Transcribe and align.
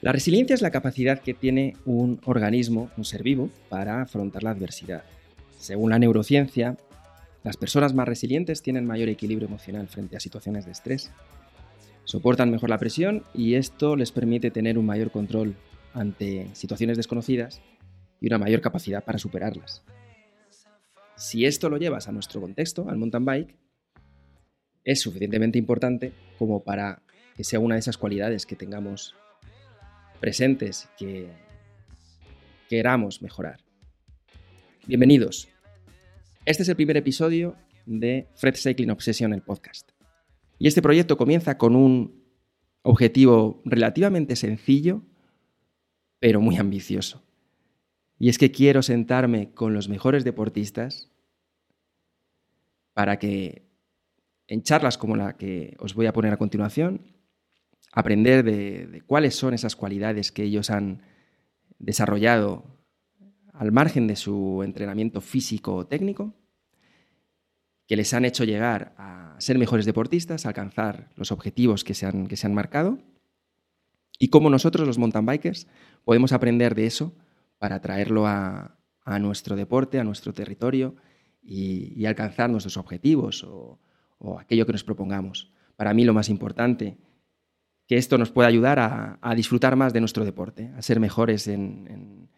La 0.00 0.12
resiliencia 0.12 0.54
es 0.54 0.62
la 0.62 0.70
capacidad 0.70 1.18
que 1.18 1.34
tiene 1.34 1.76
un 1.84 2.20
organismo, 2.24 2.90
un 2.96 3.04
ser 3.04 3.22
vivo, 3.22 3.50
para 3.68 4.00
afrontar 4.00 4.44
la 4.44 4.50
adversidad. 4.52 5.02
Según 5.58 5.90
la 5.90 5.98
neurociencia, 5.98 6.78
las 7.44 7.58
personas 7.58 7.92
más 7.92 8.08
resilientes 8.08 8.62
tienen 8.62 8.86
mayor 8.86 9.10
equilibrio 9.10 9.46
emocional 9.46 9.88
frente 9.88 10.16
a 10.16 10.20
situaciones 10.20 10.64
de 10.64 10.72
estrés, 10.72 11.10
soportan 12.06 12.50
mejor 12.50 12.70
la 12.70 12.78
presión 12.78 13.24
y 13.34 13.54
esto 13.54 13.96
les 13.96 14.12
permite 14.12 14.50
tener 14.50 14.78
un 14.78 14.86
mayor 14.86 15.10
control 15.10 15.56
ante 15.92 16.48
situaciones 16.54 16.96
desconocidas 16.96 17.60
y 18.20 18.28
una 18.28 18.38
mayor 18.38 18.60
capacidad 18.60 19.04
para 19.04 19.18
superarlas. 19.18 19.82
Si 21.16 21.44
esto 21.44 21.68
lo 21.68 21.78
llevas 21.78 22.08
a 22.08 22.12
nuestro 22.12 22.40
contexto, 22.40 22.88
al 22.88 22.96
mountain 22.96 23.24
bike, 23.24 23.56
es 24.84 25.00
suficientemente 25.00 25.58
importante 25.58 26.12
como 26.38 26.62
para 26.62 27.02
que 27.36 27.44
sea 27.44 27.58
una 27.58 27.74
de 27.74 27.80
esas 27.80 27.98
cualidades 27.98 28.46
que 28.46 28.54
tengamos 28.54 29.14
presentes 30.20 30.88
que 30.96 31.28
queramos 32.68 33.20
mejorar. 33.20 33.60
Bienvenidos. 34.86 35.48
Este 36.44 36.62
es 36.62 36.68
el 36.68 36.76
primer 36.76 36.96
episodio 36.96 37.56
de 37.84 38.28
Fred 38.36 38.54
Cycling 38.54 38.90
Obsession, 38.90 39.32
el 39.32 39.42
podcast. 39.42 39.95
Y 40.58 40.68
este 40.68 40.82
proyecto 40.82 41.16
comienza 41.16 41.58
con 41.58 41.76
un 41.76 42.24
objetivo 42.82 43.62
relativamente 43.64 44.36
sencillo, 44.36 45.02
pero 46.18 46.40
muy 46.40 46.56
ambicioso. 46.56 47.22
Y 48.18 48.28
es 48.28 48.38
que 48.38 48.50
quiero 48.50 48.82
sentarme 48.82 49.52
con 49.52 49.74
los 49.74 49.88
mejores 49.88 50.24
deportistas 50.24 51.10
para 52.94 53.18
que 53.18 53.66
en 54.46 54.62
charlas 54.62 54.96
como 54.96 55.16
la 55.16 55.36
que 55.36 55.76
os 55.78 55.94
voy 55.94 56.06
a 56.06 56.12
poner 56.12 56.32
a 56.32 56.38
continuación 56.38 57.16
aprender 57.92 58.44
de, 58.44 59.02
cuáles 59.06 59.34
son 59.34 59.54
esas 59.54 59.74
cualidades 59.74 60.30
que 60.30 60.44
ellos 60.44 60.70
han 60.70 61.02
desarrollado 61.78 62.64
al 63.52 63.72
margen 63.72 64.06
de 64.06 64.16
su 64.16 64.62
entrenamiento 64.62 65.22
físico 65.22 65.74
o 65.74 65.86
técnico, 65.86 66.34
que 67.86 67.96
les 67.96 68.12
han 68.14 68.24
hecho 68.24 68.44
llegar 68.44 68.94
a 68.98 69.36
ser 69.38 69.58
mejores 69.58 69.86
deportistas, 69.86 70.44
a 70.44 70.50
alcanzar 70.50 71.10
los 71.16 71.32
objetivos 71.32 71.84
que 71.84 71.94
se 71.94 72.06
han, 72.06 72.26
que 72.26 72.36
se 72.36 72.46
han 72.46 72.54
marcado, 72.54 72.98
y 74.18 74.28
cómo 74.28 74.50
nosotros, 74.50 74.86
los 74.86 74.98
mountain 74.98 75.26
bikers, 75.26 75.66
podemos 76.04 76.32
aprender 76.32 76.74
de 76.74 76.86
eso 76.86 77.14
para 77.58 77.80
traerlo 77.80 78.26
a, 78.26 78.72
nuestro 79.20 79.54
deporte, 79.54 80.00
a 80.00 80.04
nuestro 80.04 80.32
territorio 80.32 80.96
y, 81.42 82.04
alcanzar 82.06 82.50
nuestros 82.50 82.76
objetivos 82.76 83.44
o, 83.44 83.78
o, 84.18 84.38
aquello 84.40 84.66
que 84.66 84.72
nos 84.72 84.82
propongamos. 84.82 85.52
Para 85.76 85.94
mí 85.94 86.04
lo 86.04 86.14
más 86.14 86.28
importante 86.28 86.98
que 87.86 87.96
esto 87.96 88.18
nos 88.18 88.30
pueda 88.30 88.48
ayudar 88.48 88.78
a, 88.80 89.34
disfrutar 89.34 89.76
más 89.76 89.92
de 89.92 90.00
nuestro 90.00 90.24
deporte, 90.24 90.72
a 90.76 90.82
ser 90.82 90.98
mejores 91.00 91.46
en, 91.46 92.28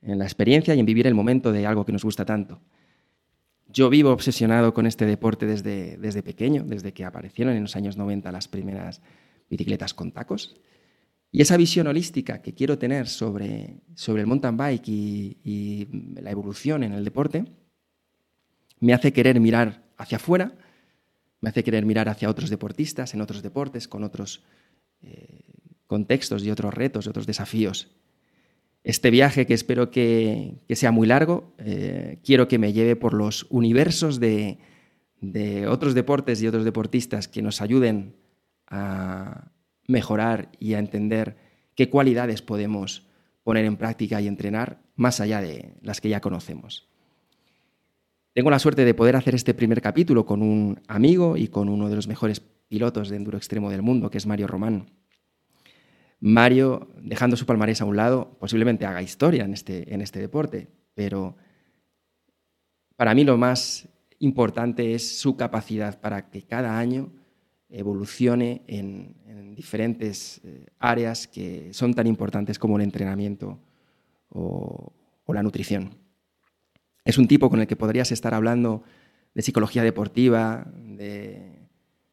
la 0.00 0.24
experiencia 0.24 0.74
y 0.74 0.80
en 0.80 0.86
vivir 0.86 1.06
el 1.06 1.14
momento 1.14 1.50
de 1.50 1.66
algo 1.66 1.84
que 1.84 1.92
nos 1.92 2.04
gusta 2.04 2.24
tanto. 2.24 2.60
Yo 3.68 3.90
vivo 3.90 4.10
obsesionado 4.10 4.72
con 4.72 4.86
este 4.86 5.04
deporte 5.04 5.46
desde, 5.46 5.98
desde 5.98 6.22
pequeño, 6.22 6.64
desde 6.64 6.92
que 6.92 7.04
aparecieron 7.04 7.54
en 7.54 7.62
los 7.62 7.76
años 7.76 7.96
90 7.96 8.32
las 8.32 8.48
primeras 8.48 9.02
bicicletas 9.50 9.92
con 9.92 10.12
tacos. 10.12 10.56
Y 11.30 11.42
esa 11.42 11.56
visión 11.58 11.86
holística 11.86 12.40
que 12.40 12.54
quiero 12.54 12.78
tener 12.78 13.06
sobre, 13.06 13.80
sobre 13.94 14.22
el 14.22 14.26
mountain 14.26 14.56
bike 14.56 14.88
y, 14.88 15.88
la 16.20 16.30
evolución 16.30 16.82
en 16.82 16.92
el 16.92 17.04
deporte 17.04 17.44
me 18.80 18.94
hace 18.94 19.12
querer 19.12 19.38
mirar 19.40 19.84
hacia 19.98 20.16
afuera, 20.16 20.54
me 21.40 21.50
hace 21.50 21.62
querer 21.62 21.84
mirar 21.84 22.08
hacia 22.08 22.30
otros 22.30 22.48
deportistas 22.48 23.12
en 23.12 23.20
otros 23.20 23.42
deportes, 23.42 23.88
con 23.88 24.04
otros 24.04 24.42
eh, 25.02 25.42
contextos 25.86 26.44
y 26.44 26.50
otros 26.50 26.72
retos 26.72 27.06
y 27.06 27.08
otros 27.10 27.26
desafíos. 27.26 27.88
Este 28.88 29.10
viaje, 29.10 29.44
que 29.44 29.52
espero 29.52 29.90
que, 29.90 30.62
sea 30.70 30.92
muy 30.92 31.06
largo, 31.06 31.52
eh, 31.58 32.20
quiero 32.24 32.48
que 32.48 32.58
me 32.58 32.72
lleve 32.72 32.96
por 32.96 33.12
los 33.12 33.46
universos 33.50 34.18
de, 34.18 34.56
otros 35.68 35.92
deportes 35.92 36.40
y 36.40 36.46
otros 36.46 36.64
deportistas 36.64 37.28
que 37.28 37.42
nos 37.42 37.60
ayuden 37.60 38.16
a 38.66 39.52
mejorar 39.86 40.50
y 40.58 40.72
a 40.72 40.78
entender 40.78 41.36
qué 41.74 41.90
cualidades 41.90 42.40
podemos 42.40 43.06
poner 43.42 43.66
en 43.66 43.76
práctica 43.76 44.22
y 44.22 44.26
entrenar 44.26 44.80
más 44.96 45.20
allá 45.20 45.42
de 45.42 45.74
las 45.82 46.00
que 46.00 46.08
ya 46.08 46.22
conocemos. 46.22 46.88
Tengo 48.32 48.48
la 48.48 48.58
suerte 48.58 48.86
de 48.86 48.94
poder 48.94 49.16
hacer 49.16 49.34
este 49.34 49.52
primer 49.52 49.82
capítulo 49.82 50.24
con 50.24 50.40
un 50.40 50.80
amigo 50.88 51.36
y 51.36 51.48
con 51.48 51.68
uno 51.68 51.90
de 51.90 51.96
los 51.96 52.08
mejores 52.08 52.40
pilotos 52.40 53.10
de 53.10 53.16
enduro 53.16 53.36
extremo 53.36 53.70
del 53.70 53.82
mundo, 53.82 54.08
que 54.08 54.16
es 54.16 54.24
Mario 54.24 54.46
Román. 54.46 54.86
Mario, 56.20 56.88
dejando 57.00 57.36
su 57.36 57.46
palmarés 57.46 57.80
a 57.80 57.84
un 57.84 57.96
lado, 57.96 58.36
posiblemente 58.40 58.86
haga 58.86 59.02
historia 59.02 59.44
en 59.44 59.54
este, 59.54 59.94
en 59.94 60.00
este 60.00 60.20
deporte, 60.20 60.68
pero 60.94 61.36
para 62.96 63.14
mí 63.14 63.22
lo 63.22 63.36
más 63.36 63.88
importante 64.18 64.94
es 64.94 65.20
su 65.20 65.36
capacidad 65.36 66.00
para 66.00 66.28
que 66.28 66.42
cada 66.42 66.78
año 66.78 67.12
evolucione 67.68 68.62
en, 68.66 69.16
diferentes 69.54 70.40
eh, 70.44 70.66
áreas 70.78 71.26
que 71.26 71.74
son 71.74 71.92
tan 71.92 72.06
importantes 72.06 72.60
como 72.60 72.76
el 72.76 72.82
entrenamiento 72.82 73.58
o, 74.28 74.92
la 75.26 75.42
nutrición. 75.42 75.96
Es 77.04 77.18
un 77.18 77.26
tipo 77.26 77.50
con 77.50 77.60
el 77.60 77.66
que 77.66 77.74
podrías 77.74 78.12
estar 78.12 78.34
hablando 78.34 78.84
de 79.34 79.42
psicología 79.42 79.82
deportiva, 79.82 80.64
de 80.74 81.68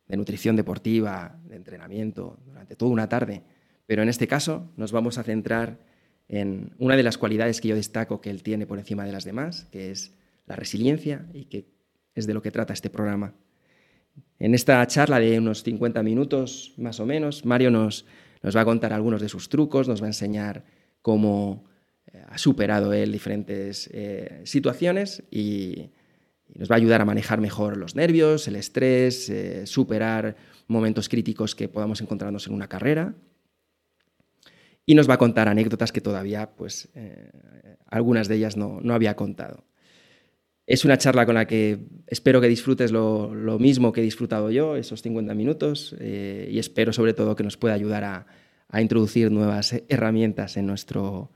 nutrición 0.10 0.56
deportiva, 0.56 1.40
de 1.46 1.56
entrenamiento, 1.56 2.40
durante 2.46 2.76
toda 2.76 2.92
una 2.92 3.08
tarde 3.08 3.44
pero 3.86 4.02
en 4.04 4.10
este 4.10 4.28
caso 4.28 4.72
nos 4.78 4.92
vamos 4.92 5.18
a 5.18 5.24
centrar 5.24 5.80
en 6.28 6.74
una 6.80 6.96
de 6.96 7.04
las 7.04 7.18
cualidades 7.18 7.62
que 7.62 7.68
yo 7.68 7.76
destaco 7.76 8.22
que 8.22 8.30
él 8.30 8.44
tiene 8.44 8.66
por 8.66 8.80
encima 8.80 9.06
de 9.06 9.12
las 9.12 9.26
demás, 9.26 9.68
que 9.72 9.92
es 9.92 10.14
la 10.48 10.56
resiliencia 10.56 11.26
y 11.34 11.46
que 11.46 11.68
es 12.16 12.28
de 12.28 12.34
lo 12.34 12.42
que 12.42 12.52
trata 12.52 12.74
este 12.74 12.90
programa. 12.90 13.34
En 14.40 14.56
esta 14.56 14.86
charla 14.88 15.20
de 15.20 15.38
unos 15.38 15.64
50 15.64 16.02
minutos 16.04 16.74
más 16.78 17.00
o 17.00 17.06
menos, 17.06 17.46
Mario 17.46 17.72
nos, 17.72 18.06
nos 18.42 18.56
va 18.56 18.62
a 18.62 18.66
contar 18.66 18.94
algunos 18.94 19.22
de 19.22 19.30
sus 19.30 19.50
trucos, 19.50 19.88
nos 19.88 20.02
va 20.02 20.06
a 20.06 20.10
enseñar 20.10 20.64
cómo 21.02 21.66
eh, 22.12 22.24
ha 22.28 22.38
superado 22.38 22.94
él 22.94 23.12
diferentes 23.12 23.90
eh, 23.94 24.42
situaciones 24.46 25.24
y, 25.30 25.92
nos 26.54 26.70
va 26.70 26.76
a 26.76 26.78
ayudar 26.78 27.02
a 27.02 27.06
manejar 27.06 27.42
mejor 27.42 27.76
los 27.76 27.96
nervios, 27.96 28.48
el 28.48 28.56
estrés, 28.56 29.30
eh, 29.30 29.66
superar 29.66 30.38
momentos 30.68 31.10
críticos 31.10 31.56
que 31.56 31.68
podamos 31.68 32.02
encontrarnos 32.02 32.46
en 32.46 32.54
una 32.54 32.70
carrera 32.70 33.16
y 34.86 34.96
nos 34.96 35.10
va 35.10 35.16
a 35.16 35.18
contar 35.18 35.48
anécdotas 35.48 35.92
que 35.92 36.02
todavía, 36.02 36.52
pues, 36.56 36.90
eh, 36.94 37.32
algunas 37.88 38.28
de 38.28 38.36
ellas 38.36 38.56
no, 38.56 38.82
había 38.94 39.16
contado. 39.16 39.66
Es 40.68 40.86
una 40.86 40.98
charla 40.98 41.26
con 41.26 41.36
la 41.36 41.46
que 41.46 41.88
espero 42.08 42.42
que 42.42 42.48
disfrutes 42.48 42.92
lo, 42.92 43.30
mismo 43.60 43.92
que 43.92 44.02
he 44.02 44.04
disfrutado 44.04 44.52
yo, 44.52 44.76
esos 44.76 45.02
50 45.02 45.34
minutos, 45.34 45.96
eh, 46.00 46.50
y 46.52 46.60
espero 46.60 46.94
sobre 46.94 47.14
todo 47.14 47.36
que 47.36 47.44
nos 47.44 47.58
pueda 47.58 47.74
ayudar 47.76 48.04
a, 48.04 48.28
a 48.68 48.82
introducir 48.82 49.32
nuevas 49.32 49.76
herramientas 49.90 50.58
en 50.58 50.68
nuestro 50.68 51.32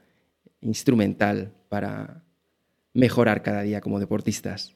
instrumental 0.62 1.54
para 1.70 2.24
mejorar 2.94 3.44
cada 3.44 3.62
día 3.62 3.81
como 3.81 4.00
deportistas. 4.00 4.76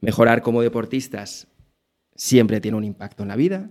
Mejorar 0.00 0.42
como 0.42 0.62
deportistas 0.62 1.48
siempre 2.14 2.60
tiene 2.60 2.76
un 2.76 2.84
impacto 2.84 3.22
en 3.22 3.28
la 3.28 3.36
vida 3.36 3.70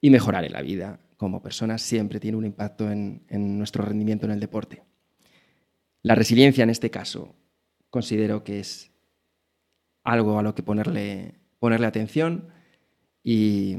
y 0.00 0.10
mejorar 0.10 0.44
en 0.44 0.52
la 0.52 0.62
vida 0.62 1.00
como 1.16 1.42
personas 1.42 1.82
siempre 1.82 2.20
tiene 2.20 2.36
un 2.36 2.44
impacto 2.44 2.90
en, 2.90 3.24
nuestro 3.58 3.84
rendimiento 3.84 4.26
en 4.26 4.32
el 4.32 4.40
deporte. 4.40 4.82
La 6.02 6.14
resiliencia 6.14 6.62
en 6.62 6.70
este 6.70 6.90
caso 6.90 7.34
considero 7.90 8.44
que 8.44 8.60
es 8.60 8.92
algo 10.04 10.38
a 10.38 10.42
lo 10.42 10.54
que 10.54 10.62
ponerle, 10.62 11.34
atención 11.60 12.48
y 13.22 13.76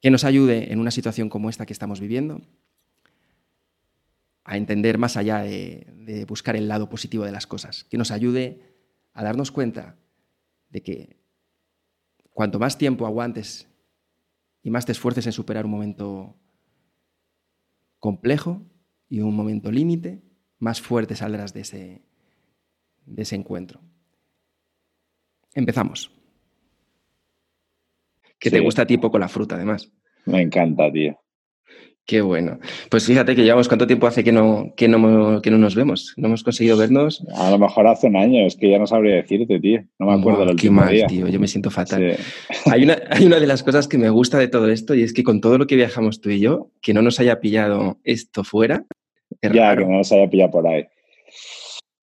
que 0.00 0.10
nos 0.10 0.24
ayude 0.24 0.72
en 0.72 0.80
una 0.80 0.90
situación 0.90 1.28
como 1.28 1.48
esta 1.48 1.64
que 1.64 1.72
estamos 1.72 2.00
viviendo 2.00 2.42
a 4.42 4.58
entender 4.58 4.98
más 4.98 5.16
allá 5.16 5.38
de, 5.38 5.86
de, 5.96 6.26
buscar 6.26 6.54
el 6.54 6.68
lado 6.68 6.90
positivo 6.90 7.24
de 7.24 7.32
las 7.32 7.46
cosas, 7.46 7.84
que 7.84 7.96
nos 7.96 8.10
ayude 8.10 8.60
a 9.14 9.24
darnos 9.24 9.50
cuenta 9.50 9.96
de 10.68 10.82
que 10.82 11.16
cuanto 12.30 12.58
más 12.58 12.76
tiempo 12.76 13.06
aguantes 13.06 13.66
y 14.62 14.68
más 14.68 14.84
te 14.84 14.92
esfuerces 14.92 15.24
en 15.24 15.32
superar 15.32 15.64
un 15.64 15.70
momento 15.70 16.36
complejo 18.04 18.60
y 19.08 19.20
un 19.20 19.34
momento 19.34 19.72
límite, 19.72 20.20
más 20.58 20.82
fuerte 20.82 21.16
saldrás 21.16 21.54
de 21.54 21.62
ese, 21.62 22.02
de 23.06 23.22
ese 23.22 23.34
encuentro. 23.34 23.80
Empezamos. 25.54 26.12
Que 28.38 28.50
te 28.50 28.60
gusta 28.60 28.82
a 28.82 28.86
ti 28.86 28.98
poco 28.98 29.18
la 29.18 29.28
fruta, 29.28 29.54
además. 29.54 29.90
Me 30.26 30.42
encanta, 30.42 30.92
tío. 30.92 31.18
Qué 32.06 32.20
bueno. 32.20 32.58
Pues 32.90 33.06
fíjate 33.06 33.34
que 33.34 33.44
llevamos 33.44 33.66
cuánto 33.66 33.86
tiempo 33.86 34.06
hace 34.06 34.22
que 34.22 34.30
no, 34.30 34.74
que 34.76 34.88
no, 34.88 35.40
que 35.40 35.50
no 35.50 35.56
nos 35.56 35.74
vemos. 35.74 36.12
No 36.18 36.28
hemos 36.28 36.42
conseguido 36.42 36.76
vernos. 36.76 37.24
A 37.34 37.50
lo 37.50 37.58
mejor 37.58 37.86
hace 37.86 38.08
un 38.08 38.16
año, 38.16 38.46
es 38.46 38.56
que 38.56 38.70
ya 38.70 38.78
no 38.78 38.86
sabría 38.86 39.16
decirte, 39.16 39.58
tío. 39.58 39.82
No 39.98 40.06
me 40.08 40.12
acuerdo 40.12 40.40
del 40.40 40.50
último 40.50 40.82
qué 40.82 41.00
mal, 41.00 41.06
tío. 41.08 41.28
Yo 41.28 41.40
me 41.40 41.48
siento 41.48 41.70
fatal. 41.70 42.18
Hay, 42.66 42.84
una, 42.84 42.98
hay 43.08 43.24
una 43.24 43.40
de 43.40 43.46
las 43.46 43.62
cosas 43.62 43.88
que 43.88 43.96
me 43.96 44.10
gusta 44.10 44.38
de 44.38 44.48
todo 44.48 44.68
esto 44.68 44.94
y 44.94 45.02
es 45.02 45.14
que 45.14 45.24
con 45.24 45.40
todo 45.40 45.56
lo 45.56 45.66
que 45.66 45.76
viajamos 45.76 46.20
tú 46.20 46.28
y 46.28 46.40
yo, 46.40 46.70
que 46.82 46.92
no 46.92 47.00
nos 47.00 47.20
haya 47.20 47.40
pillado 47.40 47.98
esto 48.04 48.44
fuera. 48.44 48.84
Ya, 49.40 49.74
que 49.74 49.86
no 49.86 49.96
nos 49.96 50.12
haya 50.12 50.28
pillado 50.28 50.50
por 50.50 50.66
ahí. 50.66 50.84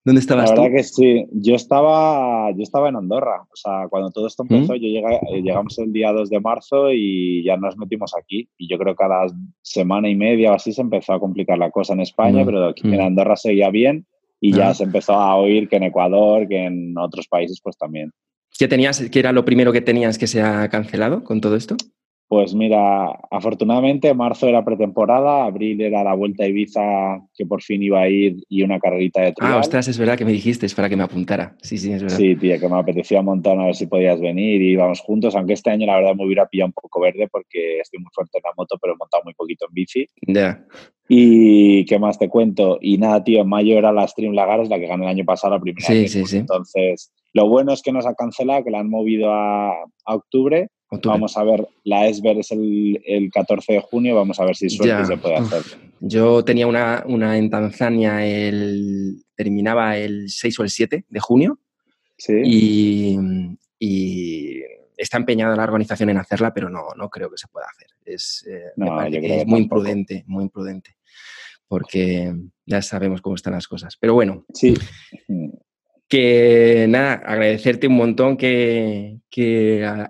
¿Dónde 0.04 0.20
estabas 0.20 0.50
La 0.50 0.56
verdad 0.62 0.76
que 0.76 0.82
sí. 0.82 1.26
Yo 1.30 1.54
estaba, 1.54 2.50
yo 2.50 2.62
estaba 2.62 2.88
en 2.88 2.96
Andorra. 2.96 3.42
O 3.42 3.56
sea, 3.56 3.86
cuando 3.88 4.10
todo 4.10 4.26
esto 4.26 4.42
empezó, 4.42 4.74
¿Mm? 4.74 4.76
yo 4.76 4.88
eh, 4.88 5.42
llegamos 5.42 5.78
el 5.78 5.92
día 5.92 6.12
2 6.12 6.28
de 6.28 6.40
marzo 6.40 6.90
y 6.92 7.44
ya 7.44 7.56
nos 7.56 7.76
metimos 7.76 8.12
aquí. 8.18 8.48
Y 8.58 8.68
yo 8.68 8.78
creo 8.78 8.96
que 8.96 9.04
a 9.04 9.08
la 9.08 9.26
semana 9.62 10.08
y 10.08 10.16
media 10.16 10.50
o 10.50 10.54
así 10.54 10.72
se 10.72 10.80
empezó 10.80 11.12
a 11.12 11.20
complicar 11.20 11.58
la 11.58 11.70
cosa 11.70 11.92
en 11.92 12.00
España, 12.00 12.42
mm, 12.42 12.46
pero 12.46 12.68
aquí 12.68 12.82
en 12.88 12.98
mm. 12.98 13.00
Andorra 13.00 13.36
seguía 13.36 13.70
bien 13.70 14.06
y 14.40 14.52
ya 14.52 14.70
ah. 14.70 14.74
se 14.74 14.82
empezó 14.82 15.12
a 15.12 15.36
oír 15.36 15.68
que 15.68 15.76
en 15.76 15.84
Ecuador, 15.84 16.48
que 16.48 16.64
en 16.64 16.98
otros 16.98 17.28
países, 17.28 17.60
pues 17.62 17.78
también. 17.78 18.10
¿Qué 18.58 18.66
tenías, 18.66 19.08
qué 19.08 19.18
era 19.20 19.32
lo 19.32 19.44
primero 19.44 19.72
que 19.72 19.80
tenías 19.80 20.18
que 20.18 20.26
se 20.26 20.42
ha 20.42 20.68
cancelado 20.68 21.22
con 21.22 21.40
todo 21.40 21.54
esto? 21.54 21.76
Pues 22.32 22.54
mira, 22.54 23.10
afortunadamente 23.30 24.14
marzo 24.14 24.48
era 24.48 24.64
pretemporada, 24.64 25.44
abril 25.44 25.82
era 25.82 26.02
la 26.02 26.14
vuelta 26.14 26.44
a 26.44 26.46
Ibiza 26.46 27.20
que 27.34 27.44
por 27.44 27.60
fin 27.60 27.82
iba 27.82 28.00
a 28.00 28.08
ir 28.08 28.42
y 28.48 28.62
una 28.62 28.80
carrerita 28.80 29.20
de 29.20 29.32
trial. 29.32 29.52
Ah, 29.52 29.58
ostras, 29.58 29.86
es 29.88 29.98
verdad 29.98 30.16
que 30.16 30.24
me 30.24 30.32
dijiste, 30.32 30.64
es 30.64 30.74
para 30.74 30.88
que 30.88 30.96
me 30.96 31.02
apuntara. 31.02 31.54
Sí, 31.60 31.76
sí, 31.76 31.92
es 31.92 32.02
verdad. 32.02 32.16
Sí, 32.16 32.34
tía, 32.36 32.58
que 32.58 32.70
me 32.70 32.78
apetecía 32.78 33.20
un 33.20 33.26
montón 33.26 33.60
a 33.60 33.66
ver 33.66 33.74
si 33.74 33.86
podías 33.86 34.18
venir 34.18 34.62
y 34.62 34.72
íbamos 34.72 35.00
juntos, 35.00 35.36
aunque 35.36 35.52
este 35.52 35.72
año 35.72 35.84
la 35.84 35.96
verdad 35.96 36.14
me 36.14 36.24
hubiera 36.24 36.46
pillado 36.46 36.68
un 36.68 36.72
poco 36.72 37.02
verde 37.02 37.28
porque 37.30 37.80
estoy 37.80 38.00
muy 38.00 38.08
fuerte 38.14 38.38
en 38.38 38.44
la 38.46 38.54
moto, 38.56 38.78
pero 38.80 38.94
he 38.94 38.96
montado 38.96 39.24
muy 39.24 39.34
poquito 39.34 39.66
en 39.68 39.74
bici. 39.74 40.06
Ya. 40.26 40.64
Y 41.08 41.84
qué 41.84 41.98
más 41.98 42.18
te 42.18 42.30
cuento. 42.30 42.78
Y 42.80 42.96
nada, 42.96 43.22
tío, 43.22 43.42
en 43.42 43.48
mayo 43.50 43.76
era 43.76 43.92
la 43.92 44.08
Stream 44.08 44.32
Lagares, 44.32 44.70
la 44.70 44.78
que 44.78 44.86
gané 44.86 45.04
el 45.04 45.10
año 45.10 45.26
pasado, 45.26 45.52
la 45.52 45.60
primera 45.60 45.86
sí, 45.86 46.08
Sí, 46.08 46.24
sí. 46.24 46.38
Entonces, 46.38 47.12
lo 47.34 47.46
bueno 47.50 47.74
es 47.74 47.82
que 47.82 47.92
nos 47.92 48.06
ha 48.06 48.14
cancelado, 48.14 48.64
que 48.64 48.70
la 48.70 48.78
han 48.78 48.88
movido 48.88 49.30
a, 49.30 49.72
a 49.72 50.14
octubre 50.14 50.70
Vamos 51.04 51.36
a 51.36 51.44
ver, 51.44 51.66
la 51.84 52.06
ESBER 52.06 52.38
es 52.38 52.52
el, 52.52 53.02
el, 53.06 53.30
14 53.30 53.72
de 53.72 53.80
junio, 53.80 54.14
vamos 54.14 54.38
a 54.38 54.44
ver 54.44 54.56
si 54.56 54.68
suerte 54.68 55.06
se 55.06 55.16
puede 55.16 55.36
hacer. 55.36 55.62
Yo 56.00 56.44
tenía 56.44 56.66
una, 56.66 57.02
una, 57.06 57.38
en 57.38 57.50
el, 58.22 59.24
terminaba 59.34 59.96
el 59.96 60.28
6 60.28 60.60
o 60.60 60.62
el 60.64 60.70
7 60.70 61.04
de 61.08 61.20
junio 61.20 61.58
¿Sí? 62.18 62.34
y, 62.44 63.18
y, 63.78 64.60
está 64.96 65.16
empeñada 65.16 65.56
la 65.56 65.64
organización 65.64 66.10
en 66.10 66.18
hacerla, 66.18 66.52
pero 66.52 66.68
no, 66.68 66.88
no 66.96 67.08
creo 67.08 67.30
que 67.30 67.38
se 67.38 67.48
pueda 67.48 67.66
hacer. 67.66 67.88
Es, 68.04 68.46
eh, 68.48 68.72
me 68.76 68.88
parece 68.88 69.20
que 69.20 69.40
es 69.40 69.46
muy 69.46 69.60
imprudente, 69.60 70.24
muy 70.26 70.44
imprudente, 70.44 70.96
porque 71.66 72.34
ya 72.66 72.82
sabemos 72.82 73.22
cómo 73.22 73.36
están 73.36 73.54
las 73.54 73.66
cosas. 73.66 73.96
Pero 73.96 74.14
bueno. 74.14 74.44
Sí 74.52 74.74
que 76.12 76.84
nada, 76.90 77.14
agradecerte 77.24 77.86
un 77.86 77.94
montón 77.94 78.36
que, 78.36 79.18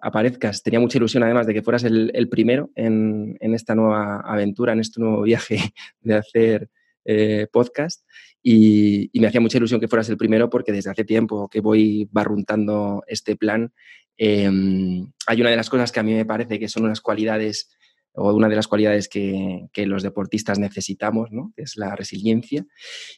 aparezcas. 0.02 0.60
Tenía 0.64 0.80
mucha 0.80 0.98
ilusión 0.98 1.22
además 1.22 1.46
de 1.46 1.54
que 1.54 1.62
fueras 1.62 1.84
el, 1.84 2.28
primero 2.28 2.70
en, 2.74 3.38
esta 3.40 3.76
nueva 3.76 4.18
aventura, 4.18 4.72
en 4.72 4.80
este 4.80 5.00
nuevo 5.00 5.22
viaje 5.22 5.60
de 6.00 6.14
hacer 6.16 6.68
eh, 7.04 7.46
podcast. 7.52 8.04
Y, 8.42 9.12
me 9.14 9.28
hacía 9.28 9.40
mucha 9.40 9.58
ilusión 9.58 9.78
que 9.78 9.86
fueras 9.86 10.08
el 10.08 10.16
primero 10.16 10.50
porque 10.50 10.72
desde 10.72 10.90
hace 10.90 11.04
tiempo 11.04 11.48
que 11.48 11.60
voy 11.60 12.08
barruntando 12.10 13.04
este 13.06 13.36
plan, 13.36 13.72
em, 14.16 15.06
hay 15.28 15.40
una 15.40 15.50
de 15.50 15.56
las 15.56 15.70
cosas 15.70 15.92
que 15.92 16.00
a 16.00 16.02
mí 16.02 16.14
me 16.14 16.26
parece 16.26 16.58
que 16.58 16.68
son 16.68 16.84
unas 16.84 17.00
cualidades 17.00 17.70
o 18.14 18.34
una 18.34 18.48
de 18.48 18.56
las 18.56 18.68
cualidades 18.68 19.08
que, 19.08 19.68
los 19.74 20.02
deportistas 20.02 20.58
necesitamos, 20.58 21.32
¿no? 21.32 21.52
es 21.56 21.76
la 21.76 21.96
resiliencia. 21.96 22.66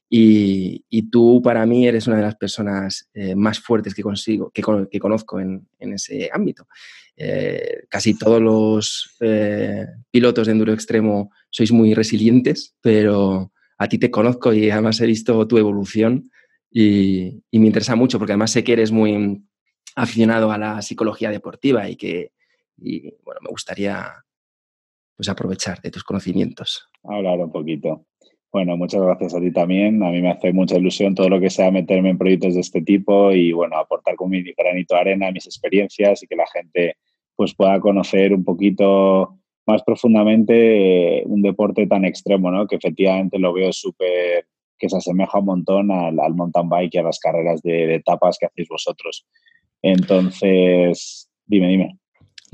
Y, 0.08 0.85
tú 1.11 1.43
para 1.43 1.67
mí 1.67 1.87
eres 1.87 2.06
una 2.06 2.17
de 2.17 2.23
las 2.23 2.37
personas 2.37 3.08
eh, 3.14 3.35
más 3.35 3.61
fuertes 3.61 3.94
que, 3.94 4.02
consigo, 4.02 4.50
que, 4.50 4.62
conozco 5.00 5.41
en, 5.41 5.67
ese 5.79 6.31
ámbito. 6.32 6.67
Eh, 7.17 7.85
casi 7.88 8.19
todos 8.19 8.41
los 8.41 9.17
eh, 9.20 9.87
pilotos 10.11 10.46
de 10.46 10.52
enduro 10.52 10.73
extremo 10.73 11.31
sois 11.50 11.70
muy 11.70 11.94
resilientes, 11.94 12.75
pero 12.81 13.52
a 13.79 13.88
ti 13.88 13.99
te 13.99 14.11
conozco 14.11 14.52
y 14.52 14.70
además 14.70 15.00
he 15.00 15.06
visto 15.06 15.46
tu 15.46 15.58
evolución 15.58 16.31
y, 16.70 17.43
y 17.50 17.58
me 17.61 17.67
interesa 17.67 17.94
mucho 17.94 18.19
porque 18.19 18.32
además 18.32 18.50
sé 18.50 18.64
que 18.64 18.73
eres 18.73 18.91
muy 18.91 19.44
aficionado 19.94 20.50
a 20.50 20.58
la 20.58 20.82
psicología 20.82 21.31
deportiva 21.31 21.88
y 21.88 21.96
que, 21.96 22.32
bueno, 22.76 23.41
me 23.43 23.50
gustaría 23.50 24.23
pues 25.16 25.28
aprovechar 25.28 25.81
de 25.81 25.90
tus 25.90 26.05
conocimientos. 26.05 26.88
Hablar 27.02 27.38
un 27.38 27.52
poquito. 27.52 28.06
Bueno, 28.52 28.76
muchas 28.76 29.02
gracias 29.02 29.34
a 29.34 29.40
ti 29.40 29.52
también. 29.52 30.02
A 30.02 30.11
mí 30.11 30.22
me 30.22 30.31
hace 30.31 30.52
mucha 30.52 30.76
ilusión 30.76 31.14
todo 31.14 31.28
lo 31.28 31.40
que 31.40 31.50
sea 31.50 31.72
meterme 31.72 32.11
en 32.11 32.19
proyectos 32.19 32.55
de 32.55 32.61
este 32.61 32.82
tipo 32.82 33.32
y 33.32 33.52
bueno, 33.52 33.76
aportar 33.76 34.14
con 34.14 34.31
mi 34.31 34.43
granito 34.56 34.94
de 34.94 35.00
arena, 35.00 35.32
mis 35.32 35.46
experiencias 35.46 36.22
y 36.22 36.26
que 36.28 36.37
la 36.37 36.46
gente 36.46 36.96
pues 37.34 37.55
pueda 37.55 37.81
conocer 37.81 38.32
un 38.32 38.44
poquito 38.44 39.40
más 39.66 39.82
profundamente 39.82 41.25
un 41.26 41.43
deporte 41.43 41.87
tan 41.87 42.05
extremo, 42.05 42.50
¿no? 42.50 42.67
Que 42.67 42.76
efectivamente 42.76 43.38
lo 43.38 43.52
veo 43.52 43.72
súper, 43.72 44.46
que 44.78 44.88
se 44.88 44.99
asemeja 44.99 45.38
un 45.38 45.46
montón 45.46 45.90
al, 45.90 46.34
mountain 46.34 46.69
bike 46.69 46.94
y 46.94 46.99
a 46.99 47.02
las 47.02 47.19
carreras 47.19 47.62
de 47.62 47.96
etapas 47.96 48.37
que 48.38 48.46
hacéis 48.46 48.69
vosotros. 48.69 49.26
Entonces, 49.82 51.28
dime, 51.46 51.69
dime. 51.69 51.99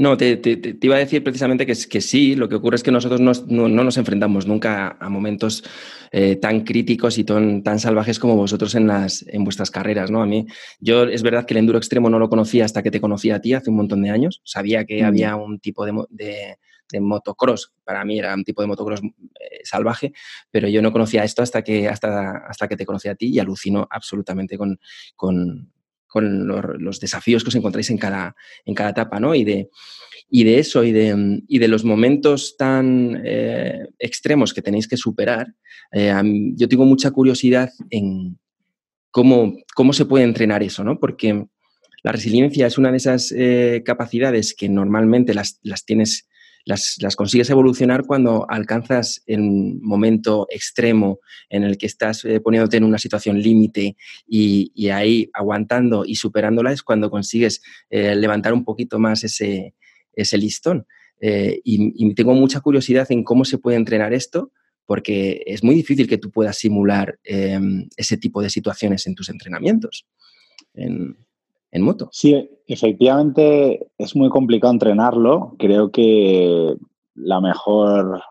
No, 0.00 0.17
te, 0.17 0.41
iba 0.81 0.97
a 0.97 0.99
decir 0.99 1.23
precisamente 1.23 1.67
que, 1.67 1.75
que, 1.75 2.00
sí, 2.00 2.35
lo 2.35 2.49
que 2.49 2.55
ocurre 2.55 2.76
es 2.76 2.82
que 2.82 2.91
nosotros 2.91 3.20
no, 3.20 3.69
nos 3.69 3.99
enfrentamos 3.99 4.47
nunca 4.47 4.97
a, 4.99 5.11
momentos 5.11 5.62
eh, 6.11 6.37
tan 6.37 6.62
críticos 6.62 7.19
y 7.19 7.25
tan, 7.25 7.62
tan, 7.62 7.79
salvajes 7.79 8.19
como 8.19 8.35
vosotros 8.35 8.75
en, 8.76 8.87
las, 8.87 9.26
en 9.29 9.44
vuestras 9.44 9.70
carreras, 9.70 10.11
¿no? 10.11 10.23
A 10.23 10.26
mí, 10.26 10.47
yo 10.79 11.02
es 11.02 11.23
verdad 11.23 11.44
que 11.44 11.52
el 11.52 11.58
enduro 11.58 11.76
extremo 11.76 12.08
no 12.08 12.19
lo 12.19 12.31
conocía 12.31 12.64
hasta 12.64 12.82
que 12.82 12.91
te 12.91 12.99
conocí 12.99 13.31
a 13.31 13.43
ti 13.43 13.52
hace 13.52 13.69
un 13.69 13.76
montón 13.76 14.00
de 14.00 14.08
años. 14.08 14.41
Sabía 14.43 14.87
que 14.87 15.05
había 15.05 15.37
un 15.37 15.61
tipo 15.61 15.85
de, 15.85 15.93
de, 16.08 17.00
motocross, 17.03 17.75
para 17.85 18.03
mí 18.03 18.19
era 18.19 18.32
un 18.32 18.44
tipo 18.44 18.62
de 18.62 18.69
motocross 18.69 19.03
eh, 19.03 19.61
salvaje, 19.64 20.14
pero 20.50 20.67
yo 20.67 20.81
no 20.81 20.93
conocía 20.93 21.25
esto 21.25 21.43
hasta 21.43 21.61
que, 21.61 21.91
hasta, 21.91 22.38
hasta 22.38 22.69
que 22.69 22.79
te 22.79 22.87
conocí 22.87 23.08
a 23.08 23.17
ti 23.17 23.29
y 23.35 23.38
alucino 23.38 23.87
absolutamente 23.91 24.56
con, 24.56 24.81
con 25.14 25.70
con 26.11 26.47
los, 26.47 26.99
desafíos 26.99 27.45
que 27.45 27.49
os 27.49 27.55
encontráis 27.55 27.89
en 27.91 27.99
cada, 27.99 28.35
en 28.65 28.75
cada 28.75 28.91
etapa, 28.91 29.21
¿no? 29.21 29.35
Y 29.35 29.45
de, 29.45 29.71
y 30.29 30.43
de 30.43 30.59
eso 30.59 30.83
y 30.83 30.91
de, 30.91 31.41
y 31.47 31.59
de 31.59 31.69
los 31.69 31.85
momentos 31.85 32.57
tan 32.59 33.23
eh, 33.25 33.87
extremos 33.99 34.53
que 34.53 34.61
tenéis 34.61 34.89
que 34.89 34.97
superar, 34.97 35.55
eh, 35.93 36.13
yo 36.56 36.69
tengo 36.69 36.84
mucha 36.84 37.13
curiosidad 37.13 37.70
en 37.91 38.39
cómo, 39.13 39.55
cómo 39.75 39.93
se 39.93 40.05
puede 40.05 40.25
entrenar 40.25 40.65
eso, 40.65 40.82
¿no? 40.82 40.99
Porque 40.99 41.46
la 42.03 42.13
resiliencia 42.13 42.67
es 42.67 42.77
una 42.77 42.91
de 42.91 42.96
esas 42.96 43.32
eh, 43.37 43.82
capacidades 43.84 44.55
que 44.55 44.69
normalmente 44.69 45.32
las, 45.32 45.61
las 45.63 45.84
tienes 45.84 46.29
las, 46.64 46.98
consigues 47.17 47.50
evolucionar 47.50 48.05
cuando 48.05 48.46
alcanzas 48.48 49.22
el 49.26 49.40
momento 49.81 50.46
extremo 50.50 51.20
en 51.48 51.64
el 51.64 51.79
que 51.79 51.86
estás 51.86 52.24
eh, 52.24 52.40
poniéndote 52.40 52.76
en 52.76 52.84
una 52.84 52.98
situación 52.98 53.40
límite 53.40 53.96
y, 54.26 54.88
ahí 54.90 55.31
aguantando 55.32 56.05
y 56.05 56.17
superándola 56.17 56.72
es 56.72 56.82
cuando 56.82 57.10
consigues 57.10 57.62
eh, 57.90 58.14
levantar 58.14 58.52
un 58.52 58.64
poquito 58.64 58.98
más 58.98 59.24
ese, 59.24 59.74
ese 60.12 60.38
listón. 60.38 60.86
Eh, 61.20 61.60
y, 61.64 62.14
tengo 62.14 62.34
mucha 62.34 62.60
curiosidad 62.60 63.10
en 63.10 63.24
cómo 63.24 63.44
se 63.44 63.58
puede 63.58 63.76
entrenar 63.76 64.12
esto, 64.12 64.52
porque 64.86 65.43
es 65.46 65.62
muy 65.62 65.74
difícil 65.74 66.08
que 66.08 66.19
tú 66.19 66.31
puedas 66.31 66.58
simular 66.58 67.19
em, 67.22 67.88
ese 67.96 68.17
tipo 68.17 68.43
de 68.43 68.50
situaciones 68.50 69.06
en 69.06 69.14
tus 69.14 69.29
entrenamientos 69.29 70.06
en 70.74 71.17
moto. 71.79 72.08
Sí, 72.12 72.50
efectivamente 72.67 73.86
es 73.96 74.17
muy 74.17 74.29
complicado 74.29 74.72
entrenarlo. 74.72 75.55
Creo 75.58 75.91
que 75.91 76.74
la 77.15 77.41
mejor 77.41 78.22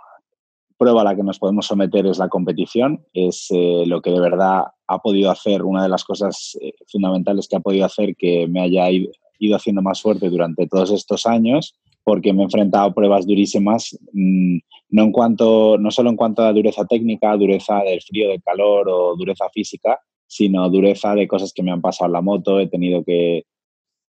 prueba 0.80 1.02
a 1.02 1.04
la 1.04 1.16
que 1.16 1.24
nos 1.24 1.40
podemos 1.40 1.66
someter 1.68 2.08
es 2.08 2.18
la 2.18 2.30
competición, 2.30 3.06
es 3.14 3.48
eh, 3.52 3.84
lo 3.86 4.02
que 4.02 4.12
de 4.12 4.20
verdad 4.22 4.64
ha 4.88 5.00
podido 5.00 5.30
hacer, 5.30 5.64
una 5.64 5.84
de 5.84 5.90
las 5.90 6.06
cosas 6.06 6.58
eh, 6.62 6.72
fundamentales 6.88 7.48
que 7.50 7.58
ha 7.58 7.60
podido 7.60 7.86
hacer 7.86 8.16
que 8.16 8.48
me 8.48 8.62
haya 8.62 8.90
ido, 8.90 9.12
haciendo 9.56 9.82
más 9.82 10.02
fuerte 10.02 10.30
durante 10.30 10.68
todos 10.68 10.92
estos 10.92 11.26
años, 11.26 11.76
porque 12.04 12.32
me 12.32 12.42
he 12.42 12.46
enfrentado 12.46 12.86
a 12.86 12.94
pruebas 12.94 13.28
durísimas, 13.28 13.98
mm, 14.14 14.58
no, 14.92 15.04
en 15.04 15.12
cuanto, 15.12 15.78
no 15.78 15.92
solo 15.92 16.10
en 16.10 16.16
cuanto 16.16 16.44
a 16.44 16.54
dureza 16.54 16.86
técnica, 16.86 17.36
dureza 17.36 17.82
del 17.84 18.02
frío, 18.02 18.30
del 18.30 18.42
calor 18.42 18.88
o 18.90 19.16
dureza 19.18 19.50
física, 19.50 20.00
sino 20.30 20.70
dureza 20.70 21.16
de 21.16 21.28
cosas 21.28 21.52
que 21.54 21.64
me 21.64 21.72
han 21.72 21.82
pasado 21.82 22.06
en 22.08 22.14
la 22.14 22.22
moto, 22.22 22.60
he 22.60 22.68
tenido 22.68 23.04
que, 23.04 23.46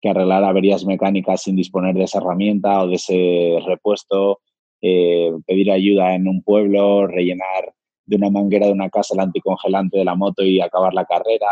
arreglar 0.03 0.43
averías 0.43 0.85
mecánicas 0.85 1.43
sin 1.43 1.55
disponer 1.55 1.95
de 1.95 2.05
esa 2.05 2.19
herramienta 2.19 2.83
o 2.83 2.89
de 2.89 2.95
ese 2.95 3.59
repuesto, 3.65 4.41
eh, 4.81 5.31
pedir 5.47 5.71
ayuda 5.71 6.15
en 6.15 6.27
un 6.27 6.43
pueblo, 6.43 7.07
rellenar 7.07 7.73
de 8.07 8.17
una 8.17 8.31
manguera 8.31 8.67
de 8.67 8.73
una 8.73 8.91
casa 8.91 9.15
el 9.15 9.21
anticongelante 9.21 9.99
de 9.99 10.05
la 10.05 10.15
moto 10.15 10.43
y 10.43 10.61
acabar 10.61 10.95
la 10.95 11.05
carrera. 11.05 11.47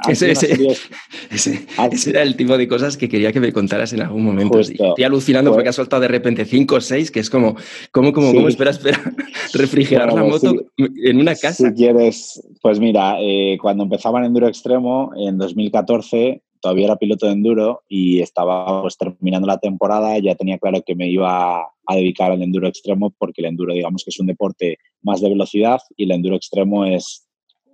Ese, 0.08 2.10
era 2.10 2.22
el 2.22 2.36
tipo 2.36 2.56
de 2.56 2.68
cosas 2.68 2.96
que 2.96 3.08
quería 3.08 3.32
que 3.32 3.40
me 3.40 3.52
contaras 3.52 3.92
en 3.92 4.02
algún 4.02 4.24
momento. 4.24 4.58
Estoy 4.58 5.04
alucinando 5.04 5.52
porque 5.52 5.68
has 5.68 5.76
soltado 5.76 6.02
de 6.02 6.08
repente 6.08 6.44
5 6.44 6.74
o 6.74 6.80
6, 6.80 7.10
que 7.10 7.20
es 7.20 7.30
como, 7.30 7.56
¿cómo, 7.90 8.12
cómo, 8.12 8.32
cómo 8.32 8.48
espera, 8.48 8.70
espera, 8.70 9.00
refrigerar 9.54 10.12
la 10.12 10.24
moto 10.24 10.54
en 10.76 11.16
una 11.18 11.34
casa? 11.34 11.68
Si 11.68 11.74
quieres, 11.74 12.42
pues 12.62 12.80
mira, 12.80 13.16
eh, 13.20 13.58
cuando 13.60 13.84
empezaba 13.84 14.18
en 14.20 14.26
Enduro 14.26 14.48
Extremo, 14.48 15.12
en 15.16 15.38
2014, 15.38 16.42
todavía 16.60 16.86
era 16.86 16.96
piloto 16.96 17.26
de 17.26 17.32
enduro 17.32 17.82
y 17.88 18.20
estaba 18.20 18.82
pues, 18.82 18.96
terminando 18.96 19.46
la 19.46 19.58
temporada, 19.58 20.18
ya 20.18 20.34
tenía 20.34 20.58
claro 20.58 20.82
que 20.84 20.94
me 20.94 21.08
iba 21.08 21.60
a 21.60 21.94
dedicar 21.94 22.32
al 22.32 22.42
enduro 22.42 22.66
extremo 22.66 23.14
porque 23.16 23.40
el 23.40 23.46
enduro 23.46 23.72
digamos 23.72 24.02
que 24.04 24.10
es 24.10 24.18
un 24.18 24.26
deporte 24.26 24.78
más 25.02 25.20
de 25.20 25.28
velocidad 25.28 25.78
y 25.96 26.04
el 26.04 26.10
enduro 26.10 26.36
extremo 26.36 26.84
es 26.84 27.25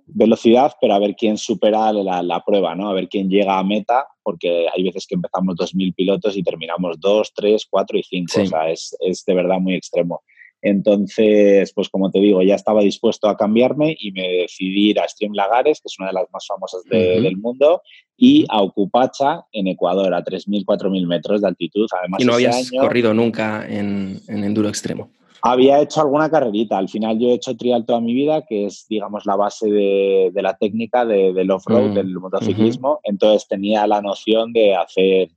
velocidad, 0.07 0.73
pero 0.79 0.93
a 0.93 0.99
ver 0.99 1.15
quién 1.15 1.37
supera 1.37 1.91
la, 1.91 2.43
prueba, 2.45 2.75
¿no? 2.75 2.89
A 2.89 2.93
ver 2.93 3.07
quién 3.07 3.29
llega 3.29 3.57
a 3.57 3.63
meta, 3.63 4.07
porque 4.21 4.67
hay 4.73 4.83
veces 4.83 5.07
que 5.07 5.15
empezamos 5.15 5.55
2.000 5.55 5.95
pilotos 5.95 6.37
y 6.37 6.43
terminamos 6.43 6.99
2, 6.99 7.33
3, 7.33 7.67
4 7.69 7.97
y 7.97 8.03
5, 8.03 8.41
o 8.41 8.45
sea, 8.45 8.69
es, 8.69 8.95
es 8.99 9.23
de 9.25 9.33
verdad 9.33 9.59
muy 9.59 9.75
extremo. 9.75 10.21
Entonces, 10.63 11.73
pues 11.73 11.89
como 11.89 12.09
te 12.09 12.19
digo, 12.19 12.41
ya 12.41 12.55
estaba 12.55 12.81
dispuesto 12.81 13.27
a 13.27 13.35
cambiarme 13.35 13.97
y 13.99 14.13
me 14.13 14.25
decidí 14.29 14.91
ir 14.91 14.99
a 15.01 15.07
Stream 15.09 15.33
Lagares, 15.33 15.81
que 15.81 15.87
es 15.87 15.99
una 15.99 16.07
de 16.07 16.13
las 16.13 16.27
más 16.31 16.47
famosas 16.47 16.83
del 16.85 17.35
mundo, 17.35 17.81
y 18.15 18.45
a 18.49 18.61
Ocupacha, 18.61 19.45
en 19.51 19.67
Ecuador, 19.67 20.13
a 20.13 20.23
3.000, 20.23 20.63
4.000 20.63 21.05
metros 21.05 21.41
de 21.41 21.47
altitud. 21.49 21.85
Además, 21.99 22.21
¿Y 22.21 22.25
no 22.25 22.33
habías 22.35 22.71
corrido 22.71 23.13
nunca 23.13 23.67
en, 23.67 24.21
enduro 24.29 24.69
extremo? 24.69 25.09
Había 25.45 25.81
hecho 25.81 25.99
alguna 25.99 26.29
carrerita. 26.29 26.77
Al 26.77 26.87
final 26.87 27.19
yo 27.19 27.27
he 27.27 27.33
hecho 27.33 27.57
trial 27.57 27.85
toda 27.85 27.99
mi 27.99 28.13
vida, 28.13 28.45
que 28.47 28.65
es, 28.65 28.85
digamos, 28.87 29.25
la 29.25 29.35
base 29.35 29.69
de, 29.69 30.31
la 30.35 30.55
técnica 30.55 31.05
del 31.05 31.51
off-road, 31.51 31.89
mm, 31.89 31.93
del 31.95 32.17
motociclismo. 32.17 33.01
Entonces 33.03 33.45
tenía 33.49 33.85
la 33.85 34.01
noción 34.01 34.53
de 34.53 34.73
hacer 34.73 35.31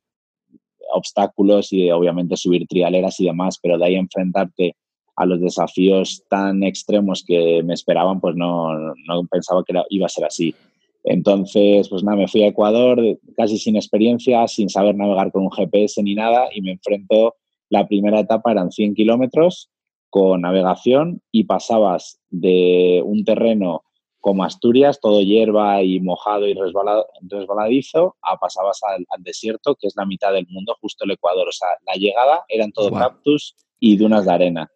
obstáculos 0.95 1.73
y 1.73 1.91
obviamente 1.91 2.37
subir 2.37 2.69
trialeras 2.69 3.19
y 3.19 3.25
demás, 3.25 3.59
pero 3.61 3.79
de 3.79 3.85
ahí 3.85 3.97
enfrentarte 3.97 4.77
a 5.17 5.27
los 5.27 5.41
desafíos 5.41 6.23
tan 6.31 6.63
extremos 6.63 7.25
que 7.27 7.65
me 7.65 7.75
esperaban, 7.75 8.21
pues 8.21 8.37
no, 8.37 8.73
no 9.09 9.27
pensaba 9.29 9.65
que 9.67 9.75
iba 9.91 10.07
a 10.07 10.09
ser 10.09 10.25
así. 10.25 10.55
Entonces, 11.03 11.89
pues 11.89 12.05
nada, 12.05 12.17
me 12.17 12.29
fui 12.29 12.45
a 12.45 12.49
Ecuador 12.49 13.01
casi 13.37 13.59
sin 13.59 13.75
experiencia, 13.75 14.47
sin 14.47 14.69
saber 14.69 14.95
navegar 14.95 15.33
con 15.33 15.43
un 15.43 15.51
GPS 15.51 16.01
ni 16.05 16.15
nada 16.15 16.47
y 16.55 16.63
me 16.63 16.71
enfrento, 16.71 17.35
la 17.71 17.89
primera 17.89 18.21
etapa 18.21 18.53
eran 18.53 18.71
100 18.71 18.95
kilómetros 18.95 19.69
con 20.17 20.41
navegación 20.41 21.21
y 21.31 21.45
pasabas 21.45 22.23
de 22.31 23.03
un 23.05 23.23
terreno 23.27 23.85
como 24.19 24.45
Asturias, 24.45 24.99
todo 24.99 25.21
hierba 25.21 25.83
y 25.83 26.01
mojado 26.01 26.47
y 26.49 26.55
resbaladizo, 26.55 28.17
a 28.23 28.39
pasabas 28.39 28.81
al, 28.83 29.23
desierto, 29.23 29.75
que 29.75 29.89
es 29.89 29.95
la 29.95 30.07
mitad 30.07 30.33
del 30.33 30.47
mundo, 30.49 30.75
justo 30.81 31.05
el 31.05 31.11
Ecuador. 31.11 31.47
O 31.47 31.53
sea, 31.53 31.69
la 31.87 31.97
llegada 31.97 32.47
eran 32.49 32.73
todo 32.73 32.91
cactus 32.93 33.57
y 33.79 33.99
dunas 33.99 34.25
de 34.25 34.33
arena. 34.33 34.71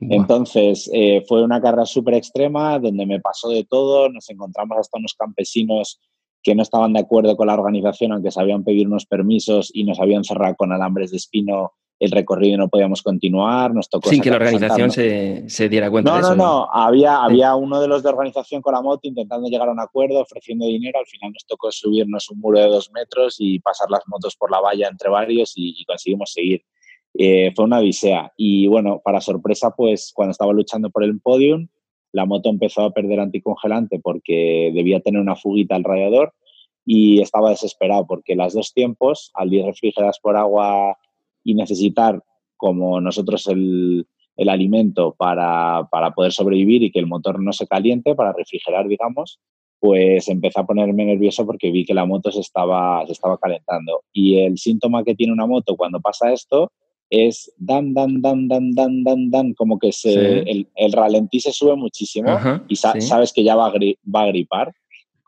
Entonces, 0.00 0.90
eh, 0.94 1.26
fue 1.28 1.44
una 1.44 1.60
carrera 1.60 1.84
súper 1.84 2.14
extrema 2.14 2.78
donde 2.78 3.04
me 3.04 3.20
pasó 3.20 3.50
de 3.50 3.64
todo. 3.64 4.08
Nos 4.08 4.30
encontramos 4.30 4.78
hasta 4.78 4.98
unos 4.98 5.12
campesinos 5.12 6.00
que 6.42 6.54
no 6.54 6.62
estaban 6.62 6.94
de 6.94 7.00
acuerdo 7.00 7.36
con 7.36 7.48
la 7.48 7.54
organización, 7.54 8.12
aunque 8.12 8.30
sabían 8.30 8.64
pedir 8.64 8.86
unos 8.86 9.04
permisos 9.04 9.70
y 9.74 9.84
nos 9.84 10.00
habían 10.00 10.24
cerrado 10.24 10.56
con 10.56 10.72
alambres 10.72 11.10
de 11.10 11.18
espino 11.18 11.74
el 12.00 12.10
recorrido 12.10 12.58
no 12.58 12.68
podíamos 12.68 13.02
continuar. 13.02 13.72
Nos 13.72 13.88
tocó 13.88 14.10
Sin 14.10 14.20
que 14.20 14.30
la 14.30 14.36
organización 14.36 14.90
se, 14.90 15.68
diera 15.68 15.90
cuenta 15.90 16.10
no, 16.10 16.16
de 16.16 16.22
eso. 16.22 16.34
No, 16.34 16.36
no, 16.36 16.58
no. 16.60 16.68
Había, 16.72 17.22
había 17.22 17.54
uno 17.54 17.80
de 17.80 17.86
los 17.86 18.02
de 18.02 18.08
organización 18.08 18.62
con 18.62 18.74
la 18.74 18.82
moto 18.82 19.06
intentando 19.06 19.48
llegar 19.48 19.68
a 19.68 19.72
un 19.72 19.80
acuerdo, 19.80 20.20
ofreciendo 20.20 20.66
dinero. 20.66 20.98
Al 20.98 21.06
final 21.06 21.32
nos 21.32 21.46
tocó 21.46 21.70
subirnos 21.70 22.30
un 22.30 22.40
muro 22.40 22.58
de 22.58 22.66
dos 22.66 22.90
metros 22.90 23.36
y 23.38 23.60
pasar 23.60 23.90
las 23.90 24.02
motos 24.08 24.34
por 24.34 24.50
la 24.50 24.60
valla 24.60 24.88
entre 24.88 25.10
varios 25.10 25.52
y 25.54 25.84
conseguimos 25.84 26.32
seguir. 26.32 26.64
Eh, 27.14 27.52
fue 27.54 27.64
una 27.64 27.78
odisea. 27.78 28.32
Y 28.36 28.66
bueno, 28.66 29.00
para 29.04 29.20
sorpresa, 29.20 29.74
pues 29.76 30.12
cuando 30.14 30.32
estaba 30.32 30.52
luchando 30.52 30.90
por 30.90 31.04
el 31.04 31.20
podium, 31.20 31.68
la 32.12 32.24
moto 32.24 32.48
empezó 32.48 32.82
a 32.82 32.92
perder 32.92 33.20
anticongelante 33.20 34.00
porque 34.00 34.70
debía 34.74 35.00
tener 35.00 35.20
una 35.20 35.36
fuguita 35.36 35.76
al 35.76 35.84
radiador 35.84 36.32
y 36.84 37.20
estaba 37.20 37.50
desesperado 37.50 38.06
porque 38.06 38.34
las 38.34 38.54
dos 38.54 38.72
tiempos, 38.72 39.30
al 39.34 39.52
ir 39.52 39.64
refrigeradas 39.64 40.18
por 40.20 40.36
agua 40.36 40.96
y 41.44 41.54
necesitar 41.54 42.22
como 42.56 43.00
nosotros 43.00 43.46
el, 43.46 44.06
el 44.36 44.48
alimento 44.48 45.14
para, 45.16 45.88
para, 45.90 46.12
poder 46.12 46.32
sobrevivir 46.32 46.82
y 46.82 46.90
que 46.90 46.98
el 46.98 47.06
motor 47.06 47.40
no 47.40 47.52
se 47.52 47.66
caliente, 47.66 48.14
para 48.14 48.32
refrigerar, 48.32 48.86
digamos, 48.88 49.40
pues 49.78 50.28
empecé 50.28 50.60
a 50.60 50.64
ponerme 50.64 51.06
nervioso 51.06 51.46
porque 51.46 51.70
vi 51.70 51.86
que 51.86 51.94
la 51.94 52.04
moto 52.04 52.30
se 52.30 52.40
estaba, 52.40 53.04
se 53.06 53.12
estaba 53.12 53.38
calentando. 53.38 54.02
Y 54.12 54.40
el 54.40 54.58
síntoma 54.58 55.04
que 55.04 55.14
tiene 55.14 55.32
una 55.32 55.46
moto 55.46 55.76
cuando 55.76 56.00
pasa 56.00 56.32
esto 56.32 56.70
es 57.08 57.52
dan, 57.56 57.92
dan, 57.92 58.20
dan, 58.20 58.46
dan, 58.46 58.72
dan, 58.72 59.02
dan, 59.02 59.30
dan, 59.30 59.54
como 59.54 59.78
que 59.78 59.90
se, 59.90 60.40
el, 60.40 60.68
el, 60.76 60.92
ralentí 60.92 61.40
se 61.40 61.50
sube 61.50 61.74
muchísimo 61.76 62.28
y 62.68 62.76
sabes 62.76 63.32
que 63.32 63.42
ya 63.42 63.56
va 63.56 63.66
a, 63.66 63.72
va 63.72 64.22
a 64.22 64.26
gripar. 64.26 64.72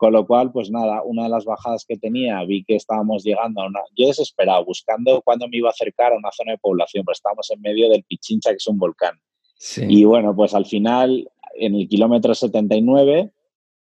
Con 0.03 0.11
lo 0.11 0.27
cual, 0.27 0.51
pues 0.51 0.69
nada, 0.69 1.01
una 1.01 1.23
de 1.23 1.29
las 1.29 1.45
bajadas 1.45 1.85
que 1.87 1.95
tenía, 1.95 2.43
vi 2.43 2.65
que 2.65 2.75
estábamos 2.75 3.23
llegando 3.23 3.61
a 3.61 3.67
una... 3.67 3.79
Yo 3.95 4.07
desesperado, 4.07 4.65
buscando 4.65 5.21
cuándo 5.21 5.47
me 5.47 5.55
iba 5.55 5.69
a 5.69 5.71
acercar 5.71 6.11
a 6.11 6.17
una 6.17 6.29
zona 6.33 6.51
de 6.51 6.57
población, 6.57 7.05
pues 7.05 7.19
estábamos 7.19 7.49
en 7.51 7.61
medio 7.61 7.87
del 7.87 8.03
Pichincha, 8.03 8.49
que 8.49 8.57
es 8.57 8.67
un 8.67 8.77
volcán. 8.77 9.15
Y 9.77 10.03
bueno, 10.03 10.35
pues 10.35 10.53
al 10.55 10.65
final, 10.65 11.31
en 11.55 11.75
el 11.75 11.87
kilómetro 11.87 12.35
79, 12.35 13.31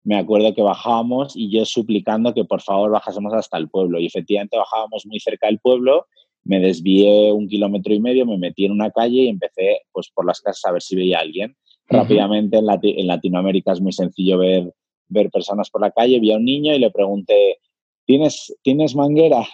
me 0.05 0.17
acuerdo 0.17 0.55
que 0.55 0.63
bajábamos 0.63 1.35
y 1.35 1.51
yo 1.51 1.65
suplicando 1.65 2.33
que 2.33 2.45
por 2.45 2.61
favor 2.61 2.93
bajásemos 2.93 3.35
hasta 3.35 3.59
el 3.59 3.69
pueblo. 3.69 3.99
Y 3.99 4.07
efectivamente 4.07 4.57
bajábamos 4.57 5.05
muy 5.07 5.19
cerca 5.19 5.49
del 5.49 5.59
pueblo 5.59 6.07
me 6.45 6.61
desvié 6.61 7.33
un 7.33 7.49
kilómetro 7.49 7.95
y 7.95 8.01
medio, 8.01 8.27
me 8.27 8.39
metí 8.39 8.65
en 8.65 8.73
una 8.73 8.91
calle 8.91 9.23
y 9.23 9.29
empecé 9.29 9.83
pues, 9.93 10.11
por 10.11 10.25
las 10.25 10.41
casas 10.41 10.65
a 10.67 10.73
ver 10.73 10.83
si 10.83 10.97
veía 10.97 11.19
a 11.19 11.23
alguien. 11.23 11.57
Rápidamente 11.89 12.59
en, 12.59 12.67
en, 12.69 13.07
Latinoamérica 13.07 13.73
es 13.73 13.81
muy 13.81 13.93
sencillo 13.93 14.39
ver, 14.39 14.73
ver 15.13 15.31
personas 15.31 15.71
por 15.71 15.81
la 15.81 15.91
calle. 15.91 16.21
Vi 16.21 16.33
a 16.33 16.37
un 16.37 16.45
niño 16.45 16.75
y 16.75 16.79
le 16.79 16.91
pregunté, 16.91 17.59
¿tienes, 18.07 18.55
¿tienes 18.63 18.95
manguera? 18.95 19.47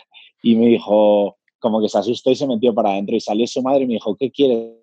Y 0.43 0.55
me 0.55 0.67
dijo, 0.67 1.37
como 1.59 1.81
que 1.81 1.88
se 1.88 1.99
asustó 1.99 2.31
y 2.31 2.37
se 2.37 2.47
metió 2.47 2.75
para 2.75 2.91
adentro. 2.91 3.17
Y 3.17 3.21
salió 3.21 3.47
su 3.47 3.62
madre 3.62 3.83
y 3.83 3.87
me 3.87 3.95
dijo, 3.95 4.17
¿qué 4.17 4.31
quieres? 4.31 4.75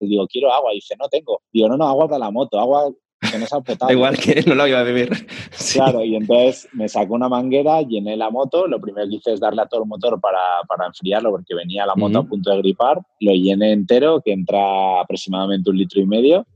Y 0.00 0.08
digo, 0.08 0.26
quiero 0.26 0.52
agua. 0.52 0.72
Y 0.72 0.76
dice, 0.76 0.94
no 0.98 1.08
tengo. 1.08 1.42
Digo, 1.52 1.68
no, 1.68 1.76
no, 1.76 1.86
agua 1.86 2.08
para 2.08 2.20
la 2.20 2.30
moto, 2.30 2.58
agua 2.58 2.90
que 3.20 3.38
no 3.38 3.46
Da 3.78 3.92
igual 3.92 4.16
que 4.16 4.42
no 4.46 4.54
la 4.54 4.68
iba 4.68 4.80
a 4.80 4.82
beber. 4.82 5.10
Claro, 5.72 6.04
y 6.04 6.16
entonces 6.16 6.68
me 6.72 6.88
sacó 6.88 7.14
una 7.14 7.28
manguera, 7.28 7.82
llené 7.82 8.16
la 8.16 8.30
moto, 8.30 8.66
lo 8.66 8.80
primero 8.80 9.08
que 9.08 9.16
hice 9.16 9.32
es 9.34 9.40
darle 9.40 9.62
a 9.62 9.66
todo 9.66 9.82
el 9.82 9.88
motor 9.88 10.20
para, 10.20 10.38
para 10.66 10.86
enfriarlo 10.86 11.30
porque 11.30 11.54
venía 11.54 11.86
la 11.86 11.94
moto 11.94 12.18
a 12.18 12.22
punto 12.24 12.50
de 12.50 12.58
gripar, 12.58 13.00
lo 13.20 13.32
llené 13.32 13.72
entero, 13.72 14.20
que 14.24 14.32
entra 14.32 15.00
aproximadamente 15.00 15.70
un 15.70 15.76
litro 15.76 16.00
y 16.00 16.06
medio, 16.06 16.46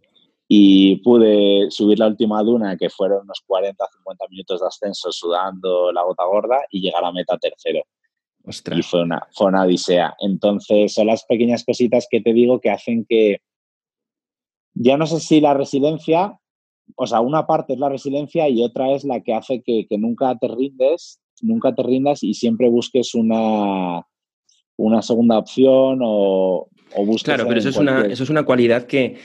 y 0.56 0.96
pude 0.96 1.70
subir 1.70 1.98
la 1.98 2.06
última 2.06 2.42
duna, 2.42 2.76
que 2.76 2.90
fueron 2.90 3.22
unos 3.22 3.42
40, 3.46 3.84
50 3.98 4.24
minutos 4.28 4.60
de 4.60 4.66
ascenso 4.66 5.10
sudando 5.12 5.92
la 5.92 6.02
gota 6.02 6.24
gorda, 6.24 6.60
y 6.70 6.80
llegar 6.80 7.04
a 7.04 7.12
meta 7.12 7.36
tercero. 7.38 7.82
Y 8.46 8.82
fue 8.82 9.02
una, 9.02 9.26
fue 9.32 9.46
una 9.48 9.62
odisea. 9.62 10.14
Entonces, 10.20 10.92
son 10.92 11.06
las 11.06 11.24
pequeñas 11.24 11.64
cositas 11.64 12.06
que 12.10 12.20
te 12.20 12.32
digo 12.32 12.60
que 12.60 12.70
hacen 12.70 13.06
que, 13.08 13.38
ya 14.74 14.96
no 14.96 15.06
sé 15.06 15.20
si 15.20 15.40
la 15.40 15.54
resiliencia 15.54 16.38
o 16.96 17.06
sea, 17.06 17.20
una 17.20 17.46
parte 17.46 17.74
es 17.74 17.78
la 17.78 17.88
resiliencia 17.88 18.48
y 18.48 18.62
otra 18.62 18.90
es 18.92 19.04
la 19.04 19.20
que 19.20 19.34
hace 19.34 19.62
que, 19.62 19.86
nunca 19.98 20.36
te 20.38 20.48
rindes, 20.48 21.20
nunca 21.40 21.74
te 21.74 21.82
rindas 21.82 22.22
y 22.22 22.34
siempre 22.34 22.68
busques 22.68 23.14
una, 23.14 24.06
una 24.76 25.02
segunda 25.02 25.38
opción 25.38 26.00
o, 26.02 26.68
o. 26.94 27.16
Claro, 27.22 27.46
pero 27.46 27.58
eso 27.58 27.68
es, 27.68 27.76
una, 27.76 28.06
eso 28.06 28.22
es 28.24 28.30
una 28.30 28.44
cualidad 28.44 28.86
que, 28.86 29.16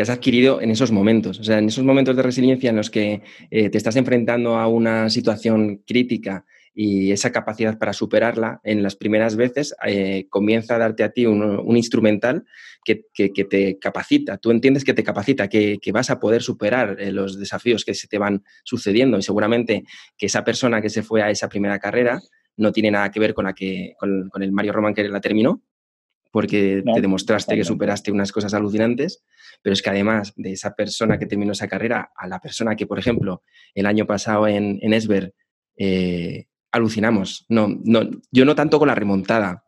has 0.00 0.10
adquirido 0.10 0.60
en 0.60 0.70
esos 0.70 0.90
momentos. 0.90 1.38
O 1.40 1.44
sea, 1.44 1.58
en 1.58 1.68
esos 1.68 1.84
momentos 1.84 2.16
de 2.16 2.22
resiliencia 2.22 2.70
en 2.70 2.76
los 2.76 2.90
que 2.90 3.22
eh, 3.50 3.70
te 3.70 3.78
estás 3.78 3.96
enfrentando 3.96 4.56
a 4.56 4.66
una 4.66 5.10
situación 5.10 5.82
crítica 5.86 6.44
y 6.74 7.12
esa 7.12 7.32
capacidad 7.32 7.78
para 7.78 7.92
superarla 7.92 8.60
en 8.64 8.82
las 8.82 8.96
primeras 8.96 9.36
veces 9.36 9.74
eh, 9.86 10.26
comienza 10.30 10.76
a 10.76 10.78
darte 10.78 11.04
a 11.04 11.10
ti 11.10 11.26
un, 11.26 11.76
instrumental 11.76 12.44
que, 12.84 13.04
te 13.14 13.78
capacita. 13.78 14.38
Tú 14.38 14.50
entiendes 14.50 14.84
que 14.84 14.94
te 14.94 15.04
capacita, 15.04 15.48
que, 15.48 15.78
vas 15.92 16.10
a 16.10 16.18
poder 16.18 16.42
superar 16.42 16.96
eh, 16.98 17.12
los 17.12 17.38
desafíos 17.38 17.84
que 17.84 17.94
se 17.94 18.08
te 18.08 18.18
van 18.18 18.44
sucediendo 18.64 19.18
y 19.18 19.22
seguramente 19.22 19.84
que 20.16 20.26
esa 20.26 20.44
persona 20.44 20.80
que 20.80 20.90
se 20.90 21.02
fue 21.02 21.22
a 21.22 21.30
esa 21.30 21.48
primera 21.48 21.78
carrera 21.78 22.20
no 22.56 22.72
tiene 22.72 22.90
nada 22.90 23.10
que 23.10 23.20
ver 23.20 23.34
con, 23.34 23.44
la 23.44 23.54
que, 23.54 23.94
con, 23.98 24.42
el 24.42 24.52
Mario 24.52 24.72
Roman 24.72 24.94
que 24.94 25.08
la 25.08 25.20
terminó, 25.20 25.62
porque 26.32 26.82
te 26.94 27.00
demostraste 27.00 27.54
que 27.54 27.64
superaste 27.64 28.10
unas 28.10 28.32
cosas 28.32 28.54
alucinantes, 28.54 29.22
pero 29.62 29.74
es 29.74 29.82
que 29.82 29.90
además 29.90 30.32
de 30.34 30.52
esa 30.52 30.74
persona 30.74 31.18
que 31.18 31.26
terminó 31.26 31.52
esa 31.52 31.68
carrera 31.68 32.10
a 32.16 32.26
la 32.26 32.40
persona 32.40 32.74
que, 32.74 32.86
por 32.86 32.98
ejemplo, 32.98 33.42
el 33.74 33.86
año 33.86 34.06
pasado 34.06 34.48
en, 34.48 34.78
en 34.82 34.94
Esber 34.94 35.34
eh, 35.76 36.46
alucinamos. 36.72 37.44
No, 37.48 37.68
no, 37.84 38.08
yo 38.30 38.44
no 38.44 38.54
tanto 38.54 38.78
con 38.78 38.88
la 38.88 38.94
remontada, 38.94 39.64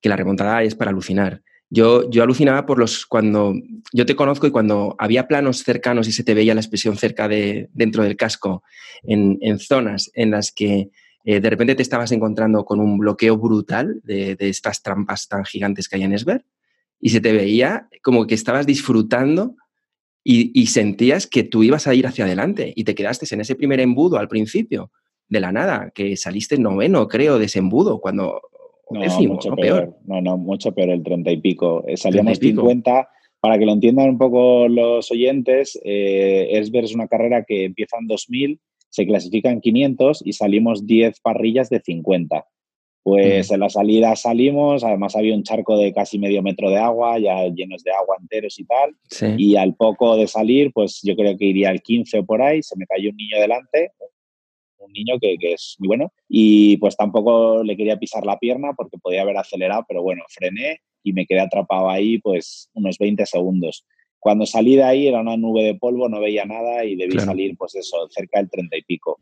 que 0.00 0.08
la 0.08 0.16
remontada 0.16 0.62
es 0.62 0.74
para 0.74 0.90
alucinar. 0.90 1.42
Yo, 1.70 2.08
yo 2.10 2.22
alucinaba 2.22 2.66
por 2.66 2.78
los 2.78 3.04
cuando 3.04 3.54
yo 3.92 4.06
te 4.06 4.14
conozco 4.16 4.46
y 4.46 4.50
cuando 4.50 4.94
había 4.98 5.26
planos 5.26 5.64
cercanos 5.64 6.08
y 6.08 6.12
se 6.12 6.22
te 6.22 6.34
veía 6.34 6.54
la 6.54 6.60
expresión 6.60 6.96
cerca 6.96 7.26
de 7.26 7.68
dentro 7.72 8.04
del 8.04 8.16
casco 8.16 8.62
en, 9.02 9.58
zonas 9.58 10.10
en 10.14 10.30
las 10.30 10.52
que 10.52 10.90
eh, 11.24 11.40
de 11.40 11.50
repente 11.50 11.74
te 11.74 11.82
estabas 11.82 12.12
encontrando 12.12 12.64
con 12.64 12.80
un 12.80 12.98
bloqueo 12.98 13.36
brutal 13.36 14.00
de, 14.04 14.36
estas 14.38 14.82
trampas 14.82 15.28
tan 15.28 15.44
gigantes 15.44 15.88
que 15.88 15.96
hay 15.96 16.02
en 16.02 16.12
Esber 16.12 16.44
y 17.00 17.10
se 17.10 17.20
te 17.20 17.32
veía 17.32 17.88
como 18.02 18.26
que 18.26 18.34
estabas 18.34 18.66
disfrutando 18.66 19.56
y, 20.22 20.58
y, 20.58 20.66
sentías 20.68 21.26
que 21.26 21.42
tú 21.42 21.62
ibas 21.62 21.86
a 21.86 21.94
ir 21.94 22.06
hacia 22.06 22.24
adelante 22.24 22.72
y 22.74 22.84
te 22.84 22.94
quedaste 22.94 23.26
en 23.34 23.42
ese 23.42 23.54
primer 23.54 23.80
embudo 23.80 24.18
al 24.18 24.28
principio 24.28 24.90
de 25.28 25.40
la 25.40 25.52
nada, 25.52 25.90
que 25.94 26.16
saliste 26.16 26.58
noveno, 26.58 27.08
creo, 27.08 27.38
de 27.38 27.46
ese 27.46 27.58
embudo, 27.58 28.00
cuando 28.00 28.40
no, 28.90 29.20
mucho 29.28 29.54
peor. 29.56 29.96
No, 30.06 30.20
no, 30.20 30.36
mucho 30.36 30.72
peor, 30.72 30.90
el 30.90 31.02
30 31.02 31.30
y 31.32 31.36
pico. 31.38 31.84
Eh, 31.86 31.96
salíamos 31.96 32.38
50. 32.38 33.08
Para 33.40 33.58
que 33.58 33.66
lo 33.66 33.72
entiendan 33.72 34.08
un 34.08 34.18
poco 34.18 34.68
los 34.68 35.10
oyentes, 35.10 35.78
eh, 35.84 36.48
Esber 36.52 36.84
es 36.84 36.94
una 36.94 37.08
carrera 37.08 37.44
que 37.44 37.64
empieza 37.64 37.98
en 38.00 38.06
2000, 38.06 38.58
se 38.94 39.06
clasifica 39.06 39.50
en 39.50 39.60
500 39.60 40.22
y 40.24 40.34
salimos 40.34 40.86
10 40.86 41.18
parrillas 41.18 41.68
de 41.68 41.80
50. 41.80 42.46
Pues 43.02 43.50
en 43.50 43.58
la 43.58 43.68
salida 43.68 44.14
salimos, 44.14 44.84
además 44.84 45.16
había 45.16 45.34
un 45.34 45.42
charco 45.42 45.76
de 45.76 45.92
casi 45.92 46.16
medio 46.16 46.42
metro 46.42 46.70
de 46.70 46.76
agua, 46.76 47.18
ya 47.18 47.44
llenos 47.48 47.82
de 47.82 47.90
agua 47.90 48.18
enteros 48.20 48.56
y 48.60 48.64
tal. 48.64 48.94
Y 49.36 49.56
al 49.56 49.74
poco 49.74 50.16
de 50.16 50.28
salir, 50.28 50.70
pues 50.72 51.00
yo 51.02 51.16
creo 51.16 51.36
que 51.36 51.44
iría 51.44 51.70
al 51.70 51.82
15 51.82 52.20
o 52.20 52.24
por 52.24 52.40
ahí, 52.40 52.62
se 52.62 52.76
me 52.78 52.86
cayó 52.86 53.10
un 53.10 53.16
niño 53.16 53.40
delante, 53.40 53.90
un 54.78 54.92
niño 54.92 55.18
que, 55.20 55.36
es 55.40 55.74
muy 55.80 55.88
bueno 55.88 56.12
y 56.28 56.76
pues 56.76 56.96
tampoco 56.96 57.64
le 57.64 57.76
quería 57.76 57.98
pisar 57.98 58.24
la 58.24 58.38
pierna 58.38 58.74
porque 58.76 58.98
podía 58.98 59.22
haber 59.22 59.36
acelerado, 59.38 59.84
pero 59.88 60.02
bueno, 60.02 60.22
frené 60.28 60.82
y 61.02 61.12
me 61.12 61.26
quedé 61.26 61.40
atrapado 61.40 61.90
ahí 61.90 62.18
pues 62.18 62.70
unos 62.74 62.96
20 62.98 63.26
segundos. 63.26 63.84
Cuando 64.24 64.46
salí 64.46 64.74
de 64.74 64.82
ahí 64.82 65.06
era 65.06 65.20
una 65.20 65.36
nube 65.36 65.62
de 65.62 65.74
polvo, 65.74 66.08
no 66.08 66.18
veía 66.18 66.46
nada 66.46 66.82
y 66.82 66.96
debí 66.96 67.18
salir 67.18 67.58
pues 67.58 67.74
eso, 67.74 68.08
cerca 68.08 68.38
del 68.38 68.48
30 68.48 68.74
y 68.78 68.82
pico. 68.82 69.20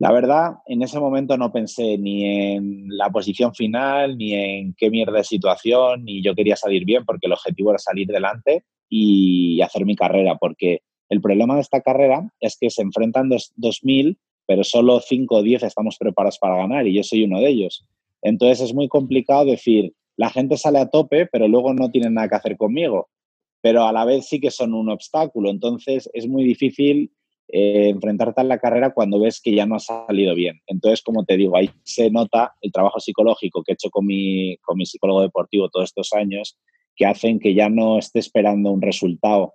La 0.00 0.10
verdad, 0.10 0.54
en 0.66 0.82
ese 0.82 0.98
momento 0.98 1.36
no 1.36 1.52
pensé 1.52 1.96
ni 1.98 2.24
en 2.24 2.88
la 2.88 3.10
posición 3.10 3.54
final, 3.54 4.18
ni 4.18 4.34
en 4.34 4.74
qué 4.76 4.90
mierda 4.90 5.18
de 5.18 5.22
situación, 5.22 6.04
ni 6.04 6.20
yo 6.20 6.34
quería 6.34 6.56
salir 6.56 6.84
bien 6.84 7.04
porque 7.04 7.28
el 7.28 7.32
objetivo 7.32 7.70
era 7.70 7.78
salir 7.78 8.08
delante 8.08 8.64
y 8.88 9.60
hacer 9.60 9.86
mi 9.86 9.94
carrera, 9.94 10.36
porque 10.36 10.80
el 11.10 11.20
problema 11.20 11.54
de 11.54 11.60
esta 11.60 11.80
carrera 11.80 12.28
es 12.40 12.58
que 12.60 12.70
se 12.70 12.82
enfrentan 12.82 13.28
dos, 13.28 13.52
2000 13.54 14.18
pero 14.48 14.64
solo 14.64 14.98
5 14.98 15.36
o 15.36 15.42
10 15.44 15.62
estamos 15.62 15.96
preparados 15.96 16.38
para 16.40 16.56
ganar 16.56 16.88
y 16.88 16.94
yo 16.94 17.04
soy 17.04 17.22
uno 17.22 17.38
de 17.38 17.50
ellos. 17.50 17.86
Entonces 18.20 18.62
es 18.62 18.74
muy 18.74 18.88
complicado 18.88 19.44
decir, 19.44 19.92
la 20.16 20.28
gente 20.28 20.56
sale 20.56 20.80
a 20.80 20.88
tope, 20.88 21.26
pero 21.26 21.46
luego 21.46 21.72
no 21.72 21.92
tienen 21.92 22.14
nada 22.14 22.28
que 22.28 22.34
hacer 22.34 22.56
conmigo, 22.56 23.10
pero 23.60 23.84
a 23.84 23.92
la 23.92 24.04
vez 24.04 24.26
sí 24.28 24.40
que 24.40 24.50
son 24.50 24.74
un 24.74 24.90
obstáculo. 24.90 25.50
Entonces 25.50 26.08
es 26.12 26.26
muy 26.28 26.44
difícil 26.44 27.12
eh, 27.50 27.88
enfrentarte 27.88 28.42
a 28.42 28.44
la 28.44 28.58
carrera 28.58 28.92
cuando 28.92 29.20
ves 29.20 29.40
que 29.40 29.54
ya 29.54 29.64
no 29.64 29.76
ha 29.76 29.80
salido 29.80 30.34
bien. 30.34 30.60
Entonces, 30.66 31.02
como 31.02 31.24
te 31.24 31.36
digo, 31.36 31.56
ahí 31.56 31.70
se 31.82 32.10
nota 32.10 32.54
el 32.60 32.70
trabajo 32.70 33.00
psicológico 33.00 33.62
que 33.62 33.72
he 33.72 33.74
hecho 33.74 33.88
con 33.90 34.06
mi, 34.06 34.58
con 34.58 34.76
mi 34.76 34.84
psicólogo 34.84 35.22
deportivo 35.22 35.70
todos 35.70 35.86
estos 35.86 36.12
años, 36.12 36.58
que 36.94 37.06
hacen 37.06 37.38
que 37.38 37.54
ya 37.54 37.70
no 37.70 37.98
esté 37.98 38.18
esperando 38.18 38.70
un 38.70 38.82
resultado, 38.82 39.54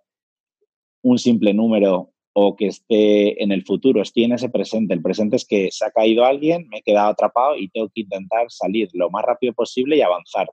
un 1.03 1.19
simple 1.19 1.53
número 1.53 2.13
o 2.33 2.55
que 2.55 2.67
esté 2.67 3.43
en 3.43 3.51
el 3.51 3.63
futuro, 3.63 4.01
estoy 4.01 4.23
en 4.23 4.31
ese 4.31 4.49
presente. 4.49 4.95
El 4.95 5.03
presente 5.03 5.35
es 5.35 5.45
que 5.45 5.69
se 5.71 5.85
ha 5.85 5.91
caído 5.91 6.25
alguien, 6.25 6.67
me 6.69 6.79
he 6.79 6.81
quedado 6.81 7.09
atrapado 7.09 7.57
y 7.57 7.69
tengo 7.69 7.89
que 7.93 8.01
intentar 8.01 8.47
salir 8.49 8.89
lo 8.93 9.11
más 9.11 9.23
rápido 9.23 9.53
posible 9.53 9.97
y 9.97 10.01
avanzar. 10.01 10.49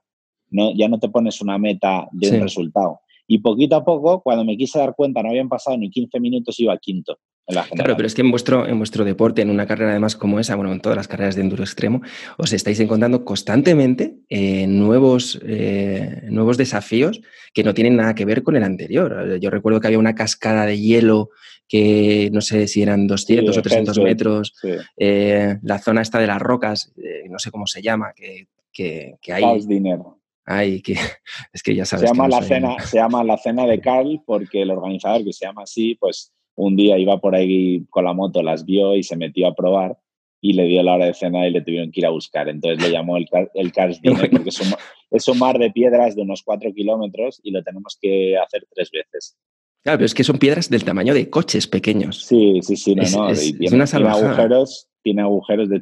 No, 0.49 0.75
ya 0.75 0.87
no 0.87 0.99
te 0.99 1.09
pones 1.09 1.41
una 1.41 1.57
meta 1.57 2.07
de 2.11 2.29
un 2.29 2.41
resultado. 2.41 2.99
Y 3.31 3.37
poquito 3.39 3.77
a 3.77 3.85
poco, 3.85 4.21
cuando 4.21 4.43
me 4.43 4.57
quise 4.57 4.77
dar 4.77 4.93
cuenta, 4.93 5.23
no 5.23 5.29
habían 5.29 5.47
pasado 5.47 5.77
ni 5.77 5.89
15 5.89 6.19
minutos, 6.19 6.59
iba 6.59 6.77
quinto. 6.77 7.17
claro, 7.47 7.95
pero 7.95 8.05
es 8.05 8.13
que 8.13 8.19
en 8.19 8.29
vuestro, 8.29 8.67
en 8.67 8.77
vuestro 8.77 9.05
deporte, 9.05 9.41
en 9.41 9.49
una 9.49 9.65
carrera 9.65 9.91
además 9.91 10.17
como 10.17 10.37
esa, 10.37 10.57
bueno, 10.57 10.73
en 10.73 10.81
todas 10.81 10.97
las 10.97 11.07
carreras 11.07 11.37
de 11.37 11.41
enduro 11.43 11.63
extremo, 11.63 12.01
os 12.37 12.51
estáis 12.51 12.81
encontrando 12.81 13.23
constantemente 13.23 14.17
eh, 14.27 14.67
nuevos, 14.67 15.39
eh, 15.45 16.23
nuevos 16.29 16.57
desafíos 16.57 17.21
que 17.53 17.63
no 17.63 17.73
tienen 17.73 17.95
nada 17.95 18.15
que 18.15 18.25
ver 18.25 18.43
con 18.43 18.57
el 18.57 18.63
anterior. 18.63 19.39
Yo 19.39 19.49
recuerdo 19.49 19.79
que 19.79 19.87
había 19.87 19.99
una 19.99 20.13
cascada 20.13 20.65
de 20.65 20.77
hielo 20.77 21.29
que 21.69 22.29
no 22.33 22.41
sé 22.41 22.67
si 22.67 22.81
eran 22.81 23.07
200 23.07 23.57
o 23.57 23.61
300 23.61 23.97
metros, 23.99 24.55
eh, 24.97 25.57
la 25.61 25.79
zona 25.79 26.01
esta 26.01 26.19
de 26.19 26.27
las 26.27 26.41
rocas, 26.41 26.91
no 27.29 27.39
sé 27.39 27.49
cómo 27.49 27.65
se 27.65 27.81
llama, 27.81 28.11
que, 28.13 28.49
que, 28.73 29.15
que 29.21 29.31
hay... 29.31 29.65
dinero. 29.65 30.20
Ay, 30.51 30.81
que 30.81 30.93
es 31.53 31.63
que 31.63 31.75
ya 31.75 31.85
sabes. 31.85 32.09
Se 32.09 32.15
llama, 32.15 32.27
la 32.27 32.41
cena, 32.41 32.79
se 32.85 32.97
llama 32.97 33.23
la 33.23 33.37
cena 33.37 33.65
de 33.65 33.79
Carl 33.79 34.21
porque 34.25 34.61
el 34.61 34.71
organizador 34.71 35.23
que 35.23 35.33
se 35.33 35.45
llama 35.45 35.63
así, 35.63 35.95
pues 35.95 36.33
un 36.55 36.75
día 36.75 36.97
iba 36.97 37.19
por 37.19 37.35
ahí 37.35 37.85
con 37.89 38.05
la 38.05 38.13
moto, 38.13 38.43
las 38.43 38.65
vio 38.65 38.95
y 38.95 39.03
se 39.03 39.15
metió 39.15 39.47
a 39.47 39.55
probar 39.55 39.97
y 40.41 40.53
le 40.53 40.65
dio 40.65 40.83
la 40.83 40.95
hora 40.95 41.05
de 41.05 41.13
cena 41.13 41.47
y 41.47 41.51
le 41.51 41.61
tuvieron 41.61 41.91
que 41.91 42.01
ir 42.01 42.05
a 42.05 42.09
buscar. 42.09 42.49
Entonces 42.49 42.83
le 42.83 42.91
llamó 42.91 43.17
el, 43.17 43.27
el 43.53 43.71
Carl's 43.71 44.01
Dinner 44.01 44.29
porque 44.29 44.49
es 44.49 44.59
un, 44.59 44.73
es 45.11 45.27
un, 45.27 45.39
mar 45.39 45.57
de 45.57 45.71
piedras 45.71 46.15
de 46.15 46.23
unos 46.23 46.43
cuatro 46.43 46.73
kilómetros 46.73 47.39
y 47.43 47.51
lo 47.51 47.63
tenemos 47.63 47.97
que 48.01 48.37
hacer 48.37 48.67
tres 48.73 48.89
veces. 48.91 49.37
Claro, 49.83 49.97
pero 49.99 50.05
es 50.05 50.13
que 50.13 50.23
son 50.23 50.37
piedras 50.37 50.69
del 50.69 50.83
tamaño 50.83 51.13
de 51.13 51.29
coches 51.29 51.67
pequeños. 51.67 52.25
Sí, 52.25 52.59
sí, 52.61 52.75
sí, 52.75 52.93
no, 52.93 53.03
no. 53.03 53.29
Es, 53.29 53.57
tiene, 53.57 53.75
una 53.75 53.85
tiene 53.85 54.09
agujeros, 54.09 54.87
tiene 55.01 55.21
agujeros, 55.21 55.69
de 55.69 55.81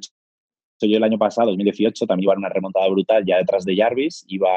yo 0.88 0.98
el 0.98 1.04
año 1.04 1.18
pasado, 1.18 1.48
2018, 1.48 2.06
también 2.06 2.26
iba 2.26 2.34
en 2.34 2.40
una 2.40 2.50
remontada 2.50 2.88
brutal 2.88 3.26
ya 3.26 3.38
detrás 3.38 3.66
de 3.66 3.76
Jarvis, 3.76 4.26
iba 4.28 4.50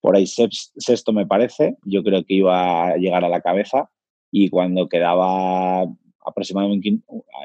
por 0.00 0.16
ahí 0.16 0.26
sexto 0.26 1.12
me 1.14 1.26
parece, 1.26 1.76
yo 1.84 2.02
creo 2.02 2.24
que 2.24 2.34
iba 2.34 2.88
a 2.88 2.96
llegar 2.96 3.24
a 3.24 3.28
la 3.30 3.40
cabeza 3.40 3.88
y 4.30 4.50
cuando 4.50 4.86
quedaba 4.86 5.86
aproximadamente, 6.24 6.98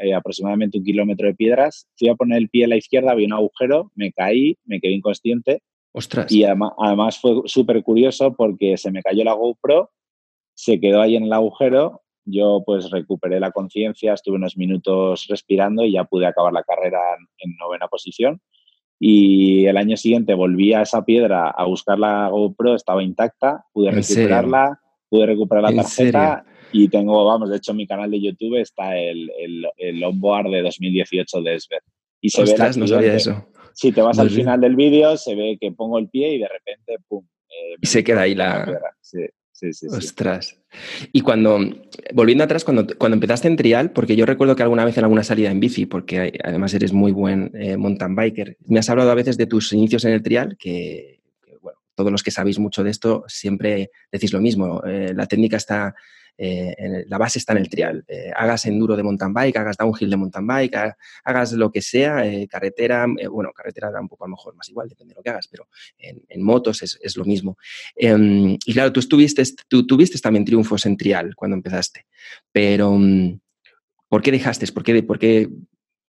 eh, 0.04 0.14
aproximadamente 0.14 0.78
un 0.78 0.84
kilómetro 0.84 1.28
de 1.28 1.36
piedras, 1.36 1.88
fui 1.96 2.10
a 2.10 2.16
poner 2.16 2.38
el 2.38 2.50
pie 2.50 2.66
a 2.66 2.68
la 2.68 2.76
izquierda, 2.76 3.16
vi 3.16 3.26
un 3.26 3.34
agujero, 3.34 3.92
me 3.96 4.12
caí, 4.12 4.58
me 4.66 4.80
quedé 4.82 4.94
inconsciente. 4.94 5.62
Ostras. 5.94 6.32
Y 6.32 6.44
además, 6.44 6.74
además 6.78 7.18
fue 7.20 7.42
súper 7.46 7.82
curioso 7.84 8.34
porque 8.34 8.76
se 8.78 8.92
me 8.92 9.02
cayó 9.02 9.24
la 9.24 9.34
GoPro, 9.34 9.92
se 10.54 10.80
quedó 10.80 11.02
ahí 11.02 11.16
en 11.16 11.24
el 11.24 11.34
agujero 11.34 12.02
yo 12.26 12.64
pues 12.66 12.90
recuperé 12.90 13.40
la 13.40 13.52
conciencia, 13.52 14.14
estuve 14.14 14.36
unos 14.36 14.58
minutos 14.58 15.26
respirando 15.28 15.86
y 15.86 15.94
ya 15.94 16.04
pude 16.04 16.26
acabar 16.26 16.54
la 16.54 16.64
carrera 16.64 17.00
en, 17.40 17.56
novena 17.58 17.88
posición. 17.88 18.42
Y 19.00 19.66
el 19.66 19.78
año 19.78 19.96
siguiente 19.96 20.34
volví 20.34 20.74
a 20.74 20.82
esa 20.82 21.06
piedra 21.06 21.50
a 21.50 21.66
buscar 21.66 21.98
la 21.98 22.28
GoPro, 22.30 22.76
estaba 22.76 23.02
intacta, 23.02 23.66
pude 23.72 23.92
recuperarla, 23.92 24.80
pude 25.08 25.26
recuperar 25.26 25.64
la 25.64 25.84
tarjeta 25.84 26.46
y 26.72 26.90
tengo, 26.90 27.26
vamos, 27.26 27.50
de 27.50 27.58
hecho 27.58 27.72
en 27.72 27.78
mi 27.78 27.88
canal 27.88 28.12
de 28.12 28.22
YouTube 28.22 28.60
está 28.60 28.98
el, 28.98 29.32
el, 29.40 29.66
el 29.78 30.04
onboard 30.04 30.52
de 30.52 30.62
2018 30.62 31.42
de 31.42 31.56
Esber. 31.56 31.82
Y 32.22 32.30
se 32.30 32.44
ve 32.44 32.56
no 32.78 32.88
sabía 32.88 33.16
eso. 33.16 33.48
Si 33.74 33.94
te 33.94 34.02
vas 34.02 34.20
al 34.20 34.30
final 34.30 34.60
del 34.60 34.76
vídeo, 34.76 35.16
se 35.16 35.36
ve 35.36 35.58
que 35.60 35.72
pongo 35.72 36.00
el 36.00 36.10
pie 36.10 36.34
y 36.36 36.40
de 36.40 36.50
repente, 36.50 36.98
¡pum! 37.08 37.26
Eh, 37.48 37.78
y 37.82 37.88
se 37.88 38.04
queda 38.04 38.22
ahí 38.22 38.36
la... 38.36 38.82
sí. 39.00 39.20
Sí, 39.60 39.74
sí, 39.74 39.88
Ostras. 39.88 40.58
Y 41.12 41.20
cuando, 41.20 41.60
volviendo 42.14 42.46
atrás, 42.46 42.64
cuando, 42.64 42.88
cuando 42.98 43.16
empezaste 43.16 43.50
en 43.50 43.58
trial, 43.58 43.92
porque 43.92 44.16
yo 44.16 44.26
recuerdo 44.26 44.56
que 44.56 44.64
alguna 44.64 44.86
vez 44.86 44.98
en 44.98 45.04
alguna 45.04 45.24
salida 45.24 45.52
en 45.52 45.60
bici, 45.60 45.86
porque 45.86 46.40
además 46.42 46.74
eres 46.74 46.94
muy 46.94 47.12
buen 47.12 47.52
eh, 47.56 47.76
mountain 47.76 48.16
biker, 48.16 48.56
me 48.68 48.80
has 48.80 48.90
hablado 48.90 49.12
a 49.12 49.16
veces 49.16 49.36
de 49.36 49.48
tus 49.48 49.74
inicios 49.74 50.06
en 50.06 50.14
el 50.14 50.24
trial, 50.24 50.56
que, 50.58 51.20
todos 51.94 52.10
los 52.14 52.24
que 52.24 52.32
sabéis 52.32 52.58
mucho 52.58 52.86
de 52.86 52.92
esto 52.92 53.26
siempre 53.28 53.92
decís 54.10 54.32
lo 54.32 54.40
mismo. 54.40 54.82
Eh, 54.86 55.12
la 55.14 55.26
técnica 55.26 55.58
está 55.58 55.94
eh, 56.42 57.04
la 57.08 57.18
base 57.18 57.38
está 57.38 57.52
en 57.52 57.60
el 57.60 57.70
trial. 57.70 58.06
Eh, 58.08 58.32
hagas 58.34 58.66
enduro 58.66 58.96
de 58.96 59.04
mountain 59.04 59.34
bike, 59.34 59.58
hagas 59.58 59.76
downhill 59.76 60.10
de 60.10 60.16
mountain 60.16 60.48
bike, 60.48 60.74
hagas 61.26 61.52
lo 61.52 61.70
que 61.70 61.82
sea, 61.82 62.26
eh, 62.26 62.48
carretera, 62.48 63.06
bueno, 63.30 63.52
carretera 63.54 63.92
da 63.92 64.00
un 64.00 64.08
poco 64.08 64.24
a 64.24 64.28
lo 64.30 64.38
mejor 64.38 64.56
más 64.56 64.70
igual, 64.70 64.88
depende 64.88 65.14
de 65.14 65.18
lo 65.18 65.22
que 65.22 65.32
hagas, 65.32 65.50
pero 65.50 65.68
en, 65.98 66.42
motos 66.42 66.82
es, 66.82 67.18
lo 67.18 67.26
mismo. 67.26 67.58
Em, 67.94 68.58
y 68.66 68.74
claro, 68.74 68.94
tú 68.94 69.02
estuviste, 69.02 69.44
tú 69.68 69.86
tuviste 69.86 70.18
también 70.20 70.46
triunfos 70.46 70.86
en 70.86 70.96
trial 70.96 71.36
cuando 71.36 71.58
empezaste, 71.58 72.06
pero 72.54 72.94
mm, 72.94 73.38
¿por 74.08 74.22
qué 74.22 74.32
dejaste? 74.32 74.66
¿Por 74.72 74.84
qué, 74.84 75.04
por 75.04 75.20
qué 75.20 75.50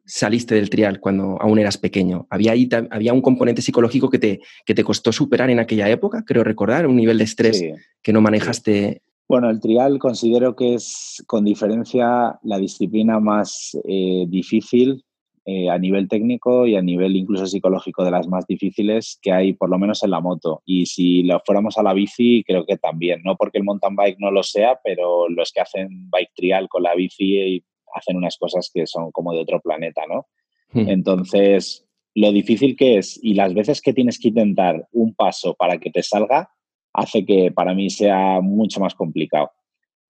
saliste 0.06 0.54
del 0.54 0.70
trial 0.70 1.00
cuando 1.00 1.42
aún 1.42 1.58
eras 1.58 1.80
pequeño? 1.80 2.28
¿Había, 2.30 2.52
ahí, 2.52 2.70
había 2.92 3.14
un 3.14 3.22
componente 3.22 3.64
psicológico 3.64 4.12
que 4.12 4.20
te, 4.20 4.40
que 4.68 4.76
te 4.76 4.84
costó 4.84 5.12
superar 5.12 5.50
en 5.50 5.60
aquella 5.60 5.90
época, 5.90 6.24
creo 6.24 6.44
recordar, 6.44 6.86
un 6.86 6.98
nivel 6.98 7.18
de 7.18 7.24
estrés 7.24 7.64
que 8.04 8.14
no 8.14 8.22
manejaste 8.22 9.02
bueno, 9.32 9.50
el 9.50 9.62
trial 9.62 9.98
considero 9.98 10.58
que 10.58 10.74
es 10.74 11.24
con 11.26 11.46
diferencia 11.46 12.38
la 12.44 12.58
disciplina 12.58 13.22
más 13.22 13.80
eh, 13.88 14.26
difícil 14.28 15.06
eh, 15.46 15.70
a 15.70 15.78
nivel 15.78 16.10
técnico 16.10 16.68
y 16.68 16.76
a 16.76 16.82
nivel 16.82 17.16
incluso 17.16 17.48
psicológico 17.48 18.04
de 18.04 18.12
las 18.12 18.28
más 18.28 18.46
difíciles 18.46 19.18
que 19.22 19.32
hay, 19.32 19.54
por 19.54 19.70
lo 19.70 19.80
menos 19.80 20.04
en 20.04 20.10
la 20.10 20.20
moto. 20.20 20.62
Y 20.66 20.86
si 20.86 21.24
lo 21.24 21.40
fuéramos 21.46 21.78
a 21.78 21.84
la 21.84 21.94
bici, 21.94 22.44
creo 22.46 22.66
que 22.66 22.76
también. 22.76 23.22
No 23.24 23.38
porque 23.38 23.60
el 23.60 23.64
mountain 23.64 23.96
bike 23.96 24.20
no 24.20 24.32
lo 24.32 24.44
sea, 24.44 24.78
pero 24.84 25.30
los 25.30 25.54
que 25.54 25.62
hacen 25.62 26.10
bike 26.10 26.34
trial 26.36 26.68
con 26.68 26.84
la 26.84 26.94
bici 26.94 27.64
hacen 27.96 28.18
unas 28.18 28.36
cosas 28.38 28.70
que 28.74 28.86
son 28.86 29.14
como 29.14 29.32
de 29.32 29.40
otro 29.40 29.62
planeta, 29.62 30.02
¿no? 30.10 30.28
Hmm. 30.74 30.90
Entonces, 30.90 31.88
lo 32.16 32.34
difícil 32.34 32.76
que 32.76 32.98
es 32.98 33.18
y 33.24 33.36
las 33.36 33.54
veces 33.54 33.80
que 33.80 33.94
tienes 33.94 34.20
que 34.20 34.28
intentar 34.28 34.90
un 34.92 35.16
paso 35.16 35.54
para 35.54 35.78
que 35.78 35.90
te 35.90 36.04
salga, 36.04 36.50
hace 36.94 37.26
que 37.26 37.52
para 37.54 37.74
mí 37.74 37.90
sea 37.90 38.42
mucho 38.42 38.80
más 38.80 38.96
complicado. 38.96 39.52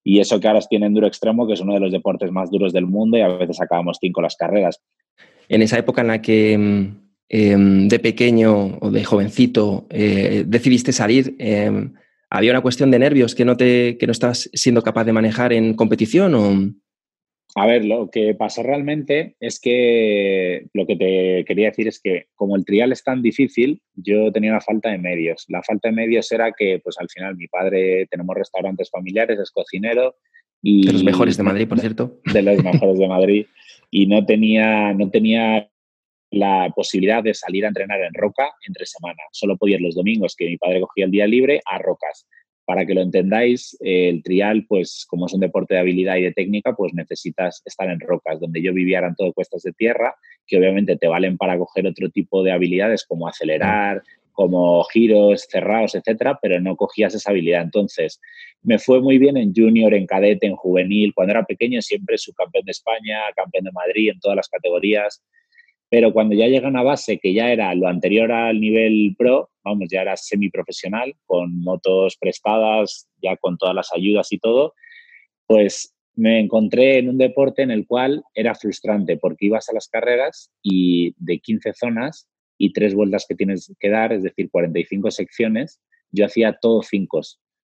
Y 0.04 0.20
eso 0.20 0.40
que 0.40 0.48
ahora 0.48 0.62
tiene 0.62 0.88
enduro 0.88 1.08
extremo, 1.08 1.46
que 1.46 1.54
es 1.54 1.62
uno 1.62 1.74
de 1.74 1.80
los 1.80 1.92
deportes 1.92 2.32
más 2.32 2.50
duros 2.50 2.74
del 2.74 2.88
mundo 2.88 3.18
y 3.18 3.22
a 3.22 3.28
veces 3.28 3.62
acabamos 3.62 3.98
cinco 4.02 4.22
las 4.22 4.36
carreras. 4.36 4.82
En 5.48 5.62
esa 5.62 5.78
época 5.78 6.02
en 6.02 6.08
la 6.08 6.22
que 6.22 6.58
mm, 6.58 6.98
em, 7.30 7.88
de 7.88 8.00
pequeño 8.00 8.78
o 8.80 8.90
de 8.90 9.04
jovencito 9.04 9.86
eh, 9.90 10.44
decidiste 10.48 10.92
salir, 10.92 11.36
em, 11.38 11.94
¿había 12.30 12.52
una 12.52 12.62
cuestión 12.62 12.90
de 12.90 13.00
nervios 13.00 13.36
que 13.36 13.46
no, 13.46 13.58
te, 13.58 13.98
que 13.98 14.08
no 14.08 14.12
estás 14.12 14.50
siendo 14.54 14.82
capaz 14.82 15.04
de 15.04 15.14
manejar 15.14 15.54
en 15.54 15.76
competición? 15.76 16.81
A 17.56 17.66
ver, 17.66 17.84
lo 17.84 18.10
que 18.10 18.34
pasó 18.34 18.64
realmente 18.64 19.36
es 19.40 19.60
que 19.60 20.68
lo 20.74 20.86
que 20.86 20.96
te 20.96 21.44
quería 21.46 21.68
decir 21.68 21.88
es 21.88 22.00
que 22.00 22.28
como 22.34 22.56
el 22.56 22.64
trial 22.64 22.94
es 22.94 23.04
tan 23.04 23.22
difícil, 23.22 23.82
yo 23.94 24.32
tenía 24.32 24.52
una 24.52 24.62
falta 24.62 24.90
de 24.90 24.98
medios. 24.98 25.46
La 25.50 25.62
falta 25.62 25.90
de 25.90 25.96
medios 25.96 26.32
era 26.32 26.54
que, 26.54 26.80
pues 26.82 26.98
al 26.98 27.10
final, 27.10 27.36
mi 27.36 27.48
padre, 27.48 28.08
tenemos 28.10 28.36
restaurantes 28.36 28.90
familiares, 28.90 29.38
es 29.38 29.52
cocinero. 29.52 30.16
Y, 30.62 30.86
de 30.86 30.94
los 30.94 31.04
mejores 31.04 31.36
de 31.36 31.44
Madrid, 31.44 31.68
por 31.68 31.80
cierto. 31.80 32.22
De 32.34 32.42
los 32.42 32.64
mejores 32.64 33.00
de 33.00 33.08
Madrid. 33.08 33.46
Y 33.90 34.08
no 34.08 34.26
tenía, 34.26 34.94
no 34.94 35.10
tenía 35.10 35.70
la 36.30 36.72
posibilidad 36.74 37.22
de 37.22 37.34
salir 37.34 37.66
a 37.66 37.68
entrenar 37.68 38.00
en 38.00 38.14
roca 38.14 38.50
entre 38.66 38.86
semana. 38.86 39.22
Solo 39.34 39.58
podía 39.58 39.76
ir 39.76 39.82
los 39.82 39.96
domingos, 39.96 40.36
que 40.38 40.46
mi 40.46 40.58
padre 40.58 40.80
cogía 40.80 41.06
el 41.06 41.12
día 41.12 41.28
libre, 41.28 41.60
a 41.66 41.80
rocas 41.80 42.28
para 42.72 42.86
que 42.86 42.94
lo 42.94 43.02
entendáis, 43.02 43.76
el 43.82 44.24
trial, 44.24 44.66
pues 44.66 45.06
como 45.06 45.26
es 45.26 45.34
un 45.34 45.42
deporte 45.42 45.74
de 45.74 45.82
habilidad 45.82 46.16
y 46.16 46.22
de 46.22 46.32
técnica, 46.32 46.74
pues 46.74 46.94
necesitas 46.94 47.62
estar 47.66 47.90
en 47.90 48.00
rocas. 48.00 48.40
Donde 48.40 48.62
yo 48.62 48.74
vivía 48.74 49.00
eran 49.00 49.14
todo 49.14 49.34
cuestas 49.34 49.64
de 49.64 49.74
tierra, 49.74 50.16
que 50.48 50.58
obviamente 50.58 50.96
te 50.96 51.10
valen 51.10 51.36
para 51.36 51.58
coger 51.58 51.86
otro 51.86 52.10
tipo 52.10 52.44
de 52.44 52.54
habilidades 52.54 53.06
como 53.06 53.28
acelerar, 53.28 54.04
como 54.32 54.82
giros 54.86 55.50
cerrados, 55.52 55.96
etcétera, 55.96 56.40
pero 56.42 56.62
no 56.62 56.78
cogías 56.78 57.14
esa 57.14 57.32
habilidad. 57.32 57.62
Entonces, 57.62 58.22
me 58.64 58.80
fue 58.80 59.02
muy 59.02 59.18
bien 59.18 59.36
en 59.36 59.54
junior, 59.54 59.94
en 59.94 60.06
cadete, 60.06 60.48
en 60.48 60.56
juvenil. 60.56 61.14
Cuando 61.14 61.32
era 61.32 61.44
pequeño, 61.44 61.82
siempre 61.82 62.18
subcampeón 62.18 62.64
de 62.64 62.72
España, 62.72 63.20
campeón 63.36 63.66
de 63.66 63.72
Madrid 63.74 64.12
en 64.12 64.20
todas 64.22 64.38
las 64.38 64.48
categorías. 64.48 65.22
Pero 65.92 66.14
cuando 66.14 66.36
ya 66.36 66.48
llega 66.48 66.70
a 66.70 66.84
base 66.84 67.20
que 67.20 67.34
ya 67.34 67.52
era 67.52 67.76
lo 67.76 67.90
anterior 67.90 68.32
al 68.32 68.62
nivel 68.62 69.14
pro, 69.18 69.50
vamos, 69.62 69.90
ya 69.92 70.04
era 70.04 70.16
semiprofesional, 70.16 71.14
con 71.26 71.60
motos 71.60 72.16
prestadas, 72.18 73.10
ya 73.22 73.36
con 73.36 73.58
todas 73.58 73.76
las 73.76 73.92
ayudas 73.94 74.32
y 74.32 74.40
todo, 74.40 74.74
pues 75.48 75.94
me 76.16 76.40
encontré 76.40 77.00
en 77.00 77.10
un 77.10 77.18
deporte 77.18 77.62
en 77.62 77.72
el 77.72 77.86
cual 77.86 78.24
era 78.34 78.56
frustrante 78.56 79.18
porque 79.18 79.48
ibas 79.48 79.68
a 79.68 79.74
las 79.74 79.90
carreras 79.90 80.50
y 80.64 81.14
de 81.18 81.40
15 81.40 81.74
zonas 81.74 82.30
y 82.58 82.72
tres 82.72 82.94
vueltas 82.94 83.26
que 83.28 83.36
tienes 83.36 83.74
que 83.78 83.90
dar, 83.90 84.14
es 84.14 84.24
decir, 84.24 84.50
45 84.50 85.12
secciones, 85.12 85.82
yo 86.10 86.26
hacía 86.26 86.58
todo 86.62 86.84
cinco. 86.84 87.20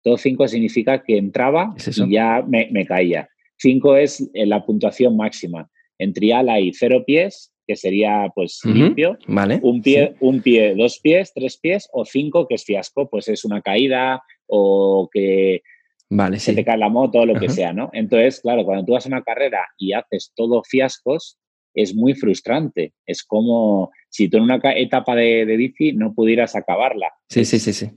Todo 0.03 0.17
cinco 0.17 0.47
significa 0.47 1.01
que 1.01 1.17
entraba 1.17 1.73
y 1.75 2.12
ya 2.12 2.43
me, 2.47 2.69
me 2.71 2.86
caía. 2.86 3.29
Cinco 3.57 3.95
es 3.95 4.29
la 4.34 4.63
puntuación 4.63 5.17
máxima. 5.17 5.71
En 5.97 6.13
trial 6.13 6.49
hay 6.49 6.71
cero 6.73 7.03
pies, 7.05 7.51
que 7.71 7.77
sería 7.77 8.29
pues 8.36 8.60
limpio. 8.65 9.17
Vale. 9.27 9.62
Un 9.63 9.81
pie, 9.81 10.15
un 10.19 10.41
pie, 10.41 10.75
dos 10.75 10.99
pies, 10.99 11.31
tres 11.34 11.57
pies 11.57 11.88
o 11.93 12.03
cinco, 12.03 12.45
que 12.45 12.55
es 12.55 12.65
fiasco, 12.65 13.10
pues 13.10 13.29
es 13.29 13.45
una 13.45 13.62
caída 13.62 14.21
o 14.47 15.10
que 15.10 15.62
vale, 16.10 16.38
se 16.38 16.53
te 16.53 16.65
cae 16.65 16.77
la 16.77 16.89
moto 16.89 17.19
o 17.19 17.25
lo 17.25 17.39
que 17.39 17.47
sea, 17.47 17.71
¿no? 17.71 17.89
Entonces, 17.93 18.41
claro, 18.41 18.65
cuando 18.65 18.84
tú 18.84 18.91
vas 18.91 19.05
a 19.05 19.10
una 19.10 19.23
carrera 19.23 19.65
y 19.77 19.93
haces 19.93 20.34
todo 20.36 20.63
fiascos, 20.63 21.39
es 21.73 21.95
muy 21.95 22.13
frustrante. 22.13 22.93
Es 23.05 23.23
como 23.23 23.91
si 24.10 24.27
tú 24.27 24.36
en 24.36 24.43
una 24.43 24.60
etapa 24.75 25.15
de, 25.15 25.45
bici 25.45 25.93
no 25.93 26.13
pudieras 26.13 26.53
acabarla. 26.57 27.07
Sí, 27.29 27.45
sí, 27.45 27.57
sí, 27.57 27.71
sí. 27.71 27.89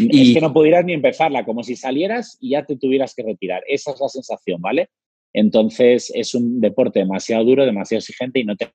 Y... 0.00 0.30
Es 0.30 0.34
que 0.34 0.40
no 0.40 0.52
pudieras 0.52 0.84
ni 0.84 0.94
empezarla, 0.94 1.44
como 1.44 1.62
si 1.62 1.76
salieras 1.76 2.38
y 2.40 2.50
ya 2.50 2.64
te 2.64 2.76
tuvieras 2.76 3.14
que 3.14 3.22
retirar. 3.22 3.62
Esa 3.68 3.92
es 3.92 4.00
la 4.00 4.08
sensación, 4.08 4.60
¿vale? 4.60 4.88
Entonces 5.32 6.10
es 6.12 6.34
un 6.34 6.60
deporte 6.60 6.98
demasiado 6.98 7.44
duro, 7.44 7.64
demasiado 7.64 8.00
exigente 8.00 8.40
y 8.40 8.44
no 8.44 8.56
te 8.56 8.70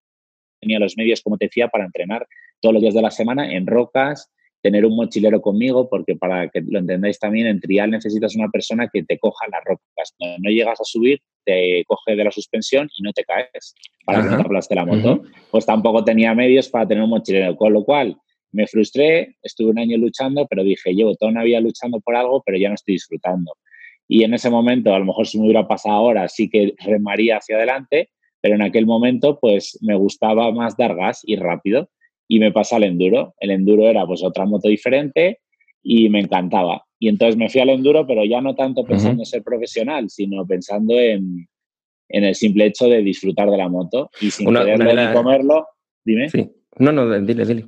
tenía 0.61 0.79
los 0.79 0.95
medios, 0.95 1.21
como 1.21 1.37
te 1.37 1.45
decía, 1.45 1.67
para 1.67 1.85
entrenar 1.85 2.27
todos 2.61 2.73
los 2.73 2.81
días 2.81 2.93
de 2.93 3.01
la 3.01 3.11
semana 3.11 3.51
en 3.51 3.67
rocas, 3.67 4.31
tener 4.61 4.85
un 4.85 4.95
mochilero 4.95 5.41
conmigo, 5.41 5.89
porque 5.89 6.15
para 6.15 6.47
que 6.49 6.61
lo 6.61 6.79
entendáis 6.79 7.19
también, 7.19 7.47
en 7.47 7.59
trial 7.59 7.89
necesitas 7.89 8.35
una 8.35 8.47
persona 8.49 8.89
que 8.93 9.03
te 9.03 9.17
coja 9.17 9.47
las 9.51 9.63
rocas. 9.65 10.13
Cuando 10.17 10.37
no 10.39 10.49
llegas 10.51 10.79
a 10.79 10.83
subir, 10.83 11.19
te 11.43 11.83
coge 11.87 12.15
de 12.15 12.23
la 12.23 12.31
suspensión 12.31 12.87
y 12.95 13.01
no 13.01 13.11
te 13.11 13.23
caes 13.23 13.73
para 14.05 14.21
que 14.21 14.29
no 14.29 14.37
te 14.37 14.43
aplaste 14.43 14.75
la 14.75 14.85
moto. 14.85 15.23
Pues 15.49 15.65
tampoco 15.65 16.03
tenía 16.03 16.33
medios 16.35 16.69
para 16.69 16.87
tener 16.87 17.03
un 17.03 17.09
mochilero, 17.09 17.55
con 17.55 17.73
lo 17.73 17.83
cual 17.83 18.17
me 18.51 18.67
frustré, 18.67 19.37
estuve 19.41 19.71
un 19.71 19.79
año 19.79 19.97
luchando, 19.97 20.45
pero 20.47 20.63
dije, 20.63 20.93
llevo 20.93 21.15
toda 21.15 21.31
una 21.31 21.43
vida 21.43 21.59
luchando 21.59 21.99
por 21.99 22.15
algo, 22.15 22.43
pero 22.45 22.57
ya 22.57 22.69
no 22.69 22.75
estoy 22.75 22.95
disfrutando. 22.95 23.53
Y 24.07 24.23
en 24.23 24.33
ese 24.33 24.49
momento, 24.49 24.93
a 24.93 24.99
lo 24.99 25.05
mejor 25.05 25.25
si 25.25 25.39
me 25.39 25.45
hubiera 25.45 25.67
pasado 25.67 25.95
ahora, 25.95 26.27
sí 26.27 26.49
que 26.49 26.73
remaría 26.79 27.37
hacia 27.37 27.55
adelante, 27.55 28.09
pero 28.41 28.55
en 28.55 28.61
aquel 28.61 28.85
momento 28.85 29.39
pues 29.39 29.77
me 29.81 29.95
gustaba 29.95 30.51
más 30.51 30.75
dar 30.75 30.95
gas 30.95 31.21
y 31.23 31.35
rápido 31.35 31.89
y 32.27 32.39
me 32.39 32.51
pasa 32.51 32.77
el 32.77 32.83
enduro. 32.83 33.35
El 33.39 33.51
enduro 33.51 33.87
era 33.87 34.05
pues 34.05 34.23
otra 34.23 34.45
moto 34.45 34.67
diferente 34.67 35.39
y 35.83 36.09
me 36.09 36.19
encantaba. 36.19 36.83
Y 36.99 37.07
entonces 37.07 37.35
me 37.37 37.49
fui 37.49 37.61
al 37.61 37.69
enduro, 37.69 38.05
pero 38.05 38.23
ya 38.25 38.41
no 38.41 38.55
tanto 38.55 38.83
pensando 38.83 39.21
en 39.21 39.25
ser 39.25 39.43
profesional, 39.43 40.09
sino 40.09 40.45
pensando 40.45 40.99
en, 40.99 41.47
en, 42.09 42.23
el 42.23 42.35
simple 42.35 42.65
hecho 42.65 42.87
de 42.87 43.01
disfrutar 43.01 43.49
de 43.49 43.57
la 43.57 43.69
moto 43.69 44.11
y 44.21 44.29
sin 44.29 44.53
quererlo 44.53 44.93
ni 44.93 45.13
comerlo. 45.13 45.65
Dime. 46.05 46.29
Sí. 46.29 46.49
No, 46.77 46.91
no, 46.91 47.19
dile, 47.21 47.45
dile 47.45 47.65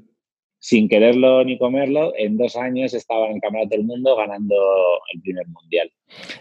sin 0.64 0.88
quererlo 0.88 1.44
ni 1.44 1.58
comerlo, 1.58 2.14
en 2.18 2.38
dos 2.38 2.56
años 2.56 2.94
estaba 2.94 3.28
en 3.28 3.36
el 3.36 3.42
Campeonato 3.42 3.76
del 3.76 3.86
Mundo 3.86 4.16
ganando 4.16 4.56
el 5.14 5.20
primer 5.20 5.46
mundial. 5.50 5.92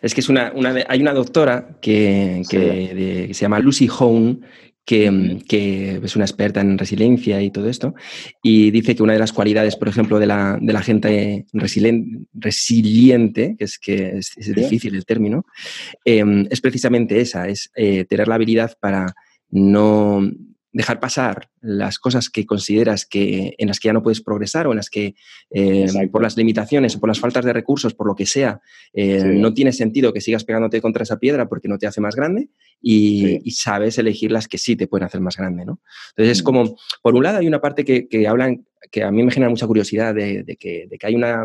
Es 0.01 0.15
que 0.15 0.21
es 0.21 0.29
una, 0.29 0.53
hay 0.87 1.01
una 1.01 1.13
doctora 1.13 1.77
que, 1.81 2.43
se 2.49 3.33
llama 3.33 3.59
Lucy 3.59 3.89
Hone, 3.99 4.39
que, 4.85 5.39
que, 5.49 6.01
es 6.05 6.15
una 6.15 6.25
experta 6.25 6.61
en 6.61 6.79
resiliencia 6.79 7.43
y 7.43 7.51
todo 7.51 7.69
esto, 7.69 7.95
y 8.45 8.71
dice 8.71 8.95
que 8.95 9.03
una 9.03 9.15
de 9.15 9.19
las 9.19 9.33
cualidades, 9.33 9.75
por 9.75 9.89
ejemplo, 9.89 10.21
de 10.21 10.27
la, 10.27 10.57
de 10.61 10.73
la 10.73 10.83
gente 10.83 11.47
resiliente, 11.53 13.57
que 13.59 13.65
es 13.65 13.77
que 13.77 14.19
es, 14.19 14.37
difícil 14.55 14.95
el 14.95 15.05
término, 15.05 15.47
em, 16.05 16.47
es 16.49 16.61
precisamente 16.61 17.21
esa, 17.21 17.49
es 17.49 17.73
eh, 17.75 18.05
tener 18.05 18.29
la 18.29 18.37
habilidad 18.37 18.77
para 18.79 19.15
no, 19.51 20.23
dejar 20.73 21.01
pasar 21.01 21.51
las 21.61 21.99
cosas 21.99 22.31
que 22.31 22.47
consideras 22.47 23.05
que 23.05 23.55
en 23.59 23.69
las 23.69 23.79
que 23.79 23.89
ya 23.89 23.93
no 23.93 24.03
puedes 24.03 24.23
progresar 24.23 24.67
o 24.67 24.71
en 24.71 24.77
las 24.77 24.89
que 24.89 25.15
eh, 25.51 25.87
por 26.11 26.23
las 26.23 26.37
limitaciones 26.37 26.97
o 26.97 27.01
por 27.01 27.09
las 27.09 27.21
faltas 27.21 27.45
de 27.45 27.53
recursos, 27.53 27.95
por 27.95 28.07
lo 28.07 28.15
que 28.15 28.27
sea, 28.27 28.61
eh, 28.95 29.23
no 29.23 29.53
tiene 29.53 29.73
sentido 29.73 30.13
que 30.13 30.21
sigas 30.21 30.45
pegándote 30.45 30.81
contra 30.81 31.03
esa 31.03 31.19
piedra 31.19 31.49
porque 31.49 31.69
no 31.69 31.79
te 31.79 31.87
hace 31.87 32.01
más 32.01 32.17
grande 32.17 32.49
y, 32.81 33.51
sabes 33.53 33.99
elegir 33.99 34.33
las 34.33 34.49
que 34.49 34.59
sí 34.59 34.75
te 34.75 34.89
pueden 34.89 35.07
hacer 35.07 35.21
más 35.21 35.37
grande, 35.37 35.65
¿no? 35.65 35.81
Entonces 36.11 36.39
es 36.39 36.43
mm. 36.43 36.45
como, 36.45 36.77
por 37.03 37.15
un 37.15 37.23
lado 37.23 37.39
hay 37.39 37.47
una 37.47 37.61
parte 37.61 37.85
que, 37.85 38.09
que 38.09 38.27
hablan, 38.27 38.67
que 38.91 39.05
a 39.05 39.11
mí 39.11 39.23
me 39.23 39.31
genera 39.31 39.51
mucha 39.51 39.67
curiosidad 39.67 40.15
de, 40.15 40.57
que, 40.59 40.87
de 40.89 40.99
que 40.99 41.07
hay 41.07 41.15
una 41.15 41.45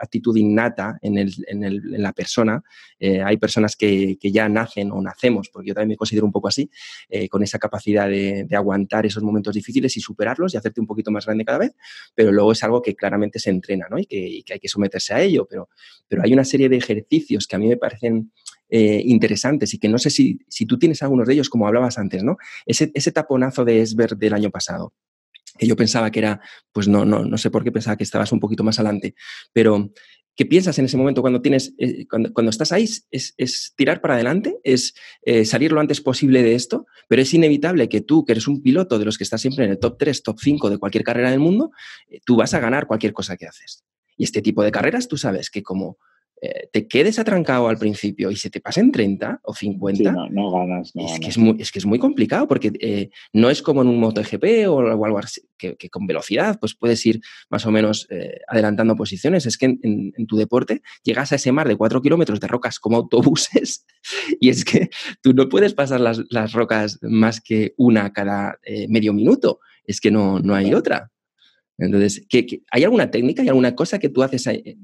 actitud 0.00 0.36
innata 0.36 0.98
en, 1.02 1.18
el, 1.18 1.32
en, 1.46 1.64
el, 1.64 1.94
en 1.94 2.02
la 2.02 2.12
persona. 2.12 2.62
Eh, 2.98 3.22
hay 3.22 3.36
personas 3.36 3.76
que, 3.76 4.18
que, 4.20 4.30
ya 4.30 4.48
nacen 4.48 4.90
o 4.90 5.00
nacemos, 5.00 5.48
porque 5.48 5.68
yo 5.68 5.74
también 5.74 5.90
me 5.90 5.96
considero 5.96 6.26
un 6.26 6.32
poco 6.32 6.48
así, 6.48 6.70
eh, 7.08 7.28
con 7.28 7.42
esa 7.42 7.58
capacidad 7.58 8.08
de, 8.08 8.44
de, 8.44 8.56
aguantar 8.56 9.06
esos 9.06 9.22
momentos 9.22 9.54
difíciles 9.54 9.96
y 9.96 10.00
superarlos 10.00 10.54
y 10.54 10.56
hacerte 10.56 10.80
un 10.80 10.86
poquito 10.86 11.10
más 11.10 11.26
grande 11.26 11.44
cada 11.44 11.58
vez, 11.58 11.74
pero 12.14 12.32
luego 12.32 12.52
es 12.52 12.62
algo 12.62 12.82
que 12.82 12.94
claramente 12.94 13.38
se 13.38 13.50
entrena 13.50 13.86
¿no? 13.90 13.98
y, 13.98 14.06
que, 14.06 14.42
que 14.44 14.54
hay 14.54 14.60
que 14.60 14.68
someterse 14.68 15.14
a 15.14 15.22
ello. 15.22 15.46
Pero, 15.48 15.68
pero 16.06 16.22
hay 16.22 16.32
una 16.32 16.44
serie 16.44 16.68
de 16.68 16.76
ejercicios 16.76 17.46
que 17.46 17.56
a 17.56 17.58
mí 17.58 17.68
me 17.68 17.76
parecen 17.76 18.32
eh, 18.70 19.02
interesantes 19.06 19.72
y 19.72 19.78
que 19.78 19.88
no 19.88 19.98
sé 19.98 20.10
si, 20.10 20.40
si, 20.46 20.66
tú 20.66 20.78
tienes 20.78 21.02
algunos 21.02 21.26
de 21.26 21.32
ellos, 21.32 21.48
como 21.48 21.66
hablabas 21.66 21.96
antes, 21.96 22.22
¿no? 22.22 22.36
Ese, 22.66 22.90
ese 22.92 23.12
taponazo 23.12 23.64
de 23.64 23.80
Esber 23.80 24.14
del 24.14 24.34
año 24.34 24.50
pasado, 24.50 24.92
que 25.58 25.66
yo 25.66 25.76
pensaba 25.76 26.10
que 26.10 26.20
era, 26.20 26.40
pues 26.72 26.88
no, 26.88 27.04
no, 27.04 27.24
no 27.24 27.38
sé 27.38 27.50
por 27.50 27.64
qué 27.64 27.72
pensaba 27.72 27.96
que 27.96 28.04
estabas 28.04 28.32
un 28.32 28.40
poquito 28.40 28.64
más 28.64 28.78
adelante, 28.78 29.14
pero 29.52 29.92
¿qué 30.38 30.46
piensas 30.46 30.78
en 30.78 30.84
ese 30.84 30.96
momento 30.96 31.20
cuando 31.20 31.42
tienes, 31.42 31.74
eh, 31.78 32.06
cuando, 32.08 32.32
cuando, 32.32 32.50
estás 32.50 32.70
ahí? 32.70 32.84
Es, 33.10 33.34
es, 33.36 33.74
tirar 33.76 34.00
para 34.00 34.14
adelante, 34.14 34.56
es 34.62 34.94
eh, 35.22 35.44
salir 35.44 35.72
lo 35.72 35.80
antes 35.80 36.00
posible 36.00 36.44
de 36.44 36.54
esto, 36.54 36.86
pero 37.08 37.20
es 37.20 37.34
inevitable 37.34 37.88
que 37.88 38.00
tú, 38.00 38.24
que 38.24 38.32
eres 38.32 38.46
un 38.46 38.62
piloto 38.62 39.00
de 39.00 39.04
los 39.04 39.18
que 39.18 39.24
estás 39.24 39.40
siempre 39.40 39.64
en 39.64 39.72
el 39.72 39.78
top 39.80 39.98
3, 39.98 40.22
top 40.22 40.38
5 40.40 40.70
de 40.70 40.78
cualquier 40.78 41.02
carrera 41.02 41.32
del 41.32 41.40
mundo, 41.40 41.72
eh, 42.08 42.20
tú 42.24 42.36
vas 42.36 42.54
a 42.54 42.60
ganar 42.60 42.86
cualquier 42.86 43.12
cosa 43.12 43.36
que 43.36 43.46
haces. 43.46 43.84
Y 44.16 44.24
este 44.24 44.40
tipo 44.40 44.62
de 44.62 44.70
carreras, 44.70 45.08
tú 45.08 45.16
sabes 45.16 45.50
que 45.50 45.64
como 45.64 45.98
eh, 46.40 46.68
te 46.72 46.86
quedes 46.86 47.18
atrancado 47.18 47.68
al 47.68 47.78
principio 47.78 48.30
y 48.30 48.36
se 48.36 48.50
te 48.50 48.60
pasen 48.60 48.92
30 48.92 49.40
o 49.42 49.54
50, 49.54 50.12
no, 50.30 50.50
ganas. 50.50 50.92
es, 50.94 51.18
Que 51.18 51.28
es, 51.28 51.38
muy, 51.38 51.56
es 51.58 51.72
que 51.72 51.78
es 51.78 51.86
muy 51.86 51.98
complicado 51.98 52.46
porque 52.46 52.72
eh, 52.80 53.10
no 53.32 53.50
es 53.50 53.62
como 53.62 53.82
en 53.82 53.88
un 53.88 53.98
MotoGP 53.98 54.68
o 54.68 55.04
algo 55.04 55.18
así, 55.18 55.42
que, 55.56 55.76
con 55.90 56.06
velocidad 56.06 56.58
pues 56.60 56.74
puedes 56.74 57.04
ir 57.06 57.20
más 57.50 57.66
o 57.66 57.70
menos 57.70 58.06
eh, 58.10 58.40
adelantando 58.46 58.94
posiciones. 58.94 59.46
Es 59.46 59.58
que 59.58 59.66
en, 59.66 60.12
tu 60.26 60.36
deporte 60.36 60.82
llegas 61.02 61.32
a 61.32 61.36
ese 61.36 61.50
mar 61.52 61.66
de 61.66 61.76
4 61.76 62.00
kilómetros 62.02 62.40
de 62.40 62.46
rocas 62.46 62.78
como 62.78 62.98
autobuses 62.98 63.84
y 64.40 64.50
es 64.50 64.64
que 64.64 64.90
tú 65.22 65.32
no 65.32 65.48
puedes 65.48 65.74
pasar 65.74 66.00
las, 66.00 66.20
las 66.30 66.52
rocas 66.52 66.98
más 67.02 67.40
que 67.40 67.74
una 67.76 68.12
cada 68.12 68.58
medio 68.88 69.12
minuto. 69.12 69.60
es 69.84 70.00
que 70.00 70.10
no, 70.10 70.38
no 70.38 70.54
hay 70.54 70.74
otra. 70.74 71.10
Entonces, 71.78 72.26
¿qué, 72.28 72.62
hay 72.70 72.84
alguna 72.84 73.10
técnica, 73.10 73.42
hay 73.42 73.48
alguna 73.48 73.74
cosa 73.74 73.98
que 73.98 74.08
tú 74.08 74.22
haces 74.22 74.46
eh, 74.48 74.76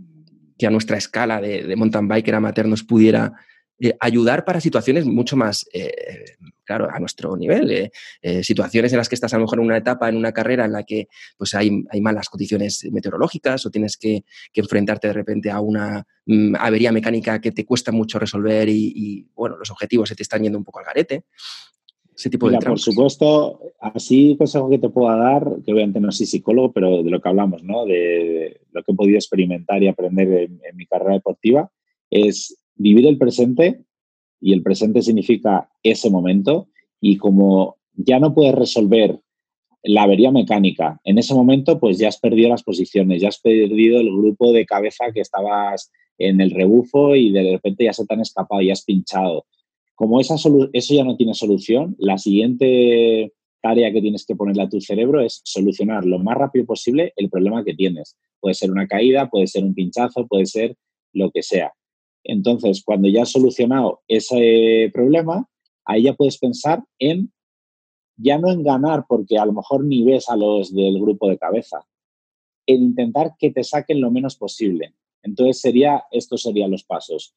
que 0.59 0.67
a 0.67 0.71
nuestra 0.71 0.97
escala 0.97 1.41
de, 1.41 1.75
mountain 1.77 2.09
biker 2.09 2.35
amateur 2.35 2.67
nos 2.67 2.83
pudiera 2.83 3.33
eh, 3.79 3.95
ayudar 4.01 4.45
para 4.45 4.61
situaciones 4.61 5.05
mucho 5.05 5.37
más, 5.37 5.67
eh, 5.73 6.37
claro, 6.65 6.89
a 6.91 6.99
nuestro 7.01 7.37
nivel. 7.37 7.91
situaciones 8.43 8.93
en 8.93 8.99
las 8.99 9.09
que 9.09 9.17
estás 9.17 9.35
a 9.35 9.37
lo 9.37 9.45
mejor 9.45 9.59
en 9.59 9.67
una 9.67 9.77
etapa, 9.77 10.09
en 10.09 10.17
una 10.17 10.33
carrera 10.33 10.65
en 10.65 10.73
la 10.73 10.85
que 10.85 11.09
pues 11.37 11.55
hay, 11.55 11.85
hay 11.91 12.01
malas 12.01 12.29
condiciones 12.29 12.87
meteorológicas 12.91 13.67
o 13.67 13.71
tienes 13.71 13.97
que, 13.97 14.25
enfrentarte 14.55 15.09
de 15.09 15.15
repente 15.15 15.51
a 15.51 15.61
una 15.61 16.07
mm, 16.27 16.55
avería 16.59 16.93
mecánica 16.93 17.41
que 17.41 17.53
te 17.53 17.67
cuesta 17.67 17.93
mucho 17.93 18.19
resolver 18.19 18.69
y, 18.69 18.93
y, 18.95 19.27
bueno, 19.35 19.57
los 19.57 19.71
objetivos 19.71 20.09
se 20.09 20.15
te 20.15 20.23
están 20.23 20.43
yendo 20.43 20.59
un 20.59 20.65
poco 20.65 20.79
al 20.79 20.87
garete 20.87 21.25
tipo 22.31 22.47
Mira, 22.47 22.61
Por 22.61 22.79
supuesto, 22.79 23.61
así 23.81 24.37
consejo 24.37 24.71
que 24.71 24.79
te 24.79 24.89
pueda 24.89 25.17
dar, 25.17 25.57
que 25.65 25.73
obviamente 25.73 26.01
no 26.01 26.13
soy 26.13 26.27
psicólogo, 26.27 26.73
pero 26.73 27.03
de 27.03 27.11
lo 27.11 27.21
que 27.21 27.29
hablamos, 27.29 27.63
¿no? 27.63 27.85
De 27.87 28.61
lo 28.73 28.83
que 28.83 28.93
he 28.93 28.95
podido 28.95 29.17
experimentar 29.17 29.83
y 29.83 29.89
aprender 29.89 30.29
en, 30.43 30.77
mi 30.77 30.87
carrera 30.87 31.15
deportiva, 31.15 31.71
es 32.11 32.57
vivir 32.77 33.07
el 33.07 33.19
presente 33.19 33.85
y 34.41 34.53
el 34.53 34.63
presente 34.63 35.03
significa 35.03 35.71
ese 35.83 36.11
momento 36.11 36.69
y 37.01 37.17
como 37.17 37.77
ya 37.95 38.19
no 38.19 38.35
puedes 38.35 38.55
resolver 38.55 39.21
la 39.83 40.05
avería 40.05 40.31
mecánica, 40.31 41.01
en 41.05 41.19
ese 41.19 41.35
momento 41.35 41.79
pues 41.79 41.99
ya 41.99 42.09
has 42.09 42.19
perdido 42.19 42.49
las 42.49 42.63
posiciones, 42.63 43.21
ya 43.21 43.29
has 43.29 43.39
perdido 43.39 44.01
el 44.01 44.11
grupo 44.11 44.53
de 44.53 44.65
cabeza 44.65 45.13
que 45.13 45.21
estabas 45.21 45.91
en 46.17 46.41
el 46.41 46.53
rebufo 46.53 47.15
y 47.15 47.33
de 47.33 47.53
repente 47.53 47.85
ya 47.85 47.93
se 47.93 48.07
te 48.07 48.15
han 48.15 48.21
escapado, 48.21 48.63
y 48.63 48.71
has 48.71 48.85
pinchado 48.85 49.45
como 49.95 50.21
esa 50.21 50.35
eso 50.35 50.95
ya 50.95 51.05
no 51.05 51.17
tiene 51.17 51.35
solución, 51.35 51.95
la 51.99 52.19
siguiente 52.19 53.33
tarea 53.63 53.93
que 53.93 54.03
tienes 54.03 54.27
que 54.27 54.37
ponerle 54.37 54.63
a 54.63 54.69
tu 54.69 54.81
cerebro 54.81 55.23
es 55.23 55.41
solucionar 55.45 56.05
lo 56.05 56.19
más 56.19 56.37
rápido 56.37 56.67
posible 56.67 57.13
el 57.17 57.31
problema 57.31 57.65
que 57.65 57.75
tienes. 57.75 58.17
Puede 58.41 58.55
ser 58.55 58.71
una 58.71 58.87
caída, 58.87 59.31
puede 59.31 59.47
ser 59.47 59.65
un 59.65 59.75
pinchazo, 59.75 60.27
puede 60.27 60.47
ser 60.47 60.77
lo 61.13 61.31
que 61.31 61.43
sea. 61.43 61.73
Entonces, 62.25 62.83
cuando 62.85 63.09
ya 63.09 63.23
has 63.23 63.31
solucionado 63.31 64.03
ese 64.09 64.91
problema, 64.93 65.49
ahí 65.85 66.05
ya 66.05 66.15
puedes 66.15 66.39
pensar 66.39 66.83
en, 66.99 67.33
ya 68.17 68.39
no 68.39 68.51
en 68.51 68.63
ganar, 68.63 69.05
porque 69.09 69.39
a 69.39 69.47
lo 69.47 69.53
mejor 69.53 69.85
ni 69.85 70.05
ves 70.05 70.29
a 70.29 70.37
los 70.37 70.75
del 70.75 71.01
grupo 71.01 71.29
de 71.29 71.39
cabeza, 71.39 71.87
en 72.67 72.83
intentar 72.83 73.35
que 73.39 73.51
te 73.51 73.63
saquen 73.63 74.01
lo 74.01 74.11
menos 74.11 74.37
posible. 74.37 74.95
Entonces, 75.23 75.61
sería, 75.61 76.05
estos 76.11 76.43
serían 76.43 76.71
los 76.71 76.85
pasos. 76.85 77.35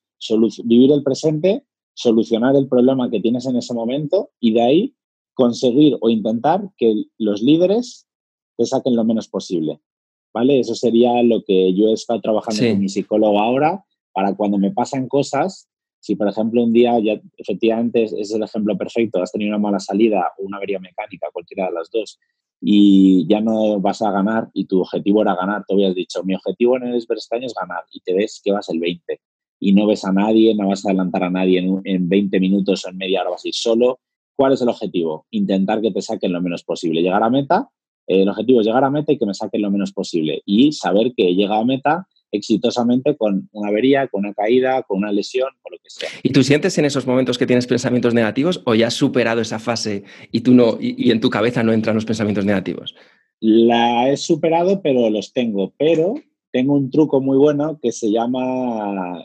vivir 0.65 0.91
el 0.91 1.04
presente, 1.04 1.63
solucionar 1.97 2.55
el 2.55 2.67
problema 2.67 3.10
que 3.10 3.19
tienes 3.19 3.47
en 3.47 3.55
ese 3.55 3.73
momento 3.73 4.29
y 4.39 4.53
de 4.53 4.62
ahí 4.62 4.95
conseguir 5.33 5.97
o 5.99 6.10
intentar 6.10 6.69
que 6.77 7.05
los 7.17 7.41
líderes 7.41 8.07
te 8.55 8.65
saquen 8.65 8.95
lo 8.95 9.03
menos 9.03 9.27
posible. 9.27 9.81
¿Vale? 10.31 10.60
Eso 10.60 10.75
sería 10.75 11.23
lo 11.23 11.43
que 11.43 11.73
yo 11.73 11.88
he 11.88 11.93
estado 11.93 12.21
trabajando 12.21 12.62
con 12.62 12.79
mi 12.79 12.89
psicólogo 12.89 13.39
ahora 13.39 13.83
para 14.13 14.36
cuando 14.36 14.60
me 14.60 14.69
pasan 14.69 15.07
cosas, 15.07 15.67
si 15.99 16.15
por 16.15 16.27
ejemplo 16.27 16.63
un 16.63 16.71
día 16.71 16.99
ya 16.99 17.19
efectivamente 17.36 18.03
es, 18.03 18.31
el 18.31 18.43
ejemplo 18.43 18.77
perfecto, 18.77 19.19
has 19.19 19.31
tenido 19.31 19.49
una 19.49 19.57
mala 19.57 19.79
salida 19.79 20.23
o 20.38 20.43
una 20.43 20.57
avería 20.57 20.79
mecánica, 20.79 21.29
cualquiera 21.33 21.65
de 21.65 21.73
las 21.73 21.89
dos, 21.89 22.19
y 22.62 23.25
ya 23.27 23.41
no 23.41 23.79
vas 23.79 24.03
a 24.03 24.12
ganar 24.12 24.49
y 24.53 24.65
tu 24.65 24.81
objetivo 24.81 25.23
era 25.23 25.36
ganar, 25.36 25.63
te 25.67 25.73
habías 25.73 25.95
dicho, 25.95 26.23
mi 26.23 26.36
objetivo 26.36 26.77
en 26.77 26.83
el 26.83 26.95
este 26.95 27.36
año 27.36 27.47
es 27.47 27.55
ganar 27.55 27.83
y 27.91 28.01
te 28.01 28.13
ves 28.13 28.39
que 28.43 28.51
vas 28.51 28.69
el 28.69 28.79
20 28.79 29.19
y 29.60 29.74
no 29.74 29.88
ves 29.88 30.06
a 30.06 30.12
nadie, 30.12 30.56
no 30.56 30.67
vas 30.67 30.86
a 30.86 30.89
adelantar 30.89 31.24
a 31.24 31.30
nadie 31.30 31.60
en, 31.60 31.82
en 31.84 32.10
20 32.10 32.39
minutos 32.39 32.86
o 32.86 32.89
en 32.89 32.98
media 32.98 33.22
hora 33.22 33.32
vas 33.32 33.46
a 33.46 33.48
ir 33.48 33.56
solo. 33.56 34.00
¿Cuál 34.36 34.54
es 34.54 34.62
el 34.62 34.70
objetivo? 34.70 35.26
Intentar 35.32 35.82
que 35.82 35.91
te 35.91 36.02
saquen 36.02 36.32
lo 36.32 36.41
menos 36.41 36.63
posible. 36.63 37.02
Llegar 37.02 37.24
a 37.24 37.30
meta, 37.30 37.70
eh, 38.06 38.22
el 38.22 38.30
objetivo 38.30 38.62
es 38.62 38.67
llegar 38.67 38.84
a 38.84 38.89
meta 38.89 39.12
y 39.12 39.17
que 39.17 39.26
me 39.26 39.34
saquen 39.34 39.62
lo 39.62 39.72
menos 39.72 39.91
posible. 39.91 40.41
Y 40.46 40.72
saber 40.72 41.13
que 41.15 41.34
llega 41.34 41.58
a 41.58 41.65
meta 41.65 42.08
exitosamente 42.32 43.15
con 43.15 43.50
una 43.52 43.70
avería, 43.70 44.08
con 44.08 44.26
una 44.26 44.34
caída, 44.34 44.84
con 44.84 45.00
una 45.00 45.12
lesión, 45.12 45.50
o 45.63 45.70
lo 45.72 45.78
que 45.78 45.89
sea. 45.89 46.10
¿Y 46.24 46.30
tú 46.30 46.43
sientes 46.43 46.78
en 46.78 46.86
esos 46.86 47.08
momentos 47.08 47.38
que 47.38 47.48
tienes 47.48 47.65
pensamientos 47.67 48.13
negativos 48.13 48.62
o 48.65 48.76
ya 48.76 48.88
has 48.88 48.93
superado 48.93 49.41
esa 49.41 49.60
fase 49.60 50.04
y 50.32 50.41
tú 50.41 50.54
no 50.54 50.78
y, 50.80 51.08
y 51.08 51.12
en 51.12 51.22
tu 51.22 51.30
cabeza 51.30 51.63
no 51.63 51.74
entran 51.74 51.96
los 51.96 52.06
pensamientos 52.06 52.46
negativos? 52.46 52.96
La 53.39 54.10
he 54.10 54.17
superado, 54.17 54.82
pero 54.82 55.10
los 55.10 55.32
tengo. 55.34 55.74
Pero 55.78 56.15
tengo 56.52 56.74
un 56.74 56.89
truco 56.91 57.22
muy 57.22 57.38
bueno 57.38 57.80
que 57.82 57.91
se 57.91 58.12
llama 58.12 59.24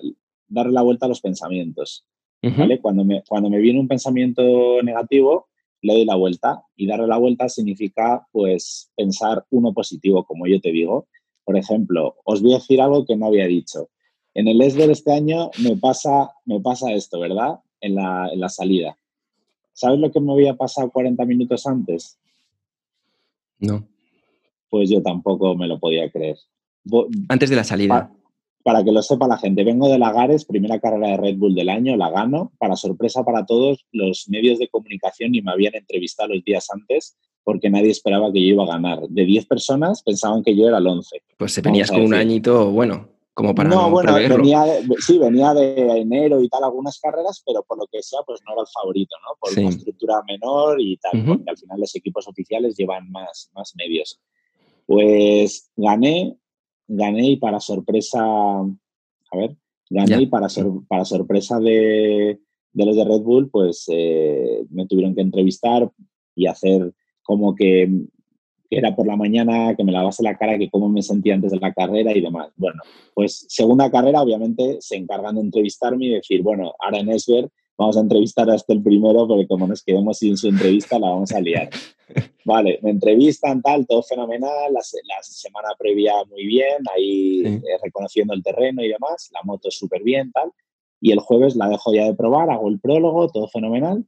darle 0.53 0.73
la 0.73 0.83
vuelta 0.83 1.07
a 1.07 1.09
los 1.09 1.21
pensamientos. 1.21 2.05
¿vale? 2.43 2.81
Cuando, 2.81 3.05
me, 3.05 3.23
cuando 3.27 3.49
me 3.49 3.59
viene 3.59 3.81
un 3.81 3.89
pensamiento 3.89 4.83
negativo, 4.83 5.49
le 5.81 5.95
doy 5.95 6.05
la 6.05 6.17
vuelta 6.17 6.63
y 6.77 6.87
darle 6.87 7.07
la 7.07 7.19
vuelta 7.19 7.49
significa 7.49 8.27
pues 8.33 8.91
pensar 8.97 9.45
uno 9.51 9.73
positivo, 9.73 10.25
como 10.25 10.47
yo 10.47 10.61
te 10.61 10.73
digo. 10.73 11.09
Por 11.45 11.57
ejemplo, 11.57 12.17
os 12.25 12.43
voy 12.43 12.53
a 12.53 12.59
decir 12.59 12.81
algo 12.81 13.05
que 13.05 13.17
no 13.17 13.27
había 13.27 13.47
dicho. 13.47 13.89
En 14.35 14.49
el 14.49 14.61
ESDER 14.61 14.91
este 14.91 15.13
año 15.13 15.51
me 15.63 15.77
pasa, 15.77 16.31
me 16.45 16.61
pasa 16.61 16.93
esto, 16.93 17.19
¿verdad? 17.19 17.61
En 17.81 17.97
la, 17.97 18.29
en 18.33 18.41
la 18.41 18.49
salida. 18.49 18.97
¿Sabes 19.73 19.99
lo 19.99 20.11
que 20.13 20.21
me 20.21 20.33
había 20.33 20.55
pasado 20.55 20.91
40 20.91 21.25
minutos 21.25 21.67
antes? 21.67 22.19
No. 23.59 23.87
Pues 24.69 24.91
yo 24.91 25.03
tampoco 25.03 25.55
me 25.55 25.67
lo 25.67 25.79
podía 25.79 26.11
creer. 26.11 26.37
Antes 27.29 27.51
de 27.51 27.57
la 27.57 27.65
salida 27.65 28.11
para 28.63 28.85
que 28.85 28.93
lo 28.93 29.03
sepa 29.03 29.27
la 29.27 29.39
gente, 29.39 29.65
vengo 29.65 29.89
de 29.89 29.99
Lagares, 29.99 30.45
primera 30.45 30.79
carrera 30.81 31.09
de 31.09 31.17
Red 31.17 31.37
Bull 31.37 31.55
del 31.55 31.69
año, 31.69 31.97
la 31.97 32.11
gano. 32.11 32.53
Para 32.59 32.77
sorpresa 32.77 33.25
para 33.25 33.45
todos, 33.45 33.85
los 33.93 34.29
medios 34.29 34.59
de 34.59 34.69
comunicación 34.69 35.33
ni 35.33 35.43
me 35.43 35.53
habían 35.53 35.75
entrevistado 35.75 36.35
los 36.35 36.45
días 36.45 36.69
antes 36.71 37.17
porque 37.45 37.71
nadie 37.71 37.91
esperaba 37.91 38.33
que 38.33 38.41
yo 38.41 38.55
iba 38.55 38.65
a 38.65 38.69
ganar. 38.69 39.01
De 39.09 39.25
10 39.25 39.47
personas 39.47 40.03
pensaban 40.03 40.43
que 40.43 40.57
yo 40.57 40.69
era 40.69 40.79
el 40.79 40.87
11. 40.87 41.23
Pues 41.39 41.53
se 41.53 41.61
venías 41.61 41.91
con 41.91 42.03
un 42.03 42.15
añito 42.15 42.71
bueno, 42.71 43.09
como 43.35 43.55
para 43.55 43.69
no, 43.71 43.91
bueno, 43.91 44.15
venía 44.15 44.65
sí, 44.99 45.19
venía 45.19 45.55
de 45.55 46.01
enero 46.01 46.41
y 46.43 46.49
tal 46.49 46.65
algunas 46.65 47.01
carreras, 47.01 47.43
pero 47.45 47.63
por 47.63 47.79
lo 47.79 47.87
que 47.91 48.03
sea, 48.03 48.21
pues 48.27 48.41
no 48.47 48.53
era 48.53 48.63
el 48.63 48.69
favorito, 48.69 49.17
¿no? 49.23 49.37
Por 49.41 49.59
una 49.59 49.71
estructura 49.71 50.23
menor 50.27 50.81
y 50.81 50.99
tal, 50.99 51.25
porque 51.25 51.51
al 51.51 51.57
final 51.57 51.81
los 51.81 51.97
equipos 51.97 52.29
oficiales 52.29 52.77
llevan 52.77 53.11
más, 53.11 53.51
más 53.55 53.75
medios. 53.75 54.21
Pues 54.87 55.71
gané, 55.77 56.37
gané 56.87 57.31
y 57.31 57.37
para 57.37 57.61
sorpresa, 57.61 58.21
a 58.23 59.37
ver, 59.37 59.57
gané 59.91 60.23
y 60.23 60.27
para, 60.27 60.49
para 60.89 61.05
sorpresa 61.05 61.59
de, 61.61 62.41
los 62.75 62.97
de 62.97 63.05
Red 63.05 63.21
Bull, 63.23 63.51
pues 63.51 63.87
eh, 63.89 64.65
me 64.71 64.87
tuvieron 64.87 65.15
que 65.15 65.23
entrevistar 65.23 65.91
y 66.35 66.47
hacer 66.47 66.93
como 67.23 67.55
que, 67.55 67.89
era 68.71 68.97
por 68.97 69.07
la 69.07 69.17
mañana, 69.17 69.75
que 69.77 69.85
me 69.85 69.93
lavase 69.93 70.23
la 70.23 70.37
cara, 70.37 70.59
que 70.59 70.71
cómo 70.71 70.89
me 70.89 71.03
sentía 71.03 71.35
antes 71.35 71.53
de 71.53 71.61
la 71.61 71.75
carrera 71.75 72.17
y 72.17 72.23
demás. 72.23 72.51
Bueno, 72.57 72.81
pues 73.13 73.45
segunda 73.49 73.91
carrera, 73.91 74.23
obviamente, 74.23 74.79
se 74.81 74.97
encargan 74.97 75.35
de 75.35 75.43
entrevistarme 75.43 76.07
y 76.07 76.15
decir, 76.15 76.43
bueno, 76.43 76.73
ahora 76.79 76.99
en 76.99 77.11
Esber 77.11 77.51
vamos 77.77 77.97
a 77.97 78.01
entrevistar 78.01 78.49
a 78.51 78.55
este 78.55 78.73
el 78.73 78.83
primero, 78.83 79.27
porque 79.27 79.47
como 79.47 79.67
nos 79.67 79.83
quedemos 79.83 80.19
sin 80.19 80.37
su 80.37 80.49
entrevista, 80.49 80.99
la 80.99 81.11
vamos 81.11 81.33
a 81.33 81.41
liar. 81.41 81.71
Vale, 82.45 82.79
me 82.83 82.91
entrevistan, 82.91 83.63
tal, 83.63 83.87
todo 83.87 84.03
fenomenal, 84.03 84.73
la, 84.73 84.83
semana 84.83 85.69
previa 85.79 86.13
muy 86.29 86.47
bien, 86.47 86.79
ahí 86.95 87.43
eh, 87.45 87.63
reconociendo 87.83 88.35
el 88.35 88.43
terreno 88.43 88.83
y 88.83 88.89
demás, 88.89 89.31
la 89.33 89.41
moto 89.45 89.71
súper 89.71 90.03
bien, 90.03 90.31
tal. 90.33 90.51
Y 91.01 91.13
el 91.13 91.21
jueves 91.21 91.57
la 91.57 91.69
dejo 91.69 91.93
ya 91.93 92.05
de 92.05 92.15
probar, 92.15 92.51
hago 92.51 92.69
el 92.69 92.81
prólogo, 92.81 93.29
todo 93.29 93.49
fenomenal. 93.49 94.05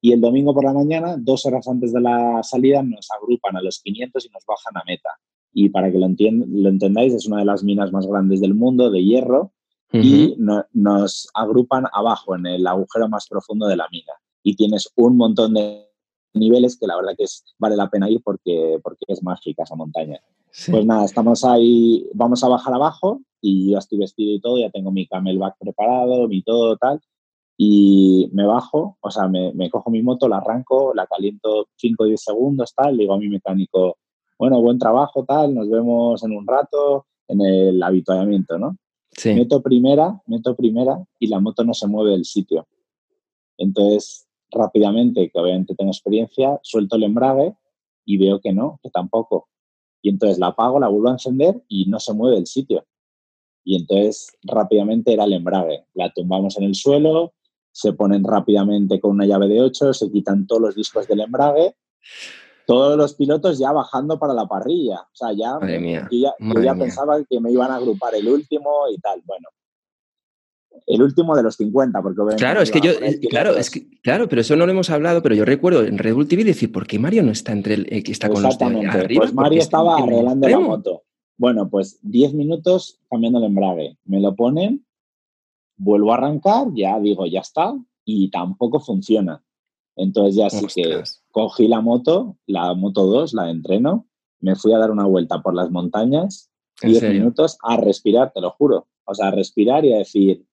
Y 0.00 0.12
el 0.12 0.20
domingo 0.20 0.52
por 0.52 0.64
la 0.64 0.72
mañana, 0.72 1.16
dos 1.18 1.46
horas 1.46 1.66
antes 1.68 1.92
de 1.92 2.00
la 2.00 2.42
salida, 2.42 2.82
nos 2.82 3.08
agrupan 3.10 3.56
a 3.56 3.62
los 3.62 3.80
500 3.80 4.26
y 4.26 4.28
nos 4.30 4.44
bajan 4.44 4.76
a 4.76 4.82
meta. 4.86 5.10
Y 5.52 5.68
para 5.68 5.90
que 5.90 5.98
lo, 5.98 6.08
lo 6.08 6.68
entendáis, 6.68 7.14
es 7.14 7.26
una 7.26 7.38
de 7.38 7.44
las 7.44 7.62
minas 7.62 7.92
más 7.92 8.06
grandes 8.06 8.40
del 8.40 8.54
mundo, 8.54 8.90
de 8.90 9.02
hierro, 9.02 9.52
y 10.02 10.36
nos 10.72 11.28
agrupan 11.34 11.84
abajo, 11.92 12.34
en 12.34 12.46
el 12.46 12.66
agujero 12.66 13.08
más 13.08 13.28
profundo 13.28 13.66
de 13.66 13.76
la 13.76 13.88
mina. 13.90 14.12
Y 14.42 14.56
tienes 14.56 14.90
un 14.96 15.16
montón 15.16 15.54
de 15.54 15.88
niveles 16.34 16.76
que 16.78 16.86
la 16.86 16.96
verdad 16.96 17.12
que 17.16 17.24
es, 17.24 17.44
vale 17.58 17.76
la 17.76 17.88
pena 17.88 18.10
ir 18.10 18.20
porque, 18.22 18.78
porque 18.82 19.04
es 19.08 19.22
mágica 19.22 19.62
esa 19.62 19.76
montaña. 19.76 20.20
Pues 20.70 20.84
nada, 20.84 21.04
estamos 21.04 21.44
ahí, 21.44 22.08
vamos 22.14 22.44
a 22.44 22.48
bajar 22.48 22.74
abajo 22.74 23.20
y 23.40 23.72
ya 23.72 23.78
estoy 23.78 23.98
vestido 23.98 24.34
y 24.34 24.40
todo, 24.40 24.58
ya 24.58 24.70
tengo 24.70 24.90
mi 24.90 25.06
camelback 25.06 25.56
preparado, 25.58 26.28
mi 26.28 26.42
todo 26.42 26.76
tal, 26.76 27.00
y 27.56 28.30
me 28.32 28.46
bajo, 28.46 28.96
o 29.00 29.10
sea, 29.10 29.28
me, 29.28 29.52
me 29.52 29.70
cojo 29.70 29.90
mi 29.90 30.02
moto, 30.02 30.28
la 30.28 30.38
arranco, 30.38 30.92
la 30.94 31.06
caliento 31.06 31.68
5 31.76 32.04
o 32.04 32.06
10 32.06 32.20
segundos, 32.20 32.74
tal, 32.74 32.96
digo 32.96 33.14
a 33.14 33.18
mi 33.18 33.28
mecánico, 33.28 33.98
bueno, 34.38 34.60
buen 34.60 34.78
trabajo, 34.78 35.24
tal, 35.24 35.54
nos 35.54 35.68
vemos 35.68 36.22
en 36.24 36.36
un 36.36 36.46
rato 36.46 37.06
en 37.28 37.40
el 37.40 37.82
habituallamiento, 37.82 38.58
¿no? 38.58 38.76
Meto 39.34 39.62
primera, 39.62 40.20
meto 40.26 40.54
primera 40.54 41.04
y 41.18 41.28
la 41.28 41.40
moto 41.40 41.64
no 41.64 41.74
se 41.74 41.86
mueve 41.86 42.12
del 42.12 42.24
sitio. 42.24 42.66
Entonces, 43.58 44.26
rápidamente, 44.50 45.30
que 45.30 45.38
obviamente 45.38 45.74
tengo 45.74 45.90
experiencia, 45.90 46.58
suelto 46.62 46.96
el 46.96 47.04
embrague 47.04 47.54
y 48.04 48.18
veo 48.18 48.40
que 48.40 48.52
no, 48.52 48.80
que 48.82 48.90
tampoco. 48.90 49.48
Y 50.02 50.10
entonces 50.10 50.38
la 50.38 50.48
apago, 50.48 50.78
la 50.78 50.88
vuelvo 50.88 51.08
a 51.08 51.12
encender 51.12 51.62
y 51.68 51.86
no 51.86 51.98
se 51.98 52.12
mueve 52.12 52.36
del 52.36 52.46
sitio. 52.46 52.84
Y 53.64 53.76
entonces 53.76 54.28
rápidamente 54.42 55.12
era 55.12 55.24
el 55.24 55.32
embrague. 55.32 55.86
La 55.94 56.12
tumbamos 56.12 56.58
en 56.58 56.64
el 56.64 56.74
suelo, 56.74 57.32
se 57.72 57.92
ponen 57.92 58.24
rápidamente 58.24 59.00
con 59.00 59.12
una 59.12 59.26
llave 59.26 59.48
de 59.48 59.62
8, 59.62 59.94
se 59.94 60.10
quitan 60.10 60.46
todos 60.46 60.60
los 60.60 60.74
discos 60.74 61.08
del 61.08 61.20
embrague 61.20 61.74
todos 62.66 62.96
los 62.96 63.14
pilotos 63.14 63.58
ya 63.58 63.72
bajando 63.72 64.18
para 64.18 64.34
la 64.34 64.46
parrilla. 64.46 65.00
O 65.00 65.14
sea, 65.14 65.32
ya, 65.32 65.58
yo 66.10 66.62
ya, 66.62 66.74
pensaba 66.74 67.22
que 67.28 67.40
me 67.40 67.50
iban 67.52 67.70
a 67.70 67.76
agrupar 67.76 68.14
el 68.14 68.28
último 68.28 68.88
y 68.90 68.98
tal. 68.98 69.22
Bueno, 69.24 69.48
el 70.86 71.02
último 71.02 71.36
de 71.36 71.42
los 71.42 71.56
50, 71.56 72.02
porque 72.02 72.36
Claro, 72.36 72.60
es 72.60 72.70
que 72.70 72.80
yo, 72.80 72.92
claro, 73.30 73.56
es 73.56 73.70
que, 73.70 73.88
claro, 74.00 74.28
pero 74.28 74.40
eso 74.40 74.56
no 74.56 74.66
lo 74.66 74.72
hemos 74.72 74.90
hablado, 74.90 75.22
pero 75.22 75.34
yo 75.34 75.44
recuerdo 75.44 75.84
en 75.84 75.98
Red 75.98 76.14
Bull 76.14 76.28
TV 76.28 76.44
decir, 76.44 76.72
¿por 76.72 76.86
qué 76.86 76.98
Mario 76.98 77.22
no 77.22 77.32
está 77.32 77.52
entre 77.52 77.74
el 77.74 77.86
eh, 77.90 78.02
que 78.02 78.12
está 78.12 78.28
con 78.28 78.42
los 78.42 78.58
de 78.58 78.64
arriba? 78.64 79.22
Pues 79.22 79.34
Mario 79.34 79.60
estaba 79.60 79.98
arreglando 79.98 80.48
la 80.48 80.60
moto. 80.60 81.02
Bueno, 81.36 81.68
pues 81.68 81.98
10 82.02 82.34
minutos 82.34 83.00
cambiando 83.10 83.38
el 83.38 83.46
embrague. 83.46 83.98
Me 84.04 84.20
lo 84.20 84.36
ponen, 84.36 84.84
vuelvo 85.76 86.12
a 86.12 86.16
arrancar, 86.16 86.68
ya 86.74 87.00
digo, 87.00 87.26
ya 87.26 87.40
está, 87.40 87.74
y 88.04 88.30
tampoco 88.30 88.80
funciona. 88.80 89.42
Entonces 89.96 90.36
ya 90.36 90.50
sí 90.50 90.66
que 90.66 91.02
cogí 91.30 91.68
la 91.68 91.80
moto, 91.80 92.36
la 92.46 92.74
moto 92.74 93.06
2, 93.06 93.34
la 93.34 93.44
de 93.44 93.50
entreno, 93.52 94.06
me 94.40 94.56
fui 94.56 94.72
a 94.72 94.78
dar 94.78 94.90
una 94.90 95.06
vuelta 95.06 95.42
por 95.42 95.54
las 95.54 95.70
montañas, 95.70 96.50
10 96.82 97.02
minutos 97.04 97.56
a 97.62 97.76
respirar, 97.76 98.32
te 98.32 98.40
lo 98.40 98.50
juro. 98.50 98.88
O 99.06 99.14
sea, 99.14 99.28
a 99.28 99.30
respirar 99.30 99.84
y 99.84 99.92
a 99.92 99.98
decir, 99.98 100.44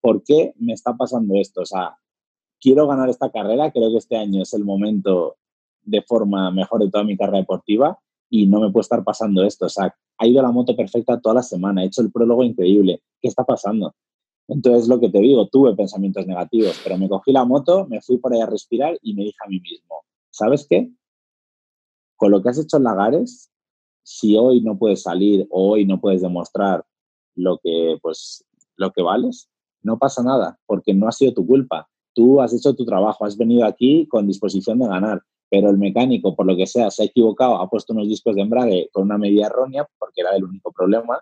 ¿por 0.00 0.22
qué 0.22 0.52
me 0.56 0.72
está 0.72 0.96
pasando 0.96 1.34
esto? 1.36 1.62
O 1.62 1.66
sea, 1.66 1.96
quiero 2.60 2.86
ganar 2.86 3.08
esta 3.08 3.30
carrera, 3.30 3.70
creo 3.70 3.90
que 3.90 3.98
este 3.98 4.16
año 4.16 4.42
es 4.42 4.52
el 4.54 4.64
momento 4.64 5.36
de 5.82 6.02
forma 6.02 6.50
mejor 6.50 6.82
de 6.82 6.90
toda 6.90 7.04
mi 7.04 7.16
carrera 7.16 7.38
deportiva 7.38 7.98
y 8.28 8.46
no 8.46 8.60
me 8.60 8.70
puede 8.70 8.82
estar 8.82 9.02
pasando 9.02 9.42
esto. 9.42 9.66
O 9.66 9.68
sea, 9.68 9.94
ha 10.18 10.26
ido 10.26 10.42
la 10.42 10.52
moto 10.52 10.76
perfecta 10.76 11.20
toda 11.20 11.36
la 11.36 11.42
semana, 11.42 11.82
he 11.82 11.86
hecho 11.86 12.02
el 12.02 12.12
prólogo 12.12 12.44
increíble. 12.44 13.02
¿Qué 13.20 13.28
está 13.28 13.44
pasando? 13.44 13.94
Entonces, 14.50 14.88
lo 14.88 14.98
que 14.98 15.08
te 15.08 15.20
digo, 15.20 15.46
tuve 15.46 15.76
pensamientos 15.76 16.26
negativos, 16.26 16.80
pero 16.82 16.98
me 16.98 17.08
cogí 17.08 17.32
la 17.32 17.44
moto, 17.44 17.86
me 17.86 18.00
fui 18.00 18.18
por 18.18 18.32
ahí 18.34 18.40
a 18.40 18.46
respirar 18.46 18.98
y 19.00 19.14
me 19.14 19.22
dije 19.22 19.38
a 19.44 19.48
mí 19.48 19.60
mismo, 19.60 20.02
¿sabes 20.30 20.66
qué? 20.68 20.90
Con 22.16 22.32
lo 22.32 22.42
que 22.42 22.48
has 22.48 22.58
hecho 22.58 22.76
en 22.78 22.82
Lagares, 22.82 23.48
si 24.02 24.36
hoy 24.36 24.60
no 24.60 24.76
puedes 24.76 25.02
salir 25.02 25.46
o 25.50 25.70
hoy 25.70 25.86
no 25.86 26.00
puedes 26.00 26.20
demostrar 26.20 26.84
lo 27.36 27.58
que, 27.62 27.96
pues, 28.02 28.44
lo 28.76 28.90
que 28.90 29.02
vales, 29.02 29.48
no 29.82 29.98
pasa 29.98 30.22
nada, 30.24 30.58
porque 30.66 30.94
no 30.94 31.06
ha 31.06 31.12
sido 31.12 31.32
tu 31.32 31.46
culpa. 31.46 31.88
Tú 32.12 32.40
has 32.40 32.52
hecho 32.52 32.74
tu 32.74 32.84
trabajo, 32.84 33.24
has 33.24 33.36
venido 33.36 33.64
aquí 33.64 34.08
con 34.08 34.26
disposición 34.26 34.80
de 34.80 34.88
ganar, 34.88 35.22
pero 35.48 35.70
el 35.70 35.78
mecánico, 35.78 36.34
por 36.34 36.46
lo 36.46 36.56
que 36.56 36.66
sea, 36.66 36.90
se 36.90 37.04
ha 37.04 37.06
equivocado, 37.06 37.56
ha 37.56 37.70
puesto 37.70 37.92
unos 37.92 38.08
discos 38.08 38.34
de 38.34 38.42
embrague 38.42 38.88
con 38.92 39.04
una 39.04 39.16
medida 39.16 39.46
errónea, 39.46 39.86
porque 39.96 40.22
era 40.22 40.34
el 40.34 40.42
único 40.42 40.72
problema, 40.72 41.20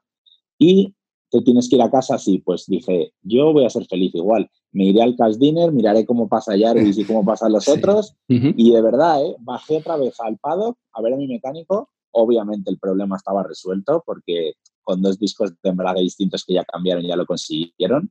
y 0.59 0.95
te 1.31 1.43
tienes 1.43 1.69
que 1.69 1.77
ir 1.77 1.83
a 1.83 1.91
casa 1.91 2.17
así. 2.17 2.39
Pues 2.39 2.67
dije, 2.67 3.13
yo 3.23 3.53
voy 3.53 3.65
a 3.65 3.71
ser 3.71 3.87
feliz 3.87 4.15
igual. 4.15 4.51
Me 4.73 4.87
iré 4.87 5.03
al 5.03 5.17
cash 5.17 5.37
dinner, 5.37 5.73
miraré 5.73 6.05
cómo 6.05 6.29
pasa 6.29 6.59
Jarvis 6.59 6.99
y 6.99 7.05
cómo 7.05 7.25
pasan 7.25 7.53
los 7.53 7.69
otros, 7.69 8.15
y 8.29 8.73
de 8.73 8.83
verdad, 8.83 9.25
¿eh? 9.25 9.37
bajé 9.41 9.79
otra 9.79 9.97
vez 9.97 10.15
al 10.21 10.39
paddock 10.39 10.79
a 10.93 11.03
ver 11.03 11.15
a 11.15 11.17
mi 11.17 11.27
mecánico. 11.27 11.91
Obviamente 12.11 12.71
el 12.71 12.79
problema 12.79 13.17
estaba 13.17 13.43
resuelto, 13.43 14.03
porque 14.05 14.55
con 14.83 15.03
dos 15.03 15.19
discos 15.19 15.53
de 15.63 15.71
embrague 15.71 16.01
distintos 16.01 16.45
que 16.45 16.55
ya 16.55 16.65
cambiaron, 16.65 17.05
ya 17.05 17.17
lo 17.17 17.27
consiguieron. 17.27 18.11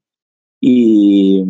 Y, 0.60 1.43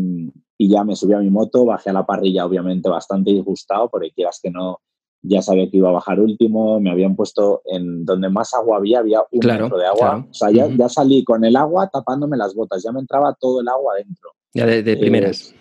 ya 0.60 0.84
me 0.84 0.96
subí 0.96 1.14
a 1.14 1.20
mi 1.20 1.30
moto, 1.30 1.66
bajé 1.66 1.92
a 1.92 1.94
la 1.94 2.06
parrilla 2.06 2.46
obviamente 2.46 2.90
bastante 2.90 3.32
disgustado, 3.32 3.90
porque 3.90 4.12
quieras 4.12 4.40
que 4.42 4.50
no, 4.50 4.80
ya 5.28 5.42
sabía 5.42 5.70
que 5.70 5.78
iba 5.78 5.90
a 5.90 5.94
bajar 5.94 6.20
último, 6.20 6.80
me 6.80 6.92
habían 6.92 7.16
puesto 7.16 7.62
en 7.66 8.06
donde 8.06 8.30
más 8.30 8.54
agua 8.54 8.78
había, 8.78 9.00
había 9.00 9.22
un 9.32 9.40
metro 9.46 9.78
de 9.78 9.86
agua. 9.86 10.26
O 10.30 10.34
sea, 10.34 10.52
ya, 10.52 10.90
salí 10.90 11.24
con 11.24 11.44
el 11.46 11.56
agua 11.56 11.90
tapándome 11.90 12.38
las 12.38 12.56
botas, 12.56 12.84
ya 12.84 12.92
me 12.92 13.00
entraba 13.00 13.36
todo 13.40 13.62
el 13.62 13.68
agua 13.68 13.96
dentro. 13.96 14.32
Ya 14.54 14.66
de, 14.66 14.80
eh, 14.80 14.98
primeras. 14.98 15.54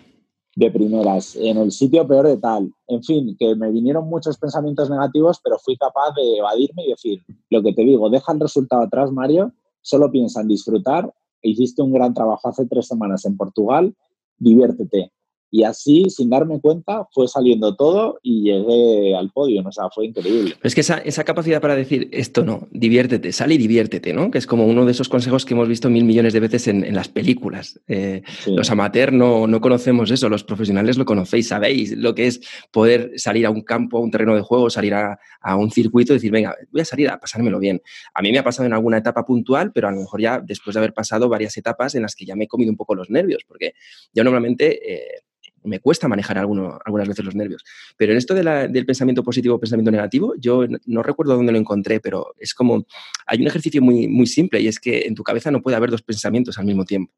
de 0.55 0.71
primeras, 0.71 1.35
en 1.35 1.57
el 1.57 1.71
sitio 1.71 2.07
peor 2.07 2.27
de 2.27 2.37
tal. 2.37 2.71
En 2.87 3.03
fin, 3.03 3.35
que 3.37 3.55
me 3.55 3.71
vinieron 3.71 4.07
muchos 4.09 4.37
pensamientos 4.37 4.89
negativos, 4.89 5.39
pero 5.43 5.57
fui 5.59 5.77
capaz 5.77 6.13
de 6.15 6.37
evadirme 6.37 6.85
y 6.85 6.89
decir, 6.89 7.23
lo 7.49 7.61
que 7.61 7.73
te 7.73 7.83
digo, 7.83 8.09
deja 8.09 8.31
el 8.31 8.39
resultado 8.39 8.83
atrás, 8.83 9.11
Mario, 9.11 9.53
solo 9.81 10.11
piensa 10.11 10.41
en 10.41 10.47
disfrutar 10.47 11.13
hiciste 11.41 11.81
un 11.81 11.93
gran 11.93 12.13
trabajo 12.13 12.49
hace 12.49 12.65
tres 12.65 12.87
semanas 12.87 13.25
en 13.25 13.37
Portugal, 13.37 13.95
diviértete. 14.37 15.11
Y 15.49 15.63
así, 15.63 16.05
sin 16.09 16.29
darme 16.29 16.59
cuenta, 16.59 17.07
fue 17.13 17.27
saliendo 17.27 17.75
todo 17.75 18.19
y 18.21 18.43
llegué 18.43 19.15
al 19.15 19.31
podio, 19.31 19.61
¿no? 19.61 19.69
o 19.69 19.71
sea, 19.71 19.89
fue 19.89 20.07
increíble. 20.07 20.55
es 20.61 20.75
que 20.75 20.81
esa, 20.81 20.97
esa, 20.97 21.23
capacidad 21.23 21.61
para 21.61 21.75
decir 21.75 22.09
esto 22.11 22.43
no, 22.43 22.67
diviértete, 22.71 23.31
sal 23.31 23.51
y 23.53 23.57
diviértete, 23.57 24.13
¿no? 24.13 24.29
Que 24.29 24.39
es 24.39 24.47
como 24.47 24.65
uno 24.65 24.85
de 24.85 24.91
esos 24.91 25.07
consejos 25.07 25.45
que 25.45 25.53
hemos 25.53 25.69
visto 25.69 25.89
mil 25.89 26.03
millones 26.03 26.33
de 26.33 26.39
veces 26.41 26.67
en, 26.67 26.83
en 26.83 26.95
las 26.95 27.07
películas. 27.07 27.79
Eh, 27.87 28.23
los 28.45 28.69
amateurs 28.71 29.13
no, 29.13 29.47
no, 29.47 29.61
conocemos 29.61 30.11
eso, 30.11 30.27
los 30.27 30.43
profesionales 30.43 30.97
lo 30.97 31.05
conocéis, 31.05 31.47
sabéis 31.47 31.95
lo 31.95 32.13
que 32.13 32.27
es 32.27 32.41
poder 32.71 33.13
salir 33.15 33.45
a 33.45 33.49
un 33.49 33.61
campo, 33.61 33.97
a 33.97 34.01
un 34.01 34.11
terreno 34.11 34.35
de 34.35 34.41
juego, 34.41 34.69
salir 34.69 34.93
a, 34.93 35.17
a 35.39 35.55
un 35.55 35.71
circuito 35.71 36.11
y 36.11 36.17
decir, 36.17 36.31
venga, 36.31 36.55
voy 36.71 36.81
a 36.81 36.85
salir 36.85 37.09
a 37.09 37.19
pasármelo 37.19 37.59
bien. 37.59 37.81
A 38.13 38.21
mí 38.21 38.31
me 38.31 38.39
ha 38.39 38.43
pasado 38.43 38.65
en 38.65 38.73
alguna 38.73 38.97
etapa 38.97 39.25
puntual, 39.25 39.71
pero 39.71 39.87
a 39.87 39.91
lo 39.91 39.99
mejor 40.01 40.21
ya 40.21 40.41
después 40.41 40.73
de 40.73 40.79
haber 40.79 40.93
pasado 40.93 41.29
varias 41.29 41.55
etapas 41.55 41.95
en 41.95 42.01
las 42.01 42.15
que 42.15 42.25
ya 42.25 42.35
me 42.35 42.45
he 42.45 42.47
comido 42.47 42.71
un 42.71 42.77
poco 42.77 42.95
los 42.95 43.09
nervios, 43.09 43.43
porque 43.47 43.73
yo 44.13 44.23
normalmente... 44.25 44.93
Eh, 44.93 45.21
me 45.67 45.79
cuesta 45.79 46.07
manejar 46.07 46.37
algunas 46.37 47.07
veces 47.07 47.23
los 47.23 47.35
nervios. 47.35 47.63
Pero 47.97 48.13
en 48.13 48.17
esto 48.17 48.33
del 48.33 48.85
pensamiento 48.85 49.23
positivo, 49.23 49.59
pensamiento 49.59 49.91
negativo, 49.91 50.33
yo 50.37 50.65
no 50.85 51.03
recuerdo 51.03 51.35
dónde 51.35 51.51
lo 51.51 51.57
encontré, 51.57 51.99
pero 51.99 52.33
es 52.39 52.53
como, 52.53 52.85
hay 53.25 53.41
un 53.41 53.47
ejercicio 53.47 53.81
muy, 53.81 54.07
muy 54.07 54.27
simple 54.27 54.59
y 54.59 54.67
es 54.67 54.79
que 54.79 55.01
en 55.01 55.15
tu 55.15 55.23
cabeza 55.23 55.51
no 55.51 55.61
puede 55.61 55.77
haber 55.77 55.91
dos 55.91 56.01
pensamientos 56.01 56.57
al 56.57 56.65
mismo 56.65 56.85
tiempo. 56.85 57.13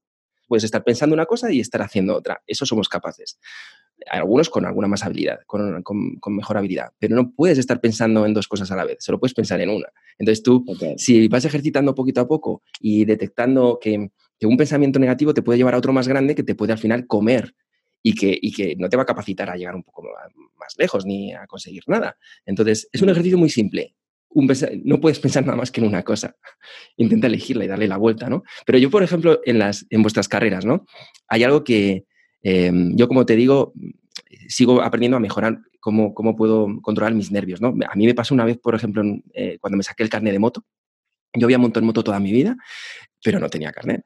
Puedes 0.48 0.64
estar 0.64 0.84
pensando 0.84 1.14
una 1.14 1.26
cosa 1.26 1.52
y 1.52 1.60
estar 1.60 1.82
haciendo 1.82 2.16
otra. 2.16 2.42
Eso 2.48 2.66
somos 2.66 2.90
capaces. 2.90 3.40
Algunos 4.10 4.50
con 4.50 4.66
alguna 4.66 4.88
más 4.88 5.04
habilidad, 5.04 5.42
con, 5.46 5.84
mejor 6.28 6.58
habilidad, 6.58 6.92
pero 6.98 7.16
no 7.16 7.32
puedes 7.32 7.58
estar 7.58 7.80
pensando 7.82 8.26
en 8.26 8.34
dos 8.34 8.48
cosas 8.48 8.72
a 8.72 8.76
la 8.76 8.86
vez, 8.86 8.98
solo 9.02 9.20
puedes 9.20 9.34
pensar 9.34 9.60
en 9.62 9.70
una. 9.70 9.88
Entonces 10.18 10.42
tú, 10.42 10.66
si 10.98 11.28
vas 11.28 11.46
ejercitando 11.46 11.94
poquito 11.94 12.22
a 12.22 12.28
poco 12.28 12.64
y 12.80 13.04
detectando 13.04 13.78
que, 13.80 14.10
que 14.40 14.48
un 14.48 14.56
pensamiento 14.56 15.00
negativo 15.00 15.34
te 15.34 15.42
puede 15.42 15.58
llevar 15.58 15.76
a 15.76 15.78
otro 15.78 15.92
más 15.92 16.08
grande 16.08 16.34
que 16.34 16.44
te 16.44 16.56
puede 16.56 16.72
al 16.72 16.80
final 16.80 17.08
comer 17.08 17.54
y 18.02 18.14
que, 18.14 18.40
que 18.56 18.76
no 18.78 18.90
te 18.90 18.98
va 18.98 19.04
a 19.04 19.06
capacitar 19.06 19.50
a 19.50 19.56
llegar 19.56 19.76
un 19.76 19.84
poco 19.84 20.04
más 20.58 20.76
lejos 20.78 21.06
ni 21.06 21.34
a 21.34 21.48
conseguir 21.48 21.84
nada. 21.88 22.18
Entonces, 22.46 22.88
es 22.92 23.02
un 23.02 23.10
ejercicio 23.10 23.38
muy 23.38 23.50
simple. 23.50 23.96
no 24.84 25.00
puedes 25.00 25.20
pensar 25.20 25.46
nada 25.46 25.58
más 25.58 25.72
que 25.72 25.82
en 25.82 25.88
una 25.88 26.04
cosa. 26.04 26.36
Intenta 26.98 27.28
elegirla 27.28 27.66
y 27.66 27.68
darle 27.68 27.88
la 27.88 27.98
vuelta, 27.98 28.30
¿no? 28.30 28.44
Pero 28.66 28.78
yo, 28.78 28.90
por 28.90 29.04
ejemplo, 29.04 29.42
en, 29.46 29.60
las, 29.60 29.86
en 29.90 30.02
vuestras 30.02 30.28
carreras, 30.28 30.66
¿no? 30.66 30.86
Hay 31.28 31.44
algo 31.44 31.64
que 31.64 32.06
em, 32.42 32.96
yo, 32.96 33.08
como 33.08 33.26
te 33.26 33.36
digo, 33.36 33.74
sigo 34.48 34.82
aprendiendo 34.82 35.18
a 35.18 35.22
mejorar 35.22 35.60
cómo, 35.80 36.14
cómo, 36.14 36.36
puedo 36.36 36.68
controlar 36.82 37.14
mis 37.14 37.32
nervios, 37.32 37.62
¿no? 37.62 37.76
A 37.90 37.96
mí 37.96 38.06
me 38.06 38.16
pasó 38.16 38.34
una 38.34 38.46
vez, 38.46 38.58
por 38.58 38.76
ejemplo, 38.76 39.04
eh, 39.34 39.58
cuando 39.60 39.78
me 39.78 39.84
saqué 39.84 40.04
el 40.04 40.10
carnet 40.10 40.34
de 40.34 40.40
moto. 40.40 40.66
Yo 41.34 41.46
había 41.46 41.60
montado 41.60 41.82
en 41.82 41.88
moto 41.88 42.04
toda 42.04 42.20
mi 42.20 42.32
vida, 42.32 42.58
pero 43.24 43.40
no 43.40 43.50
tenía 43.50 43.72
carnet. 43.72 44.04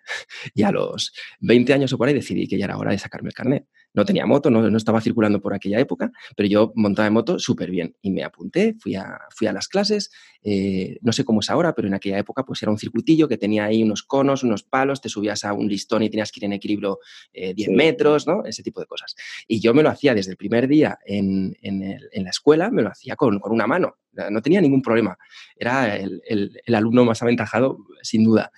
Y 0.54 0.64
a 0.64 0.72
los 0.72 1.14
20 1.40 1.74
años 1.74 1.94
o 1.94 1.98
por 1.98 2.08
ahí 2.08 2.14
decidí 2.14 2.48
que 2.48 2.58
ya 2.58 2.66
era 2.66 2.78
hora 2.78 2.92
de 2.92 3.00
sacarme 3.00 3.30
el 3.30 3.36
carnet 3.36 3.66
no 3.94 4.06
tenía 4.06 4.26
moto, 4.26 4.50
no, 4.50 4.70
no, 4.70 4.78
estaba 4.78 5.02
circulando 5.02 5.40
por 5.42 5.54
aquella 5.54 5.80
época, 5.80 6.12
pero 6.36 6.50
yo 6.50 6.74
montaba 6.76 7.08
en 7.08 7.14
moto 7.14 7.40
súper 7.40 7.70
bien 7.70 7.96
y 8.02 8.12
me 8.12 8.24
apunté, 8.24 8.76
fui 8.80 8.96
a, 8.96 9.20
fui 9.30 9.48
a 9.48 9.54
las 9.54 9.68
clases, 9.68 10.12
eh, 10.44 10.98
no 11.02 11.12
sé 11.12 11.24
cómo 11.24 11.42
es 11.42 11.50
ahora, 11.50 11.74
pero 11.76 11.88
en 11.88 11.94
aquella 11.94 12.18
época 12.18 12.44
pues 12.44 12.62
era 12.64 12.72
un 12.72 12.78
circuitillo 12.78 13.28
que 13.28 13.38
tenía 13.38 13.66
ahí 13.66 13.84
unos 13.84 14.04
conos, 14.04 14.44
unos 14.44 14.64
palos, 14.64 15.00
te 15.00 15.10
subías 15.10 15.46
a 15.46 15.54
un 15.54 15.68
listón 15.68 16.04
y 16.04 16.10
tenías 16.10 16.32
que 16.32 16.40
ir 16.40 16.46
en 16.46 16.54
equilibrio 16.54 17.00
10 17.34 17.56
eh, 17.56 17.72
metros, 17.72 18.28
¿no? 18.28 18.44
Ese 18.46 18.64
tipo 18.64 18.80
de 18.80 18.88
cosas. 18.88 19.16
Y 19.48 19.62
yo 19.62 19.74
me 19.74 19.84
lo 19.84 19.90
hacía 19.90 20.16
desde 20.16 20.32
el 20.32 20.38
primer 20.38 20.68
día 20.68 20.98
en, 21.06 21.56
en, 21.62 22.24
la 22.24 22.30
escuela, 22.30 22.72
me 22.72 22.82
lo 22.82 22.90
hacía 22.90 23.16
con, 23.16 23.40
con, 23.40 23.52
una 23.52 23.68
mano, 23.68 23.98
no 24.32 24.42
tenía 24.42 24.62
ningún 24.62 24.82
problema. 24.82 25.18
Era 25.56 25.98
el, 25.98 26.22
el, 26.26 26.62
el 26.66 26.76
alumno 26.76 27.06
más 27.06 27.22
aventajado, 27.22 27.78
sin 28.02 28.24
duda. 28.24 28.52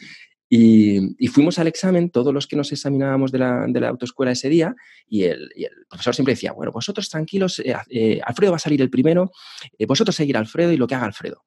Y, 0.58 1.28
fuimos 1.28 1.60
al 1.60 1.68
examen, 1.68 2.10
todos 2.10 2.34
los 2.34 2.48
que 2.48 2.56
nos 2.56 2.72
examinábamos 2.72 3.32
de 3.32 3.40
la, 3.40 3.66
de 3.68 3.80
la 3.80 3.90
autoescuela 3.90 4.32
ese 4.32 4.48
día, 4.48 4.74
y 5.08 5.24
el, 5.24 5.50
profesor 5.90 6.16
siempre 6.16 6.34
decía, 6.34 6.54
bueno, 6.54 6.72
vosotros 6.72 7.10
tranquilos, 7.10 7.60
eh, 7.60 7.76
eh, 7.90 8.22
Alfredo 8.24 8.52
va 8.52 8.56
a 8.58 8.60
salir 8.60 8.82
el 8.82 8.90
primero, 8.90 9.32
eh, 9.78 9.86
vosotros 9.86 10.16
seguir 10.16 10.38
a 10.38 10.40
Alfredo 10.40 10.72
y 10.72 10.78
lo 10.78 10.88
que 10.88 10.96
haga 10.96 11.06
Alfredo. 11.06 11.44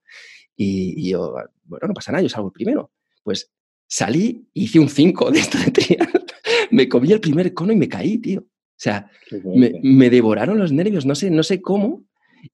Y, 0.57 1.11
yo, 1.11 1.35
bueno, 1.65 1.89
no 1.89 1.95
pasa 1.95 2.13
nada, 2.13 2.23
yo 2.23 2.29
salgo 2.29 2.49
el 2.49 2.53
primero. 2.53 2.93
Pues 3.23 3.51
salí, 3.87 4.47
hice 4.53 4.79
un 4.79 4.89
5 4.89 5.31
de 5.31 5.39
esto 5.39 5.59
de 5.59 5.71
trial, 5.71 6.27
me 6.71 6.89
comí 6.89 7.13
el 7.13 7.21
primer 7.21 7.55
cono 7.55 7.73
y 7.73 7.77
me 7.77 7.89
caí, 7.89 8.19
tío. 8.19 8.41
O 8.41 8.81
sea, 8.81 9.11
me, 9.43 9.73
me, 9.83 10.11
devoraron 10.11 10.59
los 10.59 10.71
nervios, 10.71 11.07
no 11.07 11.15
sé, 11.15 11.31
no 11.31 11.43
sé 11.43 11.61
cómo, 11.61 12.05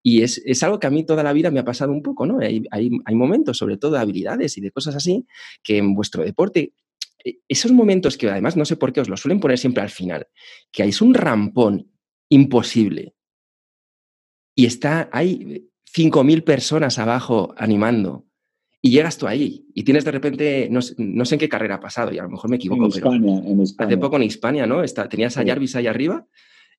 y 0.03 0.23
es, 0.23 0.42
es, 0.44 0.62
algo 0.62 0.79
que 0.79 0.87
a 0.87 0.90
mí 0.90 1.05
toda 1.05 1.23
la 1.23 1.33
vida 1.33 1.51
me 1.51 1.61
ha 1.61 1.64
pasado 1.64 1.92
un 1.92 2.03
poco, 2.03 2.27
¿no? 2.27 2.40
Hay, 2.40 2.62
hay, 2.71 2.90
hay, 3.04 3.15
momentos, 3.15 3.58
sobre 3.58 3.77
todo 3.77 3.92
de 3.92 4.00
habilidades 4.00 4.56
y 4.58 4.61
de 4.61 4.71
cosas 4.71 4.94
así, 4.94 5.27
que 5.63 5.79
en 5.79 5.94
vuestro 5.94 6.25
deporte, 6.25 6.73
e, 7.25 7.38
esos 7.48 7.73
momentos 7.73 8.17
que 8.17 8.29
además 8.29 8.56
no 8.56 8.65
sé 8.65 8.77
por 8.77 8.92
qué 8.92 9.00
os 9.00 9.08
lo 9.08 9.17
suelen 9.17 9.40
poner 9.40 9.58
siempre 9.58 9.83
al 9.83 9.90
final, 9.90 10.27
que 10.71 10.83
hay 10.83 10.92
un 11.00 11.15
rampón 11.15 11.90
imposible 12.29 13.15
y 14.54 14.67
está, 14.67 15.08
hay 15.13 15.69
5.000 15.96 16.44
personas 16.44 16.98
abajo 16.98 17.54
animando 17.56 18.27
y 18.81 18.90
llegas 18.90 19.19
tú 19.19 19.27
ahí 19.27 19.67
y 19.75 19.83
tienes 19.83 20.04
de 20.04 20.11
repente, 20.11 20.69
no, 20.71 20.81
no, 20.98 21.25
sé 21.25 21.35
en 21.35 21.38
qué 21.38 21.48
carrera 21.48 21.77
ha 21.77 21.81
pasado 21.81 22.13
y 22.13 22.19
a 22.19 22.23
lo 22.23 22.31
mejor 22.31 22.50
me 22.50 22.56
equivoco, 22.56 22.85
en 22.85 22.90
España, 22.90 23.38
en 23.38 23.61
España. 23.61 23.88
hace 23.88 23.98
poco 23.98 24.17
en 24.17 24.23
España, 24.23 24.67
¿no? 24.67 24.83
Está, 24.83 25.08
tenías 25.08 25.37
a 25.37 25.44
Jarvis 25.44 25.75
ahí 25.77 25.87
arriba 25.87 26.27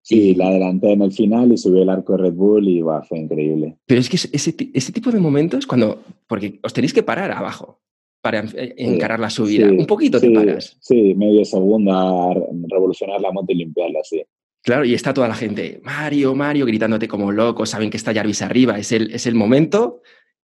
Sí, 0.06 0.36
la 0.36 0.50
adelanté 0.50 0.92
en 0.92 1.02
el 1.02 1.12
final 1.12 1.52
y 1.52 1.58
subí 1.58 1.82
el 1.82 1.90
arco 1.90 2.14
de 2.14 2.20
Red 2.20 2.34
Bull 2.34 2.70
y 2.70 2.80
fue 3.10 3.18
increíble. 3.18 3.80
Pero 3.88 4.00
es 4.00 4.08
que 4.08 4.18
ese, 4.18 4.56
ese 4.72 4.92
tipo 4.92 5.10
de 5.10 5.20
momentos, 5.20 5.66
cuando, 5.66 6.04
porque 6.28 6.60
os 6.62 6.74
tenéis 6.74 6.94
que 6.94 7.02
parar 7.02 7.32
abajo 7.32 7.82
para 8.22 8.46
encarar 8.78 9.20
la 9.20 9.32
subida. 9.32 9.68
Un 9.68 9.88
poquito 9.88 10.20
te 10.20 10.30
paras. 10.30 10.78
Sí, 10.80 11.16
medio 11.16 11.44
segundo 11.44 11.92
a 11.92 12.36
revolucionar 12.70 13.20
la 13.20 13.32
moto 13.32 13.52
y 13.52 13.56
limpiarla, 13.56 14.02
sí. 14.04 14.22
Claro, 14.62 14.86
y 14.86 14.94
está 14.94 15.12
toda 15.12 15.28
la 15.28 15.34
gente, 15.34 15.82
Mario, 15.84 16.36
Mario, 16.36 16.68
gritándote 16.68 17.08
como 17.08 17.32
loco, 17.32 17.66
saben 17.66 17.90
que 17.90 17.98
está 17.98 18.14
Jarvis 18.14 18.44
arriba, 18.44 18.78
es 18.78 18.92
el, 18.92 19.12
es 19.12 19.26
el 19.26 19.34
momento. 19.34 20.04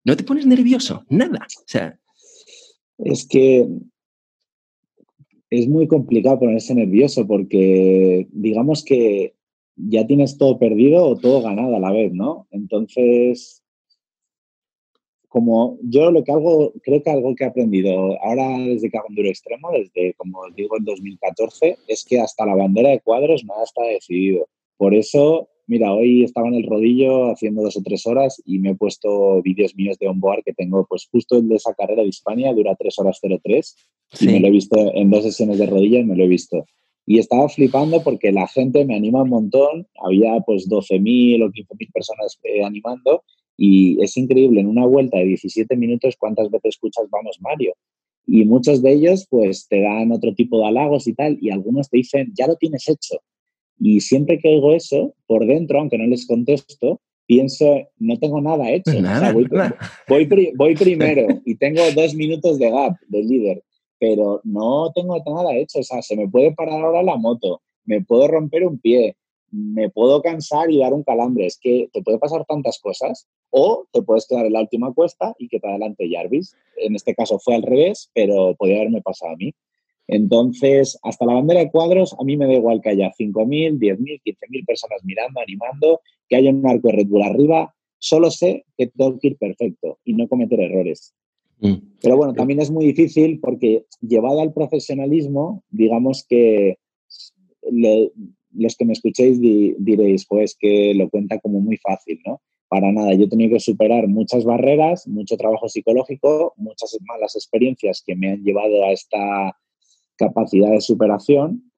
No 0.03 0.17
te 0.17 0.25
pones 0.25 0.45
nervioso, 0.45 1.05
nada. 1.07 1.47
O 1.59 1.67
sea. 1.67 1.97
Es 2.97 3.25
que 3.25 3.65
es 5.49 5.67
muy 5.69 5.87
complicado 5.87 6.39
ponerse 6.39 6.75
nervioso 6.75 7.25
porque 7.25 8.27
digamos 8.31 8.83
que 8.83 9.36
ya 9.77 10.05
tienes 10.05 10.37
todo 10.37 10.57
perdido 10.57 11.05
o 11.05 11.15
todo 11.15 11.41
ganado 11.41 11.75
a 11.75 11.79
la 11.79 11.91
vez, 11.91 12.11
¿no? 12.13 12.47
Entonces, 12.51 13.63
como 15.27 15.77
yo 15.83 16.11
lo 16.11 16.23
que 16.23 16.31
hago, 16.31 16.73
creo 16.81 17.03
que 17.03 17.09
algo 17.11 17.35
que 17.35 17.43
he 17.43 17.47
aprendido 17.47 18.19
ahora 18.23 18.57
desde 18.57 18.89
que 18.89 18.97
hago 18.97 19.07
un 19.09 19.15
duro 19.15 19.29
extremo, 19.29 19.69
desde, 19.71 20.13
como 20.15 20.39
digo, 20.55 20.77
el 20.77 20.83
2014, 20.83 21.77
es 21.87 22.05
que 22.05 22.19
hasta 22.19 22.45
la 22.45 22.55
bandera 22.55 22.89
de 22.89 23.01
cuadros 23.01 23.43
nada 23.45 23.63
está 23.63 23.83
decidido. 23.83 24.47
Por 24.77 24.95
eso, 24.95 25.49
mira, 25.67 25.93
hoy 25.93 26.23
estaba 26.23 26.47
en 26.47 26.55
el 26.55 26.65
rodillo 26.65 27.31
haciendo 27.31 27.61
dos 27.61 27.77
o 27.77 27.81
tres 27.83 28.07
horas 28.07 28.41
y 28.45 28.59
me 28.59 28.71
he 28.71 28.75
puesto 28.75 29.41
vídeos 29.41 29.75
míos 29.75 29.97
de 29.99 30.07
onboard 30.07 30.43
que 30.43 30.53
tengo, 30.53 30.85
pues 30.87 31.07
justo 31.11 31.37
el 31.37 31.47
de 31.49 31.55
esa 31.55 31.73
carrera 31.73 32.03
de 32.03 32.09
Hispania, 32.09 32.53
dura 32.53 32.75
tres 32.75 32.97
horas 32.97 33.19
03 33.21 33.75
y 34.21 34.27
me 34.27 34.39
lo 34.39 34.47
he 34.47 34.51
visto 34.51 34.77
en 34.95 35.09
dos 35.09 35.23
sesiones 35.23 35.59
de 35.59 35.65
rodillas, 35.65 36.05
me 36.05 36.15
lo 36.15 36.23
he 36.23 36.27
visto. 36.27 36.65
Y 37.09 37.19
estaba 37.19 37.47
flipando 37.47 38.03
porque 38.03 38.33
la 38.33 38.47
gente 38.49 38.83
me 38.83 38.97
anima 38.97 39.23
un 39.23 39.29
montón. 39.29 39.87
Había 40.03 40.41
pues 40.45 40.69
12.000 40.69 41.41
o 41.41 41.49
15.000 41.49 41.91
personas 41.93 42.37
eh, 42.43 42.63
animando 42.65 43.23
y 43.57 44.01
es 44.03 44.15
increíble 44.17 44.59
en 44.59 44.67
una 44.67 44.85
vuelta 44.85 45.17
de 45.17 45.25
17 45.25 45.75
minutos 45.77 46.15
cuántas 46.19 46.51
veces 46.51 46.75
escuchas 46.75 47.05
vamos 47.09 47.37
Mario. 47.39 47.73
Y 48.25 48.43
muchos 48.43 48.83
de 48.83 48.91
ellos 48.91 49.25
pues 49.29 49.67
te 49.69 49.81
dan 49.81 50.11
otro 50.11 50.35
tipo 50.35 50.59
de 50.59 50.67
halagos 50.67 51.07
y 51.07 51.13
tal 51.13 51.37
y 51.41 51.49
algunos 51.49 51.89
te 51.89 51.97
dicen 51.97 52.33
ya 52.37 52.45
lo 52.45 52.57
tienes 52.57 52.87
hecho. 52.89 53.15
Y 53.79 54.01
siempre 54.01 54.37
que 54.37 54.49
oigo 54.49 54.73
eso, 54.73 55.15
por 55.27 55.45
dentro, 55.45 55.79
aunque 55.79 55.97
no 55.97 56.07
les 56.07 56.27
contesto, 56.27 56.99
pienso, 57.25 57.87
no 57.99 58.17
tengo 58.19 58.41
nada 58.41 58.69
hecho. 58.71 58.91
voy, 60.09 60.27
voy, 60.57 60.75
primero 60.79 61.27
y 61.45 61.55
tengo 61.55 61.81
dos 61.95 62.15
minutos 62.15 62.59
de 62.59 62.69
gap 62.69 62.97
del 63.07 63.27
líder 63.27 63.63
pero 63.99 64.41
no 64.43 64.91
tengo 64.93 65.17
nada 65.25 65.55
hecho. 65.55 65.79
O 65.79 65.83
sea, 65.83 66.01
se 66.01 66.15
me 66.15 66.27
puede 66.27 66.53
parar 66.53 66.81
ahora 66.81 67.03
la 67.03 67.17
moto, 67.17 67.61
me 67.85 68.01
puedo 68.01 68.27
romper 68.27 68.65
un 68.65 68.79
pie, 68.79 69.15
me 69.51 69.89
puedo 69.89 70.21
cansar 70.21 70.69
y 70.71 70.79
dar 70.79 70.93
un 70.93 71.03
calambre. 71.03 71.45
Es 71.45 71.57
que 71.57 71.89
te 71.93 72.01
puede 72.01 72.19
pasar 72.19 72.45
tantas 72.45 72.79
cosas. 72.79 73.27
O 73.49 73.85
te 73.91 74.01
puedes 74.01 74.27
quedar 74.27 74.45
en 74.45 74.53
la 74.53 74.61
última 74.61 74.93
cuesta 74.93 75.33
y 75.39 75.47
que 75.47 75.59
te 75.59 75.67
adelante 75.67 76.09
Jarvis. 76.11 76.55
En 76.77 76.95
este 76.95 77.15
caso 77.15 77.39
fue 77.39 77.55
al 77.55 77.63
revés, 77.63 78.09
pero 78.13 78.55
podría 78.55 78.77
haberme 78.77 79.01
pasado 79.01 79.33
a 79.33 79.37
mí. 79.37 79.53
Entonces, 80.07 80.97
hasta 81.03 81.25
la 81.25 81.33
bandera 81.33 81.59
de 81.59 81.71
cuadros, 81.71 82.15
a 82.17 82.23
mí 82.23 82.37
me 82.37 82.47
da 82.47 82.53
igual 82.53 82.81
que 82.81 82.89
haya 82.89 83.11
5.000, 83.17 83.77
10.000, 83.77 84.21
15.000 84.23 84.65
personas 84.65 85.01
mirando, 85.03 85.41
animando, 85.41 86.01
que 86.29 86.37
haya 86.37 86.49
un 86.49 86.65
arco 86.65 86.89
de 86.89 87.23
arriba. 87.23 87.73
Solo 87.99 88.31
sé 88.31 88.65
que 88.77 88.87
tengo 88.87 89.19
que 89.19 89.29
ir 89.29 89.37
perfecto 89.37 89.99
y 90.05 90.13
no 90.13 90.27
cometer 90.27 90.59
errores. 90.61 91.13
Mm. 91.59 91.73
Pero 92.01 92.17
bueno, 92.17 92.33
también 92.33 92.59
es 92.59 92.69
muy 92.69 92.85
difícil 92.85 93.39
porque 93.39 93.85
llevado 94.01 94.41
al 94.41 94.53
profesionalismo, 94.53 95.63
digamos 95.69 96.25
que 96.27 96.77
los 97.71 98.75
que 98.75 98.85
me 98.85 98.93
escuchéis 98.93 99.39
diréis, 99.39 100.25
pues 100.27 100.55
que 100.59 100.93
lo 100.93 101.09
cuenta 101.09 101.39
como 101.39 101.59
muy 101.59 101.77
fácil, 101.77 102.19
¿no? 102.25 102.41
Para 102.69 102.91
nada, 102.91 103.13
yo 103.13 103.25
he 103.25 103.29
tenido 103.29 103.51
que 103.51 103.59
superar 103.59 104.07
muchas 104.07 104.43
barreras, 104.43 105.07
mucho 105.07 105.37
trabajo 105.37 105.69
psicológico, 105.69 106.53
muchas 106.57 106.97
malas 107.07 107.35
experiencias 107.35 108.03
que 108.05 108.15
me 108.15 108.31
han 108.31 108.43
llevado 108.43 108.83
a 108.83 108.91
esta 108.91 109.57
capacidad 110.17 110.71
de 110.71 110.81
superación 110.81 111.71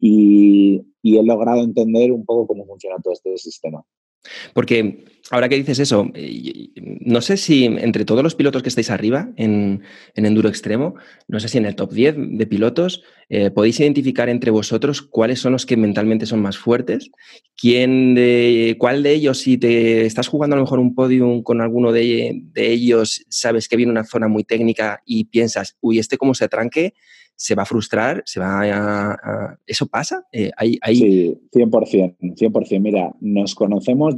y 0.00 0.84
he 1.02 1.22
logrado 1.22 1.62
entender 1.62 2.12
un 2.12 2.24
poco 2.24 2.46
cómo 2.46 2.66
funciona 2.66 2.96
todo 3.02 3.14
este 3.14 3.36
sistema. 3.38 3.84
Porque 4.54 5.04
ahora 5.30 5.48
que 5.48 5.56
dices 5.56 5.78
eso, 5.78 6.10
eh, 6.14 6.70
no 6.76 7.20
sé 7.20 7.36
si 7.36 7.66
entre 7.66 8.04
todos 8.04 8.22
los 8.22 8.34
pilotos 8.34 8.62
que 8.62 8.68
estáis 8.68 8.90
arriba 8.90 9.30
en, 9.36 9.82
enduro 10.14 10.48
extremo, 10.48 10.94
no 11.26 11.40
sé 11.40 11.48
si 11.48 11.58
en 11.58 11.66
el 11.66 11.74
top 11.74 11.92
10 11.92 12.16
de 12.16 12.46
pilotos, 12.46 13.02
eh, 13.28 13.50
podéis 13.50 13.78
identificar 13.80 14.28
entre 14.28 14.50
vosotros 14.50 15.02
cuáles 15.02 15.40
son 15.40 15.52
los 15.52 15.66
que 15.66 15.76
mentalmente 15.76 16.26
son 16.26 16.40
más 16.40 16.56
fuertes, 16.56 17.10
quién 17.56 18.14
de, 18.14 18.76
cuál 18.78 19.02
de 19.02 19.12
ellos, 19.12 19.38
si 19.38 19.58
te 19.58 20.06
estás 20.06 20.28
jugando 20.28 20.54
a 20.54 20.58
lo 20.58 20.64
mejor 20.64 20.78
un 20.78 20.94
podium 20.94 21.42
con 21.42 21.60
alguno 21.60 21.92
de, 21.92 22.42
ellos, 22.54 23.24
sabes 23.28 23.68
que 23.68 23.76
viene 23.76 23.92
una 23.92 24.04
zona 24.04 24.28
muy 24.28 24.44
técnica 24.44 25.02
y 25.04 25.24
piensas, 25.24 25.76
uy, 25.80 25.98
este 25.98 26.16
cómo 26.16 26.34
se 26.34 26.44
atranque, 26.44 26.94
se 27.38 27.54
va 27.54 27.62
a 27.62 27.66
frustrar, 27.66 28.22
se 28.26 28.40
va 28.40 28.62
a... 28.64 29.58
¿Eso 29.64 29.86
pasa? 29.86 30.26
Eh, 30.32 30.50
Sí, 30.96 31.40
100%, 31.52 32.16
100%. 32.20 32.80
Mira, 32.80 33.14
nos 33.20 33.54
conocemos, 33.54 34.16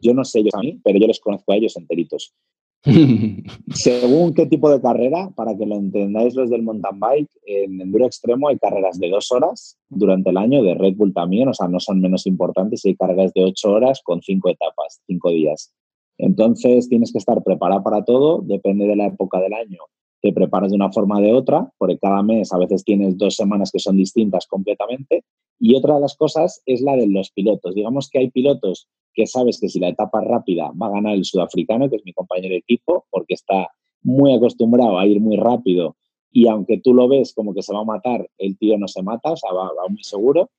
yo 0.00 0.12
no 0.12 0.24
sé 0.24 0.40
ellos 0.40 0.54
a 0.54 0.58
mí, 0.58 0.80
pero 0.82 0.98
yo 0.98 1.06
les 1.06 1.20
conozco 1.20 1.52
a 1.52 1.56
ellos 1.56 1.76
enteritos. 1.76 2.34
Según 3.74 4.34
qué 4.34 4.46
tipo 4.46 4.68
de 4.70 4.80
carrera, 4.80 5.30
para 5.36 5.56
que 5.56 5.66
lo 5.66 5.76
entendáis 5.76 6.34
los 6.34 6.50
del 6.50 6.64
mountain 6.64 6.98
bike, 6.98 7.30
en 7.46 7.80
enduro 7.80 8.06
extremo 8.06 8.48
hay 8.48 8.58
carreras 8.58 8.98
de 8.98 9.08
dos 9.08 9.30
horas 9.30 9.78
durante 9.88 10.30
el 10.30 10.36
año, 10.36 10.64
de 10.64 10.74
Red 10.74 10.96
Bull 10.96 11.14
también, 11.14 11.48
o 11.48 11.54
sea, 11.54 11.68
no 11.68 11.78
son 11.78 12.00
menos 12.00 12.26
importantes, 12.26 12.84
hay 12.84 12.96
carreras 12.96 13.32
de 13.34 13.44
ocho 13.44 13.70
horas 13.70 14.00
con 14.02 14.20
cinco 14.20 14.50
etapas, 14.50 15.00
cinco 15.06 15.30
días. 15.30 15.72
Entonces 16.18 16.88
tienes 16.88 17.12
que 17.12 17.18
estar 17.18 17.40
preparado 17.44 17.84
para 17.84 18.04
todo, 18.04 18.42
depende 18.42 18.88
de 18.88 18.96
la 18.96 19.06
época 19.06 19.40
del 19.40 19.52
año 19.52 19.78
te 20.22 20.32
preparas 20.32 20.70
de 20.70 20.76
una 20.76 20.92
forma 20.92 21.18
o 21.18 21.20
de 21.20 21.32
otra, 21.32 21.68
porque 21.76 21.98
cada 21.98 22.22
mes 22.22 22.52
a 22.52 22.58
veces 22.58 22.84
tienes 22.84 23.18
dos 23.18 23.34
semanas 23.34 23.70
que 23.72 23.80
son 23.80 23.96
distintas 23.96 24.46
completamente. 24.46 25.24
Y 25.58 25.74
otra 25.74 25.96
de 25.96 26.00
las 26.00 26.16
cosas 26.16 26.62
es 26.64 26.80
la 26.80 26.96
de 26.96 27.08
los 27.08 27.30
pilotos. 27.32 27.74
Digamos 27.74 28.08
que 28.08 28.20
hay 28.20 28.30
pilotos 28.30 28.88
que 29.12 29.26
sabes 29.26 29.58
que 29.60 29.68
si 29.68 29.80
la 29.80 29.88
etapa 29.88 30.22
es 30.22 30.28
rápida 30.28 30.70
va 30.80 30.86
a 30.86 30.92
ganar 30.92 31.14
el 31.14 31.24
sudafricano, 31.24 31.90
que 31.90 31.96
es 31.96 32.04
mi 32.04 32.12
compañero 32.12 32.52
de 32.52 32.58
equipo, 32.58 33.04
porque 33.10 33.34
está 33.34 33.68
muy 34.02 34.32
acostumbrado 34.32 34.98
a 34.98 35.06
ir 35.06 35.20
muy 35.20 35.36
rápido 35.36 35.96
y 36.32 36.48
aunque 36.48 36.78
tú 36.78 36.94
lo 36.94 37.08
ves 37.08 37.34
como 37.34 37.52
que 37.52 37.62
se 37.62 37.74
va 37.74 37.80
a 37.80 37.84
matar, 37.84 38.28
el 38.38 38.56
tío 38.56 38.78
no 38.78 38.88
se 38.88 39.02
mata, 39.02 39.32
o 39.32 39.36
sea, 39.36 39.52
va, 39.52 39.70
muy 39.88 40.02
seguro. 40.02 40.50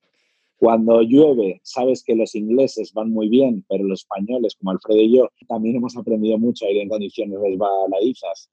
Cuando 0.57 1.01
llueve, 1.01 1.59
sabes 1.63 2.03
que 2.03 2.15
los 2.15 2.35
ingleses 2.35 2.93
van 2.93 3.11
muy 3.11 3.27
bien, 3.27 3.65
pero 3.67 3.83
los 3.83 4.01
españoles, 4.01 4.55
como 4.55 4.71
Alfredo 4.71 5.01
y 5.01 5.17
yo, 5.17 5.29
también 5.47 5.77
hemos 5.77 5.97
aprendido 5.97 6.37
mucho 6.37 6.65
a 6.65 6.69
ir 6.69 6.77
en 6.77 6.89
condiciones 6.89 7.39
resbaladizas 7.41 8.49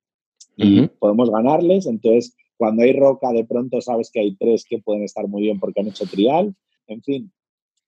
y 0.61 0.87
podemos 0.99 1.31
ganarles. 1.31 1.87
Entonces, 1.87 2.37
cuando 2.57 2.83
hay 2.83 2.93
roca, 2.93 3.33
de 3.33 3.45
pronto 3.45 3.81
sabes 3.81 4.11
que 4.13 4.21
hay 4.21 4.37
tres 4.37 4.65
que 4.69 4.79
pueden 4.79 5.03
estar 5.03 5.27
muy 5.27 5.43
bien 5.43 5.59
porque 5.59 5.81
han 5.81 5.89
hecho 5.89 6.07
trial. 6.07 6.55
En 6.87 7.03
fin, 7.03 7.33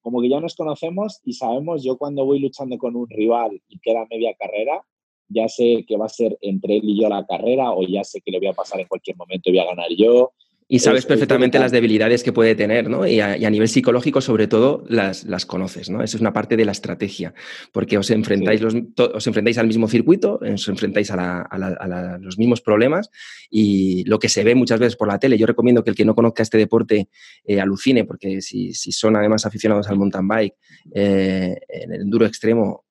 como 0.01 0.21
que 0.21 0.29
ya 0.29 0.41
nos 0.41 0.57
conocemos 0.57 1.21
y 1.25 1.35
sabemos, 1.35 1.85
yo 1.85 1.97
cuando 1.99 2.25
voy 2.25 2.41
luchando 2.41 2.79
con 2.79 2.97
un 2.97 3.09
rival 3.09 3.61
y 3.69 3.79
queda 3.79 4.07
media 4.11 4.35
carrera, 4.39 4.85
ya 5.29 5.49
sé 5.49 5.85
que 5.87 5.97
va 5.97 6.07
a 6.07 6.11
ser 6.11 6.37
entre 6.41 6.77
él 6.77 6.83
y 6.85 7.01
yo 7.01 7.09
la 7.09 7.27
carrera 7.27 7.73
o 7.73 7.83
ya 7.87 8.05
sé 8.05 8.21
que 8.21 8.31
le 8.31 8.39
voy 8.39 8.49
a 8.49 8.53
pasar 8.53 8.81
en 8.81 8.89
cualquier 8.89 9.17
momento 9.17 9.49
y 9.49 9.53
voy 9.53 9.61
a 9.61 9.67
ganar 9.67 9.91
yo 9.97 10.33
y 10.69 10.79
sabes 10.79 11.07
perfectamente 11.07 11.59
las 11.59 11.73
debilidades 11.73 12.23
que 12.23 12.33
puede 12.33 12.55
tener, 12.55 12.89
¿no? 12.89 13.07
Y 13.07 13.21
a, 13.21 13.51
nivel 13.51 13.69
psicológico, 13.69 14.21
sobre 14.21 14.47
todo, 14.47 14.85
las, 14.89 15.25
las, 15.25 15.45
conoces, 15.45 15.91
¿no? 15.91 16.03
Esa 16.03 16.17
es 16.17 16.21
una 16.21 16.33
parte 16.33 16.57
de 16.57 16.65
la 16.65 16.73
estrategia, 16.73 17.35
porque 17.73 17.99
os 17.99 18.11
enfrentáis, 18.11 18.61
los, 18.63 18.75
os 18.97 19.27
enfrentáis 19.27 19.59
al 19.59 19.67
mismo 19.67 19.89
circuito, 19.89 20.41
os 20.43 20.69
enfrentáis 20.69 21.11
a, 21.11 22.19
los 22.21 22.39
mismos 22.39 22.61
problemas 22.61 23.11
y 23.51 24.05
lo 24.05 24.19
que 24.19 24.29
se 24.29 24.45
ve 24.45 24.55
muchas 24.55 24.81
veces 24.81 24.97
por 24.97 25.09
la 25.09 25.19
tele. 25.19 25.37
Yo 25.37 25.47
recomiendo 25.47 25.85
que 25.85 25.91
el 25.91 25.97
que 25.97 26.05
no 26.05 26.15
conozca 26.15 26.43
este 26.43 26.59
deporte 26.59 27.09
eh, 27.45 27.61
alucine, 27.61 28.05
porque 28.05 28.41
si, 28.41 28.73
si, 28.73 28.93
son 28.93 29.17
además 29.17 29.45
aficionados 29.45 29.89
al 29.89 29.99
mountain 29.99 30.27
bike, 30.27 30.55
eh, 30.95 31.55
en 31.69 31.93
el 31.93 32.01
enduro 32.03 32.27
extremo, 32.27 32.82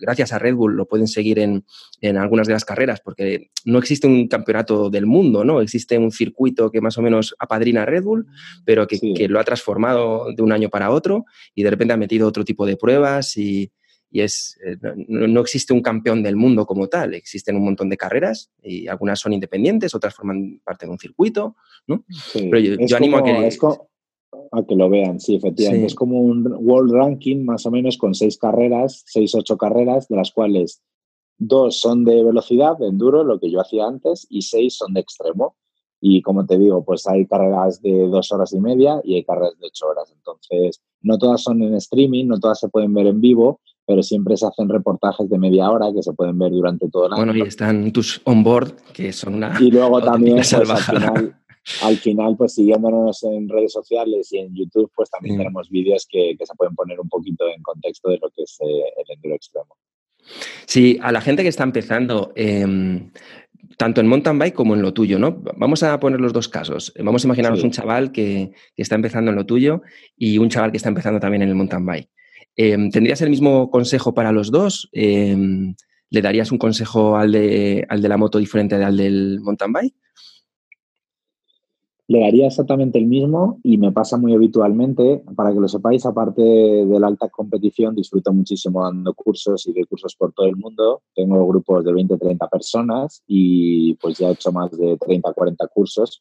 gracias 0.00 0.32
a 0.32 0.38
Red 0.38 0.54
Bull 0.54 0.76
lo 0.76 0.86
pueden 0.86 1.06
seguir 1.06 1.38
en, 1.38 1.64
algunas 2.16 2.46
de 2.46 2.54
las 2.54 2.64
carreras, 2.64 3.00
porque 3.00 3.50
no 3.64 3.78
existe 3.78 4.06
un 4.06 4.26
campeonato 4.28 4.90
del 4.90 5.06
mundo, 5.06 5.44
¿no? 5.44 5.60
Existe 5.60 5.98
un 5.98 6.10
circuito 6.10 6.70
que 6.70 6.80
más 6.80 6.98
o 6.98 7.02
menos 7.02 7.34
apadrina 7.38 7.82
a 7.82 7.86
Red 7.86 8.02
Bull, 8.02 8.26
pero 8.64 8.86
que, 8.86 9.28
lo 9.28 9.38
ha 9.38 9.44
transformado 9.44 10.32
de 10.34 10.42
un 10.42 10.52
año 10.52 10.70
para 10.70 10.90
otro 10.90 11.24
y 11.54 11.62
de 11.62 11.70
repente 11.70 11.94
ha 11.94 11.96
metido 11.96 12.26
otro 12.26 12.44
tipo 12.44 12.66
de 12.66 12.76
pruebas 12.76 13.36
y, 13.36 13.70
es, 14.12 14.58
eh, 14.64 14.76
no, 15.06 15.40
existe 15.40 15.72
un 15.72 15.82
campeón 15.82 16.22
del 16.22 16.34
mundo 16.34 16.66
como 16.66 16.88
tal, 16.88 17.14
existen 17.14 17.54
un 17.54 17.64
montón 17.64 17.88
de 17.88 17.96
carreras 17.96 18.50
y 18.60 18.88
algunas 18.88 19.20
son 19.20 19.32
independientes, 19.32 19.94
otras 19.94 20.14
forman 20.14 20.60
parte 20.64 20.86
de 20.86 20.92
un 20.92 20.98
circuito, 20.98 21.54
¿no? 21.86 22.04
Pero 22.32 22.58
yo, 22.58 22.96
animo 22.96 23.18
a 23.18 23.22
que 23.22 23.50
a 24.52 24.62
que 24.64 24.76
lo 24.76 24.88
vean, 24.88 25.20
sí, 25.20 25.36
efectivamente. 25.36 25.86
Es 25.86 25.94
como 25.94 26.20
un 26.20 26.46
World 26.58 26.92
Ranking 26.92 27.44
más 27.44 27.66
o 27.66 27.70
menos 27.70 27.98
con 27.98 28.14
seis 28.14 28.36
carreras, 28.38 29.02
seis, 29.06 29.34
ocho 29.34 29.56
carreras, 29.56 30.08
de 30.08 30.16
las 30.16 30.30
cuales 30.30 30.82
dos 31.38 31.80
son 31.80 32.04
de 32.04 32.22
velocidad, 32.22 32.76
de 32.78 32.88
enduro, 32.88 33.24
lo 33.24 33.40
que 33.40 33.50
yo 33.50 33.60
hacía 33.60 33.86
antes, 33.86 34.26
y 34.30 34.42
seis 34.42 34.76
son 34.76 34.94
de 34.94 35.00
extremo. 35.00 35.56
Y 36.00 36.22
como 36.22 36.46
te 36.46 36.58
digo, 36.58 36.84
pues 36.84 37.06
hay 37.06 37.26
carreras 37.26 37.82
de 37.82 38.08
dos 38.08 38.32
horas 38.32 38.52
y 38.54 38.60
media 38.60 39.00
y 39.04 39.16
hay 39.16 39.24
carreras 39.24 39.58
de 39.58 39.66
ocho 39.66 39.88
horas. 39.88 40.12
Entonces, 40.14 40.80
no 41.02 41.18
todas 41.18 41.42
son 41.42 41.62
en 41.62 41.74
streaming, 41.74 42.26
no 42.26 42.38
todas 42.38 42.58
se 42.58 42.68
pueden 42.68 42.94
ver 42.94 43.06
en 43.06 43.20
vivo, 43.20 43.60
pero 43.86 44.02
siempre 44.02 44.36
se 44.36 44.46
hacen 44.46 44.68
reportajes 44.68 45.28
de 45.28 45.38
media 45.38 45.70
hora 45.70 45.92
que 45.92 46.02
se 46.02 46.12
pueden 46.12 46.38
ver 46.38 46.52
durante 46.52 46.88
todo 46.88 47.06
el 47.06 47.12
año. 47.12 47.24
Bueno, 47.24 47.36
y 47.36 47.46
están 47.46 47.92
tus 47.92 48.22
on-board, 48.24 48.76
que 48.94 49.12
son 49.12 49.34
una. 49.34 49.58
Y 49.60 49.70
luego 49.70 50.00
también, 50.00 50.36
pues, 50.36 50.54
al, 50.54 50.66
final, 50.66 51.39
al 51.82 51.96
final, 51.98 52.36
pues 52.36 52.54
siguiéndonos 52.54 53.22
en 53.24 53.48
redes 53.48 53.72
sociales 53.72 54.32
y 54.32 54.38
en 54.38 54.54
YouTube, 54.54 54.90
pues 54.94 55.10
también 55.10 55.36
tenemos 55.36 55.68
vídeos 55.68 56.06
que, 56.10 56.36
se 56.38 56.54
pueden 56.56 56.74
poner 56.74 56.98
un 57.00 57.08
poquito 57.08 57.46
en 57.48 57.62
contexto 57.62 58.10
de 58.10 58.18
lo 58.18 58.30
que 58.30 58.42
es 58.42 58.58
eh, 58.60 58.82
el 58.96 59.14
enduro 59.14 59.34
extremo. 59.34 59.76
Sí, 60.66 60.98
a 61.02 61.12
la 61.12 61.20
gente 61.20 61.42
que 61.42 61.48
está 61.48 61.64
empezando, 61.64 62.32
em, 62.34 63.10
tanto 63.76 64.00
en 64.00 64.06
mountain 64.06 64.38
bike 64.38 64.54
como 64.54 64.74
en 64.74 64.82
lo 64.82 64.92
tuyo, 64.92 65.18
¿no? 65.18 65.42
Vamos 65.56 65.82
a 65.82 65.98
poner 66.00 66.20
los 66.20 66.32
dos 66.32 66.48
casos. 66.48 66.92
Vamos 66.98 67.24
a 67.24 67.28
imaginarnos 67.28 67.62
un 67.62 67.70
chaval 67.70 68.12
que, 68.12 68.52
que, 68.74 68.82
está 68.82 68.94
empezando 68.94 69.30
en 69.30 69.36
lo 69.36 69.46
tuyo 69.46 69.82
y 70.16 70.38
un 70.38 70.48
chaval 70.48 70.70
que 70.70 70.76
está 70.76 70.88
empezando 70.88 71.20
también 71.20 71.42
en 71.42 71.48
el 71.48 71.54
mountain 71.54 71.84
bike. 71.84 72.10
Em, 72.56 72.90
¿Tendrías 72.90 73.20
el 73.22 73.30
mismo 73.30 73.70
consejo 73.70 74.14
para 74.14 74.32
los 74.32 74.50
dos? 74.50 74.88
Em, 74.92 75.74
¿Le 76.10 76.22
darías 76.22 76.50
un 76.50 76.58
consejo 76.58 77.16
al 77.16 77.32
de, 77.32 77.86
al 77.88 78.02
de 78.02 78.08
la 78.08 78.16
moto 78.16 78.38
diferente 78.38 78.74
al 78.74 78.96
del 78.96 79.40
mountain 79.40 79.72
bike? 79.72 79.94
Le 82.10 82.18
daría 82.18 82.48
exactamente 82.48 82.98
el 82.98 83.06
mismo 83.06 83.60
y 83.62 83.78
me 83.78 83.92
pasa 83.92 84.16
muy 84.16 84.34
habitualmente. 84.34 85.22
Para 85.36 85.52
que 85.52 85.60
lo 85.60 85.68
sepáis, 85.68 86.04
aparte 86.04 86.42
de 86.42 86.98
la 86.98 87.06
alta 87.06 87.28
competición, 87.28 87.94
disfruto 87.94 88.32
muchísimo 88.32 88.82
dando 88.82 89.14
cursos 89.14 89.64
y 89.68 89.72
de 89.72 89.84
cursos 89.84 90.16
por 90.16 90.32
todo 90.32 90.48
el 90.48 90.56
mundo. 90.56 91.02
Tengo 91.14 91.46
grupos 91.46 91.84
de 91.84 91.92
20, 91.92 92.18
30 92.18 92.48
personas 92.48 93.22
y 93.28 93.94
pues 93.94 94.18
ya 94.18 94.28
he 94.28 94.32
hecho 94.32 94.50
más 94.50 94.76
de 94.76 94.96
30, 94.96 95.32
40 95.32 95.68
cursos. 95.68 96.20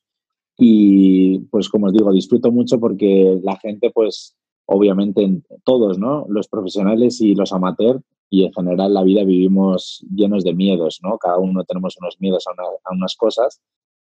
Y 0.59 1.39
pues 1.49 1.67
como 1.69 1.87
os 1.87 1.93
digo, 1.93 2.11
disfruto 2.11 2.51
mucho 2.51 2.79
porque 2.79 3.39
la 3.41 3.57
gente 3.57 3.89
pues 3.89 4.37
obviamente 4.67 5.41
todos, 5.63 5.97
¿no? 5.97 6.27
Los 6.29 6.47
profesionales 6.49 7.19
y 7.19 7.33
los 7.33 7.51
amateurs 7.51 8.03
y 8.29 8.43
en 8.43 8.53
general 8.53 8.93
la 8.93 9.01
vida 9.01 9.23
vivimos 9.23 10.05
llenos 10.15 10.43
de 10.43 10.53
miedos, 10.53 10.99
¿no? 11.01 11.17
Cada 11.17 11.39
uno 11.39 11.63
tenemos 11.63 11.97
unos 11.99 12.17
miedos 12.19 12.45
a, 12.47 12.93
unas 12.93 13.15
cosas 13.15 13.59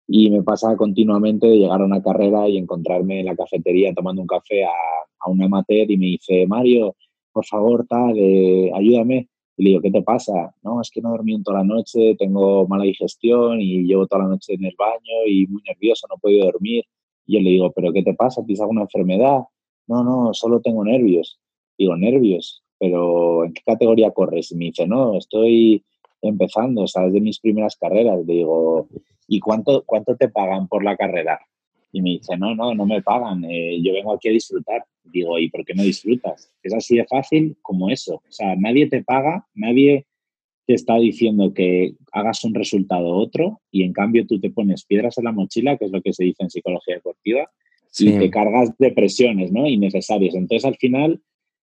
y 0.08 0.30
me 0.30 0.43
pasa 0.43 0.76
continuamente 0.76 1.47
de 1.47 1.58
llegar 1.58 1.82
a 1.82 1.86
una 1.86 2.01
carrera 2.01 2.47
y 2.49 2.58
encontrarme 2.58 3.22
en 3.22 3.28
la 3.28 3.36
cafetería 3.36 3.93
tomando 3.93 4.22
un 4.22 4.28
café 4.28 4.66
a, 4.66 4.72
un 5.26 5.41
amateur 5.41 5.89
y 5.89 5.97
me 5.97 6.08
dice, 6.08 6.45
Mario, 6.47 6.95
por 7.32 7.45
favor, 7.45 7.86
tal, 7.88 8.14
eh, 8.18 8.72
ayúdame. 8.74 9.30
Y 9.56 9.64
le 9.64 9.70
digo, 9.70 9.82
¿qué 9.82 9.91
te 9.91 10.01
pasa? 10.01 10.54
No, 10.64 10.82
es 10.82 10.89
que 10.91 11.01
no 11.01 11.12
dormí 11.12 11.41
toda 11.43 11.60
la 11.60 11.64
noche, 11.64 12.16
tengo 12.18 12.68
mala 12.68 12.84
digestión 12.84 13.62
y 13.62 13.84
llevo 13.84 14.08
toda 14.08 14.24
la 14.24 14.30
noche 14.30 14.56
en 14.56 14.66
el 14.66 14.76
baño 14.78 15.28
y 15.28 15.47
muy 15.47 15.62
nervioso, 15.66 16.08
no 16.10 16.16
he 16.16 16.20
podido 16.20 16.45
dormir. 16.45 16.84
Y 17.26 17.36
yo 17.36 17.39
le 17.41 17.51
digo, 17.51 17.72
¿pero 17.72 17.93
qué 17.93 18.04
te 18.04 18.14
pasa? 18.14 18.43
¿Tienes 18.43 18.62
alguna 18.62 18.82
enfermedad? 18.82 19.43
no, 19.88 20.04
no, 20.04 20.34
solo 20.34 20.62
tengo 20.62 20.84
nervios. 20.84 21.39
Digo, 21.78 21.95
nervios, 21.95 22.64
pero 22.80 23.45
¿en 23.45 23.54
qué 23.54 23.62
categoría 23.66 24.12
corres? 24.12 24.51
Y 24.51 24.56
me 24.56 24.66
dice, 24.66 24.88
no, 24.88 25.18
estoy 25.18 25.84
empezando, 26.22 26.84
o 26.84 26.88
sea, 26.88 27.06
es 27.06 27.14
de 27.14 27.22
mis 27.22 27.39
primeras 27.39 27.76
carreras. 27.76 28.26
Digo, 28.26 28.88
¿y 29.28 29.39
cuánto, 29.39 29.84
cuánto 29.86 30.15
te 30.15 30.30
pagan 30.30 30.67
por 30.67 30.84
la 30.84 30.95
carrera? 30.95 31.39
Y 31.91 32.01
me 32.01 32.11
dice, 32.11 32.38
no, 32.38 32.55
no, 32.55 32.74
no 32.74 32.86
me 32.86 33.01
pagan, 33.01 33.45
eh, 33.45 33.80
yo 33.82 33.93
vengo 33.93 34.13
aquí 34.13 34.30
a 34.30 34.32
disfrutar. 34.32 34.84
Digo, 35.03 35.38
¿y 35.38 35.49
por 35.49 35.63
qué 35.63 35.74
no 35.74 35.84
disfrutas? 35.84 36.51
Es 36.63 36.74
así 36.74 36.97
de 36.97 37.05
fácil 37.05 37.57
como 37.61 37.89
eso. 37.89 38.15
O 38.15 38.32
sea, 38.32 38.55
nadie 38.55 38.88
te 38.88 39.03
paga, 39.03 39.45
nadie 39.53 40.07
te 40.65 40.74
está 40.74 40.95
diciendo 40.97 41.53
que 41.53 41.95
hagas 42.11 42.43
un 42.45 42.53
resultado 42.53 43.09
otro 43.09 43.61
y 43.69 43.84
en 43.84 43.93
cambio 43.93 44.26
tú 44.26 44.39
te 44.39 44.49
pones 44.49 44.86
piedras 44.86 45.17
en 45.17 45.26
la 45.26 45.32
mochila, 45.32 45.78
que 45.78 45.86
es 45.86 45.91
lo 45.91 46.01
que 46.01 46.13
se 46.13 46.24
dice 46.24 46.43
en 46.43 46.49
psicología 46.49 46.95
deportiva, 46.95 47.49
y 47.99 48.17
te 48.17 48.30
cargas 48.30 48.76
de 48.78 48.91
presiones 48.91 49.51
¿no? 49.51 49.67
innecesarias. 49.67 50.34
Entonces, 50.36 50.65
al 50.65 50.78
final, 50.78 51.21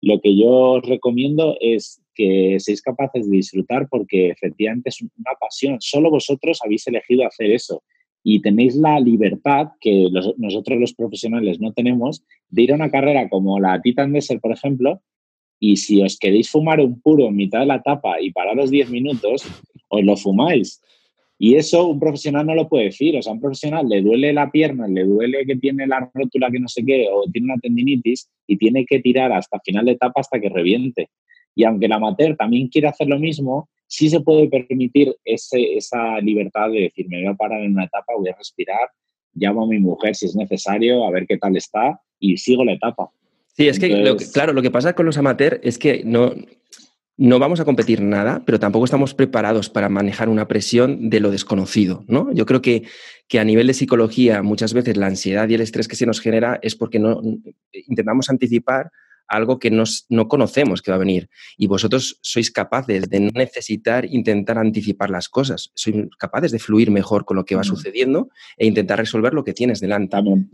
lo 0.03 0.21
que 0.21 0.37
yo 0.37 0.49
os 0.49 0.83
recomiendo 0.83 1.57
es 1.61 2.03
que 2.21 2.61
seáis 2.61 2.83
capaces 2.83 3.31
de 3.31 3.37
disfrutar 3.37 3.89
porque 3.89 4.29
efectivamente 4.29 4.91
es 4.91 5.01
una 5.01 5.33
pasión. 5.41 5.79
Solo 5.81 6.11
vosotros 6.11 6.61
habéis 6.63 6.87
elegido 6.87 7.27
hacer 7.27 7.51
eso 7.51 7.83
y 8.23 8.43
tenéis 8.43 8.77
la 8.77 9.01
libertad 9.01 9.69
que 9.81 10.09
nosotros 10.37 10.79
los 10.79 10.93
profesionales 10.93 11.61
no 11.61 11.73
tenemos 11.73 12.23
de 12.51 12.63
ir 12.63 12.73
a 12.73 12.75
una 12.75 12.91
carrera 12.91 13.31
como 13.31 13.59
la 13.59 13.81
Titan 13.81 14.13
Desert, 14.13 14.43
por 14.43 14.53
ejemplo, 14.53 15.01
y 15.59 15.77
si 15.77 16.03
os 16.03 16.19
queréis 16.19 16.51
fumar 16.51 16.81
un 16.81 17.01
puro 17.01 17.27
en 17.27 17.37
mitad 17.37 17.61
de 17.61 17.67
la 17.67 17.77
etapa 17.77 18.21
y 18.21 18.33
pararos 18.33 18.71
10 18.71 18.91
minutos, 18.91 19.47
os 19.89 20.05
lo 20.05 20.17
fumáis. 20.17 20.83
Y 21.43 21.55
eso 21.55 21.87
un 21.87 21.99
profesional 21.99 22.45
no 22.45 22.55
lo 22.55 22.69
puede 22.69 22.85
decir. 22.85 23.17
O 23.17 23.23
sea, 23.23 23.33
un 23.33 23.41
profesional 23.41 23.89
le 23.89 24.03
duele 24.03 24.35
la 24.35 24.51
pierna, 24.51 24.87
le 24.87 25.05
duele 25.05 25.47
que 25.47 25.57
tiene 25.57 25.87
la 25.87 26.11
rótula 26.13 26.51
que 26.51 26.61
no 26.61 26.69
sé 26.69 26.85
qué, 26.85 27.09
o 27.11 27.25
tiene 27.33 27.47
una 27.47 27.61
tendinitis 27.61 28.29
y 28.47 28.59
tiene 28.59 28.85
que 28.85 29.01
tirar 29.01 29.33
hasta 29.33 29.59
final 29.61 29.87
de 29.87 29.93
etapa 29.93 30.21
hasta 30.21 30.39
que 30.39 30.51
reviente. 30.51 31.09
Y 31.55 31.65
aunque 31.65 31.87
el 31.87 31.93
amateur 31.93 32.37
también 32.37 32.69
quiere 32.69 32.89
hacer 32.89 33.09
lo 33.09 33.19
mismo, 33.19 33.69
sí 33.87 34.09
se 34.09 34.21
puede 34.21 34.49
permitir 34.49 35.15
ese, 35.25 35.75
esa 35.77 36.21
libertad 36.21 36.71
de 36.71 36.83
decir, 36.83 37.07
me 37.09 37.19
voy 37.23 37.33
a 37.33 37.35
parar 37.35 37.61
en 37.63 37.73
una 37.73 37.85
etapa, 37.85 38.15
voy 38.17 38.29
a 38.29 38.37
respirar, 38.37 38.89
llamo 39.35 39.65
a 39.65 39.67
mi 39.67 39.79
mujer 39.79 40.15
si 40.15 40.27
es 40.27 40.37
necesario, 40.37 41.05
a 41.05 41.11
ver 41.11 41.27
qué 41.27 41.39
tal 41.39 41.57
está 41.57 42.01
y 42.19 42.37
sigo 42.37 42.65
la 42.65 42.75
etapa. 42.75 43.11
Sí, 43.57 43.69
es 43.69 43.79
que, 43.79 44.17
claro, 44.33 44.53
lo 44.53 44.63
que 44.63 44.71
pasa 44.71 44.95
con 44.95 45.07
los 45.07 45.19
amateurs 45.19 45.59
es 45.63 45.77
que 45.77 46.03
no, 46.05 46.33
no 47.17 47.39
vamos 47.39 47.61
a 47.61 47.65
competir 47.65 48.01
nada, 48.01 48.43
pero 48.47 48.59
tampoco 48.59 48.85
estamos 48.85 49.13
preparados 49.13 49.69
para 49.69 49.89
manejar 49.89 50.29
una 50.29 50.49
presión 50.49 51.11
de 51.11 51.21
lo 51.21 51.31
desconocido, 51.31 52.05
¿no? 52.07 52.33
Yo 52.33 52.47
creo 52.47 52.63
que, 52.63 52.85
que, 53.29 53.41
a 53.41 53.45
nivel 53.45 53.67
de 53.67 53.75
psicología 53.75 54.43
muchas 54.43 54.73
veces 54.73 54.97
la 54.97 55.09
ansiedad 55.09 55.49
y 55.49 55.55
el 55.55 55.61
estrés 55.61 55.89
que 55.89 55.97
se 55.97 56.07
nos 56.07 56.21
genera 56.21 56.59
es 56.63 56.77
porque 56.77 56.99
no 56.99 57.21
intentamos 57.73 58.31
anticipar 58.31 58.91
algo 59.31 59.59
que 59.59 59.71
no 59.71 60.29
conocemos 60.29 60.83
que 60.83 60.91
va 60.91 60.97
a 60.97 61.07
venir. 61.07 61.31
Y 61.57 61.69
vosotros 61.69 62.19
sois 62.21 62.51
capaces 62.51 63.09
de 63.09 63.21
no 63.21 63.31
necesitar 63.33 64.05
intentar 64.05 64.59
anticipar 64.59 65.09
las 65.09 65.29
cosas, 65.29 65.71
sois 65.75 65.97
capaces 66.19 66.51
de 66.51 66.59
fluir 66.59 66.91
mejor 66.91 67.25
con 67.25 67.37
lo 67.37 67.45
que 67.45 67.55
va 67.55 67.63
sucediendo 67.63 68.29
e 68.59 68.67
intentar 68.67 68.99
resolver 68.99 69.33
lo 69.33 69.45
que 69.45 69.55
tienes 69.55 69.81
delante. 69.81 70.11
También. 70.11 70.51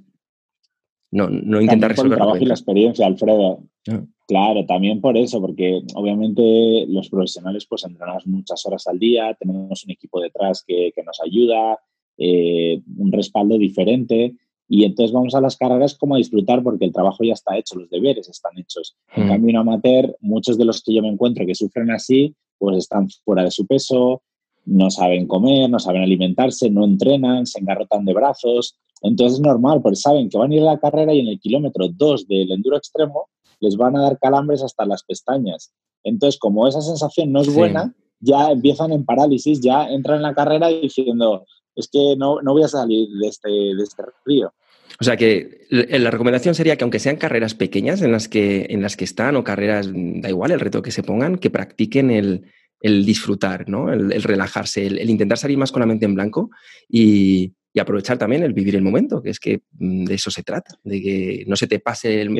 No, 1.10 1.30
no 1.30 1.60
intentar 1.60 1.90
resolver. 1.90 2.12
El 2.12 2.18
trabajo 2.18 2.42
y 2.42 2.46
la 2.46 2.54
experiencia, 2.54 3.06
Alfredo. 3.06 3.64
Ah. 3.88 4.04
Claro, 4.28 4.66
también 4.66 5.00
por 5.00 5.16
eso, 5.16 5.40
porque 5.40 5.80
obviamente 5.94 6.84
los 6.88 7.08
profesionales 7.08 7.64
pues 7.66 7.84
entrenamos 7.84 8.26
muchas 8.26 8.66
horas 8.66 8.86
al 8.88 8.98
día, 8.98 9.34
tenemos 9.38 9.84
un 9.84 9.92
equipo 9.92 10.20
detrás 10.20 10.64
que, 10.66 10.92
nos 11.06 11.20
ayuda, 11.24 11.78
eh, 12.18 12.82
un 12.98 13.12
respaldo 13.12 13.56
diferente 13.56 14.34
y 14.68 14.84
entonces 14.84 15.12
vamos 15.12 15.34
a 15.34 15.40
las 15.40 15.56
carreras 15.56 15.94
como 15.94 16.14
a 16.14 16.18
disfrutar 16.18 16.62
porque 16.62 16.84
el 16.84 16.92
trabajo 16.92 17.22
ya 17.22 17.34
está 17.34 17.56
hecho, 17.56 17.78
los 17.78 17.88
deberes 17.90 18.28
están 18.28 18.58
hechos. 18.58 18.96
En 19.14 19.26
mm. 19.26 19.28
cambio, 19.28 19.50
en 19.50 19.56
amateur, 19.56 20.16
muchos 20.20 20.58
de 20.58 20.64
los 20.64 20.82
que 20.82 20.94
yo 20.94 21.02
me 21.02 21.08
encuentro 21.08 21.46
que 21.46 21.54
sufren 21.54 21.90
así, 21.90 22.34
pues 22.58 22.78
están 22.78 23.08
fuera 23.24 23.44
de 23.44 23.50
su 23.50 23.66
peso, 23.66 24.22
no 24.64 24.90
saben 24.90 25.28
comer, 25.28 25.70
no 25.70 25.78
saben 25.78 26.02
alimentarse, 26.02 26.68
no 26.70 26.84
entrenan, 26.84 27.46
se 27.46 27.60
engarrotan 27.60 28.04
de 28.04 28.14
brazos. 28.14 28.76
Entonces 29.02 29.38
es 29.38 29.40
normal, 29.40 29.80
porque 29.82 29.96
saben 29.96 30.28
que 30.28 30.38
van 30.38 30.50
a 30.50 30.54
ir 30.54 30.62
a 30.62 30.72
la 30.72 30.78
carrera 30.78 31.14
y 31.14 31.20
en 31.20 31.28
el 31.28 31.38
kilómetro 31.38 31.88
2 31.88 32.26
del 32.26 32.50
enduro 32.50 32.76
extremo 32.76 33.28
les 33.60 33.76
van 33.76 33.96
a 33.96 34.02
dar 34.02 34.18
calambres 34.18 34.62
hasta 34.62 34.84
las 34.84 35.04
pestañas. 35.04 35.72
Entonces, 36.02 36.38
como 36.38 36.66
esa 36.66 36.80
sensación 36.82 37.32
no 37.32 37.40
es 37.40 37.54
buena, 37.54 37.94
ya 38.20 38.50
empiezan 38.50 38.92
en 38.92 39.04
parálisis, 39.04 39.60
ya 39.60 39.88
entran 39.88 40.16
en 40.16 40.22
la 40.22 40.34
carrera 40.34 40.68
diciendo, 40.68 41.44
es 41.76 41.88
que 41.88 42.16
no, 42.16 42.40
no 42.42 42.52
voy 42.52 42.62
a 42.62 42.68
salir 42.68 43.08
de 43.08 43.28
este, 43.28 43.48
de 43.48 43.82
este 43.82 44.02
río. 44.24 44.52
O 44.98 45.04
sea 45.04 45.16
que 45.16 45.66
la 45.68 46.10
recomendación 46.10 46.54
sería 46.54 46.76
que 46.76 46.84
aunque 46.84 46.98
sean 46.98 47.16
carreras 47.16 47.54
pequeñas 47.54 48.00
en 48.02 48.12
las 48.12 48.28
que, 48.28 48.66
en 48.70 48.80
las 48.80 48.96
que 48.96 49.04
están 49.04 49.36
o 49.36 49.44
carreras, 49.44 49.90
da 49.92 50.28
igual 50.28 50.52
el 50.52 50.60
reto 50.60 50.80
que 50.80 50.90
se 50.90 51.02
pongan, 51.02 51.36
que 51.36 51.50
practiquen 51.50 52.10
el, 52.10 52.44
disfrutar, 52.80 53.68
¿no? 53.68 53.92
el, 53.92 54.22
relajarse, 54.22 54.86
el, 54.86 55.10
intentar 55.10 55.38
salir 55.38 55.58
más 55.58 55.72
con 55.72 55.80
la 55.80 55.86
mente 55.86 56.06
en 56.06 56.14
blanco 56.14 56.50
y, 56.88 57.52
aprovechar 57.78 58.16
también 58.16 58.42
el 58.42 58.54
vivir 58.54 58.74
el 58.74 58.80
momento, 58.80 59.20
que 59.20 59.28
es 59.28 59.38
que 59.38 59.60
mm, 59.72 60.06
de 60.06 60.14
eso 60.14 60.30
se 60.30 60.42
trata, 60.42 60.78
de 60.82 61.02
que 61.02 61.44
no 61.46 61.56
se 61.56 61.66
te 61.66 61.78
pase 61.78 62.22
el... 62.22 62.30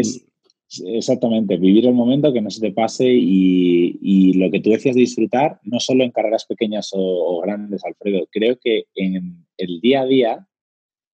Exactamente, 0.85 1.57
vivir 1.57 1.87
el 1.87 1.95
momento, 1.95 2.33
que 2.33 2.41
no 2.41 2.51
se 2.51 2.61
te 2.61 2.73
pase 2.73 3.07
y, 3.09 4.33
lo 4.35 4.51
que 4.51 4.61
tú 4.61 4.71
decías 4.71 4.97
de 4.97 5.03
disfrutar, 5.03 5.61
no 5.63 5.79
solo 5.79 6.03
en 6.03 6.11
carreras 6.11 6.45
pequeñas 6.45 6.91
o, 6.93 7.41
grandes, 7.41 7.85
Alfredo, 7.85 8.27
creo 8.31 8.59
que 8.61 8.87
en 8.97 9.47
el 9.57 9.81
día 9.81 10.03
a 10.03 10.07
día, 10.07 10.49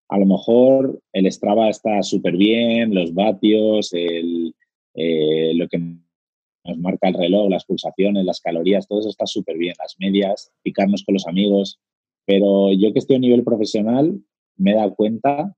a 0.09 0.19
lo 0.19 0.27
mejor 0.27 1.03
el 1.13 1.31
Strava 1.31 1.69
está 1.69 2.03
súper 2.03 2.37
bien, 2.37 2.95
los 2.95 3.13
vatios, 3.13 3.93
el, 3.93 4.55
eh, 4.95 5.53
lo 5.55 5.69
que 5.69 5.79
nos 5.79 6.79
marca 6.79 7.09
el 7.09 7.15
reloj, 7.15 7.51
las 7.51 7.65
pulsaciones, 7.65 8.25
las 8.25 8.41
calorías, 8.41 8.87
todo 8.87 9.01
eso 9.01 9.09
está 9.09 9.27
súper 9.27 9.59
bien, 9.59 9.75
las 9.79 9.97
medias, 9.99 10.53
picarnos 10.63 11.05
con 11.05 11.15
los 11.15 11.27
amigos, 11.27 11.81
pero 12.25 12.73
yo 12.73 12.93
que 12.93 13.01
estoy 13.01 13.17
a 13.17 13.21
nivel 13.21 13.43
profesional 13.43 14.21
me 14.57 14.73
he 14.73 14.75
dado 14.75 14.95
cuenta 14.95 15.57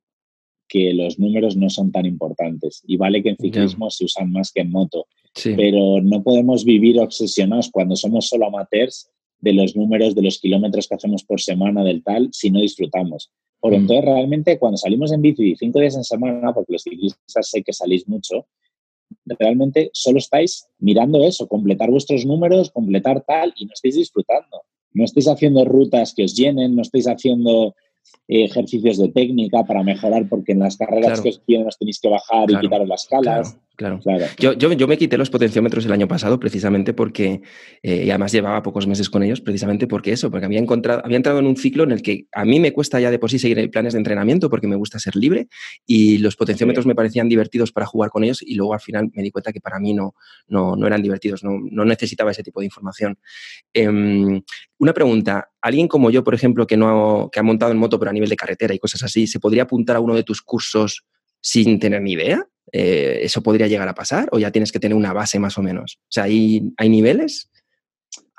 que 0.72 0.94
los 0.94 1.18
números 1.18 1.54
no 1.54 1.68
son 1.68 1.92
tan 1.92 2.06
importantes. 2.06 2.82
Y 2.86 2.96
vale 2.96 3.22
que 3.22 3.28
en 3.28 3.36
ciclismo 3.36 3.90
se 3.90 4.06
usan 4.06 4.32
más 4.32 4.50
que 4.50 4.62
en 4.62 4.70
moto, 4.70 5.06
pero 5.44 6.00
no 6.00 6.22
podemos 6.22 6.64
vivir 6.64 6.98
obsesionados 6.98 7.68
cuando 7.70 7.94
somos 7.94 8.28
solo 8.28 8.46
amateurs 8.46 9.10
de 9.38 9.52
los 9.52 9.76
números, 9.76 10.14
de 10.14 10.22
los 10.22 10.38
kilómetros 10.38 10.88
que 10.88 10.94
hacemos 10.94 11.24
por 11.24 11.42
semana, 11.42 11.84
del 11.84 12.02
tal, 12.02 12.30
si 12.32 12.50
no 12.50 12.58
disfrutamos. 12.58 13.30
Porque 13.60 13.76
entonces 13.76 14.02
realmente 14.06 14.58
cuando 14.58 14.78
salimos 14.78 15.12
en 15.12 15.20
bici 15.20 15.56
cinco 15.56 15.78
días 15.78 15.94
en 15.94 16.04
semana, 16.04 16.54
porque 16.54 16.72
los 16.72 16.84
ciclistas 16.84 17.50
sé 17.50 17.62
que 17.62 17.74
salís 17.74 18.08
mucho, 18.08 18.46
realmente 19.26 19.90
solo 19.92 20.18
estáis 20.18 20.68
mirando 20.78 21.22
eso, 21.22 21.48
completar 21.48 21.90
vuestros 21.90 22.24
números, 22.24 22.70
completar 22.70 23.22
tal, 23.26 23.52
y 23.58 23.66
no 23.66 23.72
estáis 23.74 23.96
disfrutando. 23.96 24.62
No 24.94 25.04
estáis 25.04 25.28
haciendo 25.28 25.66
rutas 25.66 26.14
que 26.14 26.24
os 26.24 26.34
llenen, 26.34 26.74
no 26.74 26.80
estáis 26.80 27.06
haciendo 27.08 27.74
ejercicios 28.28 28.98
de 28.98 29.08
técnica 29.08 29.64
para 29.64 29.82
mejorar, 29.82 30.28
porque 30.28 30.52
en 30.52 30.60
las 30.60 30.76
carreras 30.76 31.20
que 31.20 31.30
os 31.30 31.38
piden 31.38 31.66
os 31.66 31.78
tenéis 31.78 32.00
que 32.00 32.08
bajar 32.08 32.50
y 32.50 32.58
quitar 32.58 32.86
las 32.86 33.06
calas. 33.06 33.52
Claro, 33.52 33.62
claro. 33.82 34.00
Yo, 34.38 34.52
yo, 34.54 34.88
me 34.88 34.96
quité 34.96 35.18
los 35.18 35.30
potenciómetros 35.30 35.84
el 35.86 35.92
año 35.92 36.08
pasado 36.08 36.38
precisamente 36.38 36.94
porque, 36.94 37.42
eh, 37.82 38.04
y 38.06 38.10
además 38.10 38.32
llevaba 38.32 38.62
pocos 38.62 38.86
meses 38.86 39.10
con 39.10 39.22
ellos, 39.22 39.40
precisamente 39.40 39.86
porque 39.86 40.12
eso, 40.12 40.30
porque 40.30 40.46
había, 40.46 40.58
encontrado, 40.58 41.02
había 41.04 41.16
entrado 41.16 41.38
en 41.38 41.46
un 41.46 41.56
ciclo 41.56 41.84
en 41.84 41.92
el 41.92 42.02
que 42.02 42.26
a 42.32 42.44
mí 42.44 42.60
me 42.60 42.72
cuesta 42.72 43.00
ya 43.00 43.10
de 43.10 43.18
por 43.18 43.30
sí 43.30 43.38
seguir 43.38 43.70
planes 43.70 43.92
de 43.92 43.98
entrenamiento 43.98 44.48
porque 44.48 44.66
me 44.66 44.76
gusta 44.76 44.98
ser 44.98 45.16
libre 45.16 45.48
y 45.86 46.18
los 46.18 46.36
potenciómetros 46.36 46.86
me 46.86 46.94
parecían 46.94 47.28
divertidos 47.28 47.72
para 47.72 47.86
jugar 47.86 48.10
con 48.10 48.24
ellos 48.24 48.42
y 48.42 48.54
luego 48.54 48.74
al 48.74 48.80
final 48.80 49.10
me 49.14 49.22
di 49.22 49.30
cuenta 49.30 49.52
que 49.52 49.60
para 49.60 49.78
mí 49.78 49.94
no, 49.94 50.14
no, 50.48 50.76
no 50.76 50.86
eran 50.86 51.02
divertidos, 51.02 51.44
no, 51.44 51.58
no, 51.70 51.84
necesitaba 51.84 52.30
ese 52.30 52.42
tipo 52.42 52.60
de 52.60 52.66
información. 52.66 53.18
Em, 53.72 54.42
una 54.78 54.92
pregunta, 54.92 55.50
alguien 55.60 55.88
como 55.88 56.10
yo, 56.10 56.24
por 56.24 56.34
ejemplo, 56.34 56.66
que, 56.66 56.76
no, 56.76 57.28
que 57.32 57.40
ha 57.40 57.42
montado 57.42 57.72
en 57.72 57.78
moto 57.78 57.98
pero 57.98 58.10
a 58.10 58.14
nivel 58.14 58.28
de 58.28 58.36
carretera 58.36 58.74
y 58.74 58.78
cosas 58.78 59.02
así, 59.02 59.26
¿se 59.26 59.40
podría 59.40 59.64
apuntar 59.64 59.96
a 59.96 60.00
uno 60.00 60.14
de 60.14 60.24
tus 60.24 60.42
cursos 60.42 61.04
sin 61.40 61.78
tener 61.78 62.02
ni 62.02 62.12
idea? 62.12 62.46
Eh, 62.72 63.20
¿Eso 63.22 63.42
podría 63.42 63.68
llegar 63.68 63.88
a 63.88 63.94
pasar 63.94 64.28
o 64.32 64.38
ya 64.38 64.50
tienes 64.50 64.72
que 64.72 64.80
tener 64.80 64.96
una 64.96 65.12
base 65.12 65.38
más 65.38 65.58
o 65.58 65.62
menos? 65.62 65.98
O 66.00 66.10
sea, 66.10 66.24
¿hay, 66.24 66.72
hay 66.76 66.88
niveles? 66.88 67.50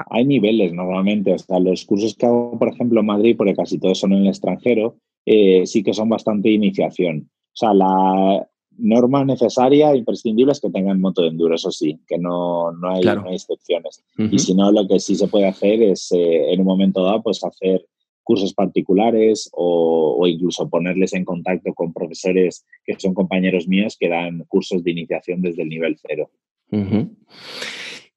Hay 0.09 0.25
niveles 0.25 0.73
normalmente. 0.73 1.34
O 1.34 1.38
sea, 1.38 1.59
los 1.59 1.86
cursos 1.86 2.15
que 2.15 2.25
hago, 2.25 2.57
por 2.57 2.69
ejemplo, 2.69 2.99
en 2.99 3.05
Madrid, 3.05 3.36
porque 3.38 3.55
casi 3.55 3.79
todos 3.79 3.99
son 3.99 4.13
en 4.13 4.23
el 4.23 4.27
extranjero, 4.27 4.97
eh, 5.25 5.65
sí 5.65 5.84
que 5.84 5.93
son 5.93 6.09
bastante 6.09 6.49
iniciación. 6.49 7.29
O 7.29 7.55
sea, 7.55 7.73
la 7.73 8.47
norma 8.77 9.23
necesaria, 9.23 9.95
imprescindible, 9.95 10.51
es 10.51 10.59
que 10.59 10.71
tengan 10.71 10.99
moto 10.99 11.21
de 11.21 11.29
enduro, 11.29 11.53
eso 11.53 11.71
sí, 11.71 11.99
que 12.07 12.17
no, 12.17 12.71
no, 12.71 12.89
hay, 12.89 13.03
excepciones. 13.31 14.03
Y 14.17 14.39
si 14.39 14.55
no, 14.55 14.71
lo 14.71 14.88
que 14.88 14.99
sí 14.99 15.15
se 15.15 15.27
puede 15.27 15.47
hacer 15.47 15.84
es, 15.84 16.11
eh, 16.11 16.51
en 16.51 16.59
un 16.61 16.65
momento 16.65 17.03
dado, 17.03 17.21
pues 17.21 17.43
hacer 17.43 17.86
cursos 18.24 18.53
particulares 18.53 19.49
o, 19.53 20.26
incluso 20.26 20.69
ponerles 20.69 21.13
en 21.13 21.26
contacto 21.26 21.74
con 21.74 21.91
profesores 21.91 22.65
que 22.86 22.95
son 22.97 23.13
compañeros 23.13 23.67
míos 23.67 23.97
que 23.99 24.07
dan 24.07 24.45
cursos 24.47 24.84
de 24.84 24.91
iniciación 24.91 25.41
desde 25.41 25.63
el 25.63 25.69
nivel 25.69 25.97
cero. 26.01 26.32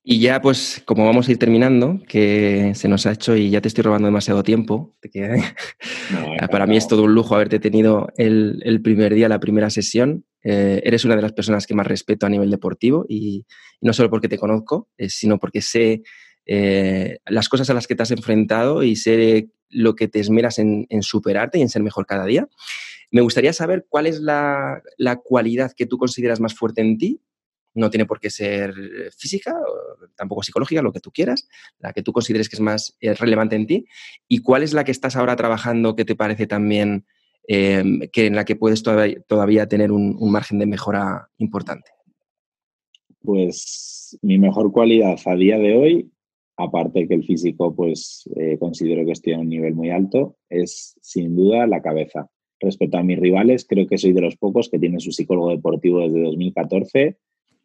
Y 0.08 0.20
ya, 0.20 0.40
pues, 0.40 0.84
como 0.86 1.04
vamos 1.04 1.26
a 1.26 1.32
ir 1.32 1.38
terminando, 1.38 2.00
que 2.06 2.72
se 2.76 2.86
nos 2.86 3.06
ha 3.06 3.12
hecho 3.12 3.34
y 3.34 3.50
ya 3.50 3.60
te 3.60 3.66
estoy 3.66 3.82
robando 3.82 4.06
demasiado 4.06 4.44
tiempo, 4.44 4.94
para 6.50 6.68
mí 6.68 6.76
es 6.76 6.86
todo 6.86 7.02
un 7.02 7.12
lujo 7.12 7.34
haberte 7.34 7.58
tenido 7.58 8.06
el, 8.16 8.80
primer 8.84 9.14
día, 9.14 9.28
la 9.28 9.40
primera 9.40 9.68
sesión. 9.68 10.24
Eh, 10.44 10.80
eres 10.84 11.04
una 11.04 11.16
de 11.16 11.22
las 11.22 11.32
personas 11.32 11.66
que 11.66 11.74
más 11.74 11.88
respeto 11.88 12.24
a 12.24 12.28
nivel 12.28 12.52
deportivo 12.52 13.04
y, 13.08 13.46
no 13.80 13.92
solo 13.92 14.08
porque 14.08 14.28
te 14.28 14.38
conozco, 14.38 14.88
eh, 14.96 15.08
sino 15.08 15.40
porque 15.40 15.60
sé 15.60 16.02
eh, 16.46 17.18
las 17.26 17.48
cosas 17.48 17.68
a 17.70 17.74
las 17.74 17.86
que 17.86 17.96
te 17.96 18.04
has 18.04 18.10
enfrentado 18.12 18.84
y 18.84 18.96
sé 18.96 19.48
lo 19.68 19.96
que 19.96 20.06
te 20.06 20.20
esmeras 20.20 20.58
en, 20.58 20.86
superarte 21.00 21.58
y 21.58 21.62
en 21.62 21.68
ser 21.68 21.82
mejor 21.82 22.06
cada 22.06 22.24
día. 22.24 22.48
Me 23.10 23.20
gustaría 23.20 23.52
saber 23.52 23.86
cuál 23.88 24.06
es 24.06 24.20
la, 24.20 24.80
cualidad 25.24 25.72
que 25.76 25.86
tú 25.86 25.98
consideras 25.98 26.40
más 26.40 26.54
fuerte 26.54 26.80
en 26.80 26.98
ti. 26.98 27.20
No 27.74 27.90
tiene 27.90 28.06
por 28.06 28.20
qué 28.20 28.30
ser 28.30 28.72
física, 29.18 29.54
tampoco 30.16 30.42
psicológica, 30.42 30.80
lo 30.80 30.92
que 30.92 31.00
tú 31.00 31.10
quieras, 31.10 31.46
la 31.78 31.92
que 31.92 32.02
tú 32.02 32.12
consideres 32.12 32.48
que 32.48 32.56
es 32.56 32.60
más 32.60 32.96
eh, 33.00 33.12
relevante 33.12 33.56
en 33.56 33.66
ti. 33.66 33.86
¿Y 34.28 34.38
cuál 34.38 34.62
es 34.62 34.72
la 34.72 34.84
que 34.84 34.92
estás 34.92 35.14
ahora 35.16 35.36
trabajando 35.36 35.94
que 35.94 36.06
te 36.06 36.16
parece 36.16 36.46
también 36.46 37.04
em, 37.48 38.00
que 38.12 38.26
en 38.26 38.34
la 38.34 38.46
que 38.46 38.56
puedes 38.56 38.82
todavía, 38.82 39.68
tener 39.68 39.92
un 39.92 40.32
margen 40.32 40.58
de 40.58 40.66
mejora 40.66 41.28
importante? 41.36 41.90
Pues 43.20 44.16
mi 44.22 44.38
mejor 44.38 44.72
cualidad 44.72 45.18
a 45.26 45.34
día 45.34 45.58
de 45.58 45.76
hoy 45.76 46.12
aparte 46.56 47.06
que 47.06 47.14
el 47.14 47.24
físico, 47.24 47.74
pues 47.74 48.28
eh, 48.36 48.56
considero 48.58 49.04
que 49.04 49.12
estoy 49.12 49.34
a 49.34 49.38
un 49.38 49.48
nivel 49.48 49.74
muy 49.74 49.90
alto, 49.90 50.36
es 50.48 50.96
sin 51.02 51.36
duda 51.36 51.66
la 51.66 51.82
cabeza. 51.82 52.28
Respecto 52.58 52.96
a 52.96 53.02
mis 53.02 53.18
rivales, 53.18 53.66
creo 53.68 53.86
que 53.86 53.98
soy 53.98 54.12
de 54.12 54.22
los 54.22 54.36
pocos 54.36 54.70
que 54.70 54.78
tiene 54.78 54.98
su 55.00 55.12
psicólogo 55.12 55.50
deportivo 55.50 56.00
desde 56.00 56.22
2014, 56.22 57.18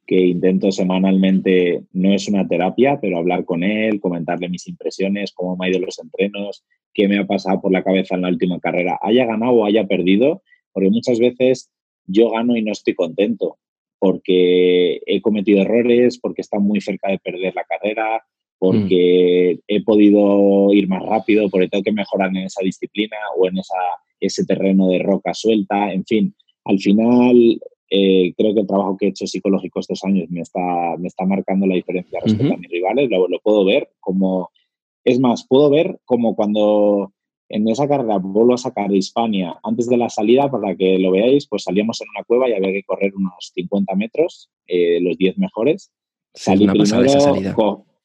que 0.06 0.20
intento 0.26 0.72
semanalmente, 0.72 1.86
no 1.94 2.14
es 2.14 2.28
una 2.28 2.46
terapia, 2.46 3.00
pero 3.00 3.18
hablar 3.18 3.46
con 3.46 3.64
él, 3.64 4.02
comentarle 4.02 4.50
mis 4.50 4.68
impresiones, 4.68 5.32
cómo 5.32 5.56
me 5.56 5.68
ha 5.68 5.70
ido 5.70 5.80
los 5.80 6.00
entrenos, 6.00 6.66
qué 6.94 7.08
me 7.08 7.18
ha 7.18 7.26
pasado 7.26 7.62
por 7.62 7.72
la 7.72 7.84
cabeza 7.84 8.16
en 8.16 8.24
la 8.24 8.28
última 8.28 8.60
carrera, 8.60 9.00
haya 9.02 9.26
ganado 9.26 9.54
o 9.54 9.66
haya 9.66 9.88
perdido, 9.88 10.42
porque 10.74 10.89
muchas 10.89 11.20
veces 11.20 11.72
yo 12.06 12.30
gano 12.32 12.58
y 12.58 12.62
no 12.62 12.74
estoy 12.74 12.94
contento, 12.94 13.58
porque 14.00 15.00
he 15.06 15.22
cometido 15.22 15.62
errores, 15.62 16.20
porque 16.20 16.42
está 16.42 16.60
muy 16.60 16.82
cerca 16.82 17.10
de 17.10 17.20
perder 17.20 17.56
la 17.56 17.64
carrera, 17.64 18.26
porque 18.62 19.59
he 19.68 19.84
podido 19.84 20.72
ir 20.72 20.88
más 20.88 21.01
rápido, 21.03 21.49
porque 21.49 21.68
tengo 21.68 21.84
que 21.84 21.91
mejorar 21.91 22.30
en 22.30 22.43
esa 22.43 22.62
disciplina 22.64 23.18
o 23.36 23.47
en 23.47 23.57
esa, 23.57 23.74
ese 24.20 24.45
terreno 24.45 24.88
de 24.88 24.99
roca 24.99 25.34
suelta, 25.34 25.91
en 25.91 26.05
fin. 26.05 26.36
Al 26.66 26.78
final, 26.78 27.59
eh, 27.89 28.32
creo 28.38 28.53
que 28.53 28.59
el 28.59 28.68
trabajo 28.68 28.97
que 28.97 29.07
he 29.07 29.09
hecho 29.09 29.26
psicológico 29.26 29.80
estos 29.80 30.03
años 30.03 30.30
me 30.30 30.41
está, 30.41 30.95
me 30.99 31.07
está 31.07 31.26
marcando 31.26 31.66
la 31.66 31.74
diferencia 31.74 32.20
respecto 32.24 32.53
a 32.53 32.57
mis 32.57 32.70
rivales, 32.70 33.09
lo, 33.09 33.28
lo, 33.28 33.39
puedo 33.39 33.66
ver 33.66 33.89
como... 33.99 34.51
Es 35.03 35.20
más, 35.20 35.47
puedo 35.47 35.72
ver 35.72 35.99
como 36.05 36.36
cuando 36.36 37.14
en 37.49 37.68
esa 37.68 37.88
carrera 37.88 38.20
vuelvo 38.20 38.53
a 38.53 38.59
sacar 38.59 38.91
de 38.91 38.97
Hispania 38.97 39.59
antes 39.64 39.89
de 39.89 39.97
la 39.97 40.09
salida, 40.09 40.51
para 40.51 40.76
que 40.76 40.99
lo 40.99 41.09
veáis, 41.09 41.47
pues 41.47 41.64
salíamos 41.64 41.99
en 42.01 42.09
una 42.16 42.24
cueva 42.26 42.47
y 42.47 42.53
había 42.53 42.74
que 42.74 42.84
correr 42.84 43.16
unos 43.16 43.51
50 43.55 43.95
metros, 43.95 44.51
eh, 44.68 44.99
los 45.01 45.18
10 45.18 45.39
mejores. 45.39 45.91
Salí 46.36 46.68
primero, 46.68 46.86
salida 46.86 47.55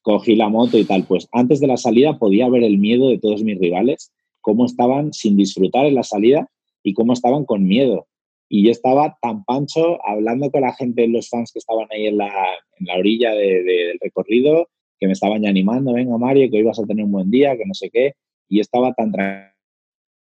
cogí 0.06 0.36
la 0.36 0.48
moto 0.48 0.78
y 0.78 0.84
tal. 0.84 1.04
Pues 1.04 1.26
antes 1.32 1.58
de 1.58 1.66
la 1.66 1.76
salida 1.76 2.16
podía 2.16 2.48
ver 2.48 2.62
el 2.62 2.78
miedo 2.78 3.08
de 3.08 3.18
todos 3.18 3.42
mis 3.42 3.58
rivales, 3.58 4.12
cómo 4.40 4.64
estaban 4.64 5.12
sin 5.12 5.36
disfrutar 5.36 5.84
en 5.84 5.96
la 5.96 6.04
salida 6.04 6.48
y 6.84 6.94
cómo 6.94 7.12
estaban 7.12 7.44
con 7.44 7.66
miedo. 7.66 8.06
Y 8.48 8.64
yo 8.64 8.70
estaba 8.70 9.18
tan 9.20 9.42
pancho 9.44 9.98
hablando 10.06 10.48
con 10.52 10.60
la 10.60 10.72
gente, 10.74 11.08
los 11.08 11.28
fans 11.28 11.50
que 11.50 11.58
estaban 11.58 11.88
ahí 11.90 12.06
en 12.06 12.18
la, 12.18 12.28
en 12.78 12.86
la 12.86 12.98
orilla 12.98 13.32
del 13.32 13.98
recorrido, 14.00 14.68
que 15.00 15.08
me 15.08 15.12
estaban 15.12 15.42
ya 15.42 15.48
animando, 15.48 15.92
venga 15.92 16.16
Mario, 16.16 16.48
que 16.52 16.58
hoy 16.58 16.62
vas 16.62 16.78
a 16.78 16.86
tener 16.86 17.04
un 17.04 17.10
buen 17.10 17.28
día, 17.28 17.56
que 17.56 17.66
no 17.66 17.74
sé 17.74 17.90
qué. 17.90 18.12
Y 18.48 18.60
estaba 18.60 18.94
tan 18.94 19.10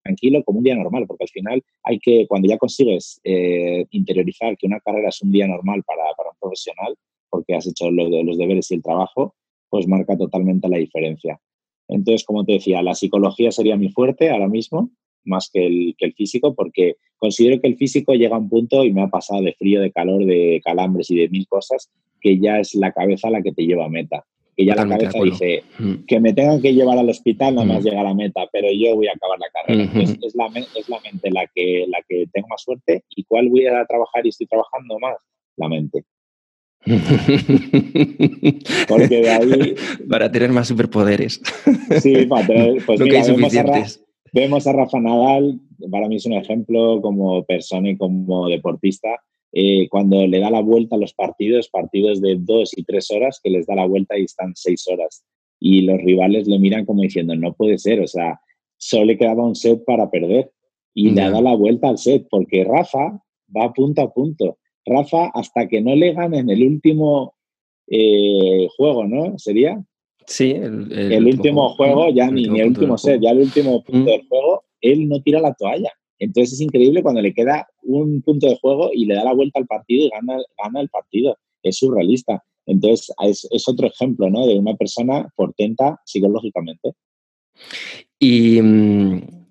tranquilo 0.01 0.45
como 0.45 0.59
un 0.59 0.63
día 0.63 0.75
normal, 0.75 1.07
porque 1.07 1.25
al 1.25 1.29
final 1.29 1.61
hay 1.83 1.99
que, 1.99 2.25
cuando 2.29 2.47
ya 2.47 2.57
consigues 2.57 3.19
eh, 3.25 3.85
interiorizar 3.91 4.55
que 4.55 4.67
una 4.67 4.79
carrera 4.79 5.09
es 5.09 5.21
un 5.21 5.33
día 5.33 5.45
normal 5.45 5.83
para, 5.83 6.03
para 6.15 6.29
un 6.29 6.37
profesional, 6.39 6.95
porque 7.29 7.53
has 7.53 7.67
hecho 7.67 7.91
lo 7.91 8.09
de 8.09 8.23
los 8.23 8.37
deberes 8.37 8.71
y 8.71 8.75
el 8.75 8.81
trabajo, 8.81 9.35
pues 9.73 9.87
marca 9.87 10.15
totalmente 10.15 10.69
la 10.69 10.77
diferencia. 10.77 11.41
Entonces, 11.87 12.23
como 12.25 12.45
te 12.45 12.51
decía, 12.53 12.83
la 12.83 12.93
psicología 12.93 13.51
sería 13.51 13.75
mi 13.75 13.89
fuerte 13.89 14.29
ahora 14.29 14.47
mismo, 14.47 14.91
más 15.23 15.49
que 15.51 15.65
el, 15.65 15.95
que 15.97 16.05
el 16.05 16.13
físico, 16.13 16.53
porque 16.53 16.97
considero 17.17 17.59
que 17.59 17.69
el 17.69 17.75
físico 17.75 18.13
llega 18.13 18.35
a 18.35 18.39
un 18.39 18.49
punto, 18.49 18.83
y 18.83 18.93
me 18.93 19.01
ha 19.01 19.07
pasado 19.07 19.41
de 19.41 19.53
frío, 19.53 19.81
de 19.81 19.91
calor, 19.91 20.25
de 20.25 20.61
calambres 20.63 21.09
y 21.09 21.15
de 21.15 21.27
mil 21.27 21.47
cosas, 21.47 21.89
que 22.21 22.37
ya 22.37 22.59
es 22.59 22.75
la 22.75 22.91
cabeza 22.91 23.31
la 23.31 23.41
que 23.41 23.51
te 23.51 23.65
lleva 23.65 23.85
a 23.85 23.89
meta. 23.89 24.23
Que 24.55 24.63
ya 24.63 24.75
la 24.75 24.87
cabeza 24.87 25.17
dice 25.23 25.63
mm. 25.79 26.05
que 26.05 26.19
me 26.19 26.33
tengan 26.33 26.61
que 26.61 26.75
llevar 26.75 26.99
al 26.99 27.09
hospital 27.09 27.55
nada 27.55 27.65
más 27.65 27.81
mm. 27.81 27.87
llega 27.87 28.01
a 28.01 28.03
la 28.03 28.13
meta, 28.13 28.47
pero 28.51 28.67
yo 28.71 28.95
voy 28.95 29.07
a 29.07 29.13
acabar 29.13 29.39
la 29.39 29.49
carrera. 29.49 29.83
Entonces, 29.85 30.19
es 30.21 30.35
la, 30.35 30.51
es 30.55 30.87
la 30.87 30.99
mente 30.99 31.31
la 31.31 31.47
que, 31.47 31.85
la 31.87 31.97
que 32.07 32.27
tengo 32.31 32.47
más 32.47 32.61
suerte. 32.61 33.05
¿Y 33.09 33.23
cuál 33.23 33.49
voy 33.49 33.65
a 33.65 33.83
trabajar 33.85 34.23
y 34.23 34.29
estoy 34.29 34.45
trabajando 34.45 34.99
más? 34.99 35.17
La 35.57 35.67
mente. 35.67 36.05
Porque 38.87 39.21
de 39.21 39.29
ahí... 39.29 39.75
Para 40.09 40.31
tener 40.31 40.51
más 40.51 40.67
superpoderes. 40.67 41.41
Sí, 42.01 42.25
para 42.25 42.45
tener... 42.45 42.83
Pues 42.85 42.99
mira, 43.49 43.85
vemos, 44.33 44.67
a 44.67 44.73
Rafa 44.73 44.99
Nadal, 44.99 45.59
para 45.89 46.07
mí 46.07 46.17
es 46.17 46.25
un 46.25 46.33
ejemplo 46.33 47.01
como 47.01 47.43
persona 47.45 47.89
y 47.89 47.97
como 47.97 48.49
deportista, 48.49 49.19
eh, 49.51 49.87
cuando 49.89 50.25
le 50.25 50.39
da 50.39 50.49
la 50.49 50.61
vuelta 50.61 50.95
a 50.95 50.99
los 50.99 51.13
partidos, 51.13 51.69
partidos 51.69 52.19
de 52.21 52.37
dos 52.39 52.75
y 52.75 52.83
tres 52.83 53.11
horas, 53.11 53.39
que 53.41 53.51
les 53.51 53.67
da 53.67 53.75
la 53.75 53.85
vuelta 53.85 54.17
y 54.17 54.23
están 54.23 54.53
seis 54.55 54.87
horas. 54.87 55.23
Y 55.59 55.81
los 55.83 56.01
rivales 56.01 56.47
le 56.47 56.59
miran 56.59 56.85
como 56.85 57.03
diciendo, 57.03 57.35
no 57.35 57.53
puede 57.53 57.77
ser, 57.77 58.01
o 58.01 58.07
sea, 58.07 58.39
solo 58.77 59.05
le 59.05 59.17
quedaba 59.17 59.45
un 59.45 59.55
set 59.55 59.83
para 59.85 60.09
perder 60.09 60.51
y 60.93 61.11
le 61.11 61.21
da 61.21 61.41
la 61.41 61.55
vuelta 61.55 61.89
al 61.89 61.97
set, 61.97 62.27
porque 62.29 62.63
Rafa 62.63 63.21
va 63.55 63.73
punto 63.73 64.01
a 64.01 64.13
punto. 64.13 64.57
Rafa, 64.85 65.31
hasta 65.33 65.67
que 65.67 65.81
no 65.81 65.95
le 65.95 66.09
en 66.09 66.49
el 66.49 66.63
último 66.63 67.35
eh, 67.87 68.67
juego, 68.75 69.05
¿no? 69.05 69.37
¿Sería? 69.37 69.83
Sí, 70.25 70.51
el, 70.51 71.25
último 71.25 71.69
juego, 71.75 72.09
ya 72.09 72.31
ni, 72.31 72.45
el 72.45 72.67
último 72.67 72.97
set, 72.97 73.21
ya 73.21 73.31
el 73.31 73.39
último 73.39 73.83
punto 73.83 74.09
del 74.09 74.25
juego, 74.27 74.63
él 74.81 75.07
no 75.09 75.21
tira 75.21 75.41
la 75.41 75.53
toalla. 75.53 75.91
Entonces 76.19 76.53
es 76.53 76.61
increíble 76.61 77.03
cuando 77.03 77.21
le 77.21 77.33
queda 77.33 77.67
un 77.81 78.21
punto 78.21 78.47
de 78.47 78.57
juego 78.61 78.91
y 78.93 79.05
le 79.05 79.15
da 79.15 79.25
la 79.25 79.33
vuelta 79.33 79.59
al 79.59 79.67
partido 79.67 80.05
y 80.05 80.09
gana, 80.09 80.41
gana 80.63 80.81
el 80.81 80.89
partido. 80.89 81.37
Es 81.61 81.77
surrealista. 81.77 82.43
Entonces 82.65 83.13
es, 83.51 83.67
otro 83.67 83.87
ejemplo 83.87 84.29
¿no? 84.29 84.45
de 84.47 84.57
una 84.57 84.75
persona 84.75 85.27
portenta 85.35 85.99
psicológicamente. 86.05 86.93
Y 88.19 88.61
mm, 88.61 89.42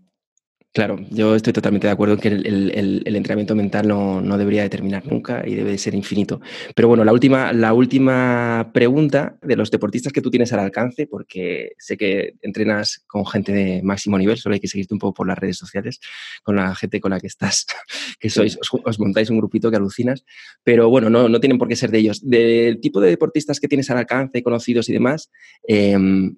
Claro, 0.75 0.99
yo 1.11 1.35
estoy 1.35 1.53
totalmente 1.53 1.87
de 1.87 1.93
acuerdo 1.93 2.15
en 2.15 2.21
que 2.21 2.29
el, 2.29 3.03
entrenamiento 3.05 3.55
mental 3.55 3.87
no, 3.87 4.39
debería 4.39 4.63
de 4.63 4.71
terminar 4.71 5.07
nunca 5.07 5.43
y 5.47 5.55
debe 5.55 5.73
de 5.73 5.77
ser 5.77 5.95
infinito. 5.95 6.41
Pero 6.75 6.89
bueno, 6.89 7.05
la 7.05 7.13
última, 7.13 7.53
la 7.53 7.75
última 7.75 8.71
pregunta 8.73 9.37
de 9.43 9.57
los 9.57 9.71
deportistas 9.71 10.15
que 10.15 10.23
tú 10.23 10.31
tienes 10.31 10.51
al 10.55 10.61
alcance, 10.61 11.07
porque 11.07 11.73
sé 11.79 11.99
que 11.99 12.37
entrenas 12.41 13.05
con 13.07 13.27
gente 13.27 13.53
de 13.53 13.83
máximo 13.83 14.17
nivel, 14.17 14.39
solo 14.39 14.55
hay 14.55 14.61
que 14.61 14.69
seguirte 14.69 14.95
un 14.95 14.99
poco 15.01 15.13
por 15.13 15.29
las 15.29 15.39
redes 15.39 15.59
sociales, 15.59 16.01
con 16.43 16.57
la 16.57 16.75
gente 16.75 17.01
con 17.01 17.11
la 17.11 17.21
que 17.21 17.27
estás, 17.27 17.67
que 18.19 18.31
sois, 18.31 18.59
os, 18.63 18.99
montáis 18.99 19.29
un 19.29 19.37
grupito 19.37 19.71
que 19.71 19.77
alucinas, 19.77 20.25
pero 20.65 20.89
bueno, 20.89 21.11
no, 21.11 21.29
no 21.29 21.39
tienen 21.39 21.59
por 21.59 21.69
qué 21.69 21.77
ser 21.77 21.91
de 21.91 21.99
ellos. 21.99 22.27
Del 22.27 22.81
tipo 22.81 22.99
de 23.03 23.11
deportistas 23.11 23.61
que 23.61 23.69
tienes 23.69 23.91
al 23.91 23.99
alcance, 23.99 24.43
conocidos 24.43 24.89
y 24.89 24.95
demás, 24.95 25.31
em, 25.69 26.35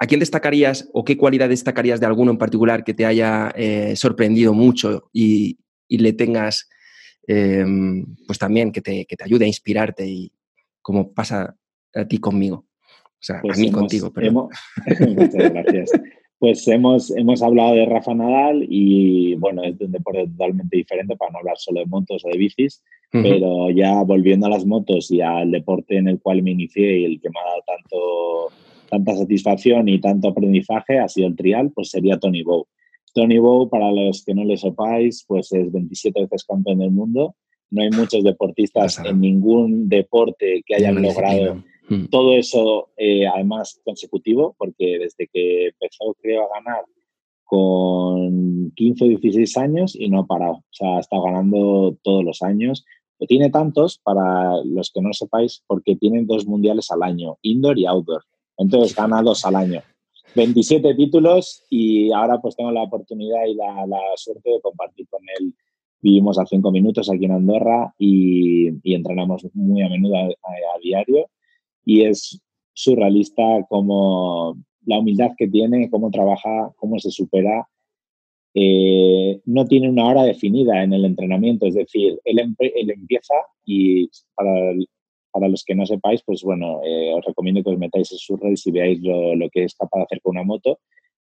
¿A 0.00 0.06
quién 0.06 0.20
destacarías 0.20 0.88
o 0.92 1.04
qué 1.04 1.16
cualidad 1.16 1.48
destacarías 1.48 1.98
de 1.98 2.06
alguno 2.06 2.30
en 2.30 2.38
particular 2.38 2.84
que 2.84 2.94
te 2.94 3.04
haya 3.04 3.52
eh, 3.56 3.96
sorprendido 3.96 4.54
mucho 4.54 5.10
y, 5.12 5.58
le 5.88 6.12
tengas, 6.12 6.68
em, 7.26 8.04
pues 8.26 8.38
también 8.38 8.70
que 8.70 8.80
te, 8.80 9.06
ayude 9.24 9.44
a 9.44 9.48
inspirarte 9.48 10.06
y 10.06 10.32
como 10.82 11.12
pasa 11.12 11.56
a 11.94 12.04
ti 12.06 12.18
conmigo? 12.18 12.66
O 13.04 13.20
sea, 13.20 13.38
a 13.38 13.42
pues 13.42 13.58
mí 13.58 13.72
contigo, 13.72 14.12
pero... 14.12 14.48
muchas 15.16 15.52
gracias. 15.52 15.90
Pues 16.38 16.68
hemos, 16.68 17.10
hemos 17.16 17.42
hablado 17.42 17.74
de 17.74 17.84
Rafa 17.86 18.14
Nadal 18.14 18.64
y 18.68 19.34
bueno, 19.34 19.64
es 19.64 19.76
de 19.76 19.86
un 19.86 19.92
deporte 19.92 20.28
totalmente 20.28 20.76
diferente 20.76 21.16
para 21.16 21.32
no 21.32 21.38
hablar 21.38 21.56
solo 21.58 21.80
de 21.80 21.86
motos 21.86 22.24
o 22.24 22.28
de 22.28 22.38
bicis, 22.38 22.84
pero 23.10 23.70
ya 23.70 24.02
volviendo 24.04 24.46
a 24.46 24.50
las 24.50 24.64
motos 24.64 25.10
y 25.10 25.20
al 25.20 25.50
deporte 25.50 25.96
en 25.96 26.06
el 26.06 26.20
cual 26.20 26.42
me 26.42 26.52
inicié 26.52 27.00
y 27.00 27.04
el 27.06 27.20
que 27.20 27.30
me 27.30 27.40
ha 27.40 27.44
dado 27.44 27.62
tanto 27.66 28.67
tanta 28.88 29.16
satisfacción 29.16 29.88
y 29.88 30.00
tanto 30.00 30.28
aprendizaje 30.28 30.98
ha 30.98 31.08
sido 31.08 31.28
el 31.28 31.36
trial, 31.36 31.70
pues 31.74 31.90
sería 31.90 32.18
Tony 32.18 32.42
Bow. 32.42 32.66
Tony 33.14 33.38
Bow, 33.38 33.68
para 33.68 33.90
los 33.90 34.24
que 34.24 34.34
no 34.34 34.44
le 34.44 34.56
sepáis, 34.56 35.24
pues 35.26 35.52
es 35.52 35.72
27 35.72 36.22
veces 36.22 36.44
campeón 36.44 36.78
del 36.78 36.90
mundo. 36.90 37.34
No 37.70 37.82
hay 37.82 37.90
muchos 37.90 38.24
deportistas 38.24 38.98
en 39.04 39.20
ningún 39.20 39.88
deporte 39.88 40.62
que 40.64 40.74
hayan 40.74 41.02
logrado 41.02 41.62
mm. 41.88 42.06
todo 42.06 42.34
eso, 42.36 42.90
eh, 42.96 43.26
además 43.26 43.80
consecutivo, 43.84 44.54
porque 44.58 44.98
desde 44.98 45.28
que 45.32 45.66
empezó, 45.66 46.16
creo, 46.20 46.44
a 46.44 46.58
ganar 46.58 46.84
con 47.44 48.72
15 48.76 49.04
o 49.04 49.08
16 49.08 49.56
años 49.56 49.96
y 49.96 50.08
no 50.08 50.20
ha 50.20 50.26
parado. 50.26 50.56
O 50.56 50.64
sea, 50.70 50.96
ha 50.96 51.00
estado 51.00 51.22
ganando 51.22 51.96
todos 52.02 52.24
los 52.24 52.42
años. 52.42 52.84
Tiene 53.26 53.50
tantos, 53.50 53.98
para 53.98 54.62
los 54.64 54.92
que 54.92 55.00
no 55.00 55.12
sepáis, 55.12 55.64
porque 55.66 55.96
tienen 55.96 56.26
dos 56.26 56.46
mundiales 56.46 56.90
al 56.90 57.02
año, 57.02 57.36
indoor 57.42 57.78
y 57.78 57.86
outdoor. 57.86 58.22
Entonces 58.58 58.94
gana 58.94 59.22
dos 59.22 59.44
al 59.44 59.56
año. 59.56 59.82
27 60.34 60.94
títulos 60.94 61.64
y 61.70 62.12
ahora 62.12 62.38
pues 62.40 62.54
tengo 62.56 62.70
la 62.70 62.82
oportunidad 62.82 63.46
y 63.46 63.54
la, 63.54 63.86
suerte 64.16 64.50
de 64.50 64.60
compartir 64.60 65.06
con 65.08 65.22
él. 65.38 65.54
Vivimos 66.00 66.38
a 66.38 66.46
cinco 66.46 66.70
minutos 66.70 67.10
aquí 67.10 67.24
en 67.24 67.32
Andorra 67.32 67.94
y, 67.98 68.68
entrenamos 68.94 69.46
muy 69.54 69.82
a 69.82 69.88
menudo 69.88 70.16
a, 70.16 70.78
diario 70.82 71.28
y 71.84 72.04
es 72.04 72.40
surrealista 72.72 73.42
como 73.68 74.56
la 74.86 74.98
humildad 74.98 75.32
que 75.36 75.48
tiene, 75.48 75.90
cómo 75.90 76.10
trabaja, 76.10 76.72
cómo 76.76 76.98
se 76.98 77.10
supera. 77.10 77.68
Eh, 78.54 79.40
no 79.44 79.66
tiene 79.66 79.88
una 79.88 80.06
hora 80.06 80.22
definida 80.22 80.82
en 80.82 80.92
el 80.92 81.04
entrenamiento, 81.04 81.66
es 81.66 81.74
decir, 81.74 82.18
él, 82.24 82.38
él 82.58 82.90
empieza 82.90 83.34
y 83.64 84.08
para 84.34 84.50
para 85.38 85.48
los 85.48 85.62
que 85.64 85.76
no 85.76 85.86
sepáis, 85.86 86.20
pues 86.26 86.42
bueno, 86.42 86.80
eh, 86.84 87.12
os 87.14 87.24
recomiendo 87.24 87.62
que 87.62 87.70
os 87.70 87.78
metáis 87.78 88.10
en 88.10 88.18
sus 88.18 88.40
redes 88.40 88.66
y 88.66 88.72
veáis 88.72 88.98
lo, 89.00 89.48
que 89.50 89.62
es 89.62 89.74
capaz 89.74 89.98
de 89.98 90.04
hacer 90.04 90.20
con 90.20 90.32
una 90.32 90.42
moto. 90.42 90.80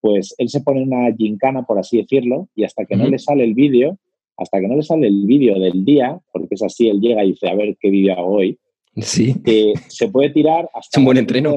Pues 0.00 0.34
él 0.38 0.48
se 0.48 0.62
pone 0.62 0.82
una 0.82 1.14
gincana, 1.14 1.64
por 1.64 1.78
así 1.78 1.98
decirlo, 1.98 2.48
y 2.54 2.64
hasta 2.64 2.86
que 2.86 2.96
no 2.96 3.06
le 3.06 3.18
sale 3.18 3.44
el 3.44 3.52
vídeo, 3.52 3.98
hasta 4.38 4.60
que 4.60 4.66
no 4.66 4.76
le 4.76 4.82
sale 4.82 5.08
el 5.08 5.26
vídeo 5.26 5.58
del 5.58 5.84
día, 5.84 6.18
porque 6.32 6.54
es 6.54 6.62
así, 6.62 6.88
él 6.88 7.00
llega 7.00 7.22
y 7.22 7.32
dice, 7.32 7.50
a 7.50 7.54
ver 7.54 7.76
qué 7.78 7.90
vídeo 7.90 8.14
hago 8.14 8.36
hoy, 8.36 8.58
Sí. 8.96 9.36
Eh, 9.44 9.74
se 9.86 10.08
puede 10.08 10.30
tirar 10.30 10.68
hasta, 10.74 10.98
un 10.98 11.04
buen 11.04 11.18
entreno. 11.18 11.56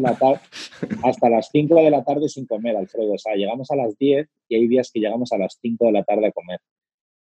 hasta 1.04 1.30
las 1.30 1.50
5 1.52 1.74
de 1.76 1.90
la 1.90 2.04
tarde 2.04 2.30
sin 2.30 2.46
comer, 2.46 2.76
Alfredo. 2.76 3.14
O 3.14 3.18
sea, 3.18 3.34
llegamos 3.34 3.72
a 3.72 3.76
las 3.76 3.98
10 3.98 4.28
y 4.50 4.56
hay 4.56 4.68
días 4.68 4.92
que 4.94 5.00
llegamos 5.00 5.32
a 5.32 5.40
las 5.40 5.58
5 5.60 5.86
de 5.86 5.92
la 5.92 6.04
tarde 6.04 6.28
a 6.28 6.32
comer 6.32 6.60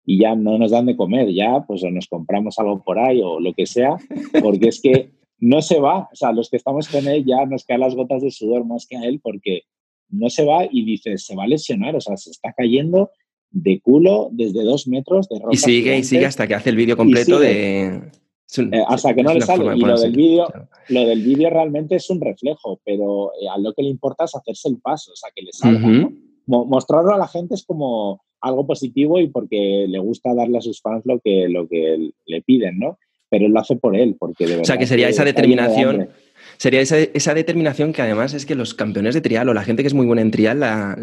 y 0.10 0.18
ya 0.18 0.36
no 0.36 0.58
nos 0.58 0.72
dan 0.72 0.88
de 0.88 0.96
comer, 0.96 1.32
ya 1.32 1.64
pues 1.68 1.84
o 1.84 1.92
nos 1.92 2.08
compramos 2.08 2.58
algo 2.58 2.82
por 2.84 2.98
ahí 2.98 3.22
o 3.24 3.40
lo 3.40 3.54
que 3.54 3.68
sea, 3.68 3.96
porque 4.42 4.70
es 4.70 4.82
que 4.82 5.12
no 5.40 5.62
se 5.62 5.80
va, 5.80 6.10
o 6.12 6.16
sea, 6.16 6.32
los 6.32 6.50
que 6.50 6.58
estamos 6.58 6.88
con 6.88 7.08
él 7.08 7.26
ya 7.26 7.46
nos 7.46 7.64
caen 7.64 7.82
las 7.82 7.96
gotas 7.96 8.22
de 8.22 8.32
sudor 8.32 8.66
más 8.66 8.86
que 8.88 8.98
a 8.98 9.04
él 9.04 9.20
porque 9.22 9.64
no 10.10 10.30
se 10.30 10.44
va 10.44 10.66
y 10.70 10.84
dice, 10.84 11.18
se 11.18 11.36
va 11.36 11.44
a 11.44 11.48
lesionar, 11.48 11.96
o 11.96 12.02
sea, 12.02 12.18
se 12.18 12.32
está 12.32 12.54
cayendo 12.54 13.12
de 13.52 13.80
culo 13.80 14.30
desde 14.32 14.64
dos 14.64 14.88
metros 14.88 15.28
de 15.30 15.40
ropa. 15.40 15.54
Y 15.54 15.58
sigue 15.58 15.98
y 15.98 16.04
sigue 16.04 16.26
hasta 16.26 16.48
que 16.48 16.56
hace 16.56 16.70
el 16.70 16.76
vídeo 16.76 16.98
completo 16.98 17.40
de... 17.40 18.02
Eh, 18.58 18.84
hasta 18.88 19.14
que 19.14 19.22
no 19.22 19.34
le 19.34 19.42
sale. 19.42 19.78
Y 19.78 19.80
lo 19.80 20.00
del, 20.00 20.12
vídeo, 20.12 20.48
lo 20.90 21.06
del 21.06 21.22
vídeo 21.22 21.52
realmente 21.52 21.96
es 21.96 22.10
un 22.10 22.20
reflejo, 22.20 22.82
pero 22.84 23.32
eh, 23.40 23.48
a 23.48 23.60
lo 23.60 23.74
que 23.74 23.84
le 23.84 23.90
importa 23.90 24.24
es 24.24 24.36
hacerse 24.36 24.70
el 24.70 24.80
paso, 24.80 25.12
o 25.12 25.16
sea, 25.16 25.30
que 25.36 25.44
le 25.44 25.52
salga. 25.52 26.10
Mostrarlo 26.48 27.14
a 27.14 27.18
la 27.20 27.28
gente 27.28 27.54
es 27.54 27.64
como, 27.64 28.24
algo 28.42 28.66
positivo 28.66 29.20
y 29.20 29.28
porque 29.28 29.86
le 29.88 30.00
gusta 30.00 30.34
darle 30.34 30.58
a 30.58 30.62
sus 30.62 30.82
fans 30.82 31.06
lo 31.06 31.20
que, 31.20 31.48
lo 31.50 31.68
que 31.68 32.12
le 32.26 32.42
piden, 32.42 32.80
¿no? 32.80 32.98
Pero 33.30 33.46
él 33.46 33.52
lo 33.52 33.60
hace 33.60 33.76
por 33.76 33.96
él, 33.96 34.16
porque 34.18 34.46
de 34.46 34.52
verdad. 34.52 34.64
O 34.64 34.66
sea, 34.66 34.78
que 34.78 34.88
sería 34.88 35.10
esa 35.10 35.24
determinación 35.24 36.10
sería 36.60 36.82
esa, 36.82 37.34
determinación 37.34 37.94
que 37.94 38.02
además 38.02 38.34
es 38.34 38.46
que 38.46 38.54
los 38.54 38.74
campeones 38.74 39.16
de 39.16 39.22
trial 39.22 39.48
o 39.48 39.54
la 39.54 39.64
gente 39.64 39.82
que 39.82 39.88
es 39.88 39.94
muy 39.94 40.06
buena 40.06 40.22
en 40.22 40.30
trial 40.30 40.60
la, 40.60 40.96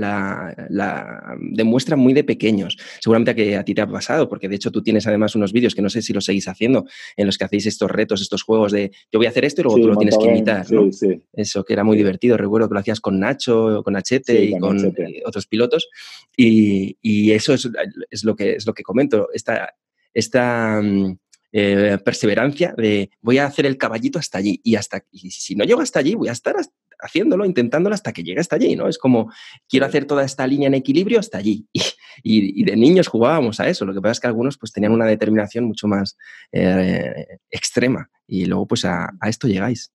la, 0.69 1.37
demuestra 1.41 1.97
muy 1.97 2.13
de 2.13 2.25
pequeños. 2.25 2.77
Seguramente 3.01 3.31
a 3.31 3.35
que 3.35 3.57
a 3.57 3.65
ti 3.65 3.75
te 3.75 3.81
ha 3.81 3.87
pasado, 3.87 4.29
porque 4.29 4.51
de 4.51 4.57
hecho 4.57 4.71
tú 4.71 4.83
tienes 4.83 5.07
además 5.07 5.35
unos 5.35 5.55
vídeos 5.55 5.75
que 5.75 5.81
no 5.81 5.89
sé 5.89 6.03
si 6.03 6.13
los 6.13 6.27
seguís 6.27 6.47
haciendo, 6.47 6.85
en 7.17 7.25
los 7.25 7.39
que 7.39 7.45
hacéis 7.45 7.65
estos 7.65 7.91
retos, 7.91 8.21
estos 8.21 8.43
juegos 8.43 8.71
de 8.71 8.91
yo 9.11 9.19
voy 9.19 9.27
a 9.27 9.31
hacer 9.31 9.47
esto 9.47 9.63
y 9.63 9.65
luego 9.65 9.81
tú 9.81 9.89
lo 9.89 9.97
tienes 9.97 10.19
que 10.19 10.27
imitar. 10.27 10.71
¿no? 10.71 10.91
Eso 11.33 11.65
que 11.65 11.73
era 11.73 11.85
muy 11.85 11.97
divertido. 11.97 12.37
Recuerdo 12.37 12.69
que 12.69 12.75
lo 12.75 12.81
hacías 12.81 13.01
con 13.01 13.19
Nacho, 13.19 13.81
con 13.83 13.95
Nachete 13.95 14.45
y 14.45 14.59
con, 14.59 14.77
otros 15.25 15.47
pilotos. 15.47 15.89
Y, 16.37 17.31
eso 17.33 17.55
es, 17.55 17.69
es, 18.11 18.25
lo 18.25 18.37
que, 18.37 18.53
es 18.57 18.67
lo 18.67 18.75
que 18.75 18.83
comento. 18.83 19.29
Esta, 19.33 19.75
esta 20.13 20.81
mm, 20.83 21.19
eh, 21.53 21.99
perseverancia 22.05 22.75
de 22.77 23.11
voy 23.21 23.39
a 23.39 23.47
hacer 23.47 23.67
el 23.67 23.79
caballito 23.79 24.19
hasta 24.19 24.39
allí 24.39 24.61
y 24.63 24.77
hasta 24.77 25.05
y 25.11 25.31
si 25.31 25.55
no 25.55 25.65
llego 25.65 25.81
hasta 25.81 26.01
allí 26.01 26.15
voy 26.15 26.29
a 26.29 26.33
estar 26.33 26.57
haciéndolo, 26.99 27.45
intentándolo 27.45 27.95
hasta 27.95 28.13
que 28.13 28.23
llegue 28.23 28.41
hasta 28.41 28.57
allí, 28.57 28.75
¿no? 28.77 28.89
Es 28.89 28.99
como 28.99 29.31
quiero 29.69 29.87
hacer 29.87 30.07
toda 30.07 30.25
esta 30.25 30.47
línea 30.47 30.69
en 30.69 30.75
equilibrio 30.75 31.21
hasta 31.21 31.39
allí. 31.39 31.67
Y, 32.23 32.65
de 32.65 32.77
niños 32.77 33.09
jugábamos 33.09 33.61
a 33.61 33.69
eso. 33.69 33.85
Lo 33.85 33.93
que 33.93 34.01
pasa 34.01 34.13
es 34.13 34.21
que 34.21 34.27
algunos 34.27 34.57
pues 34.57 34.73
tenían 34.73 34.93
una 34.93 35.05
determinación 35.05 35.65
mucho 35.65 35.87
más 35.87 36.17
eh, 36.51 37.27
extrema 37.51 38.09
y 38.27 38.47
luego 38.47 38.67
pues 38.67 38.87
a, 38.87 39.11
esto 39.29 39.47
llegáis. 39.47 39.93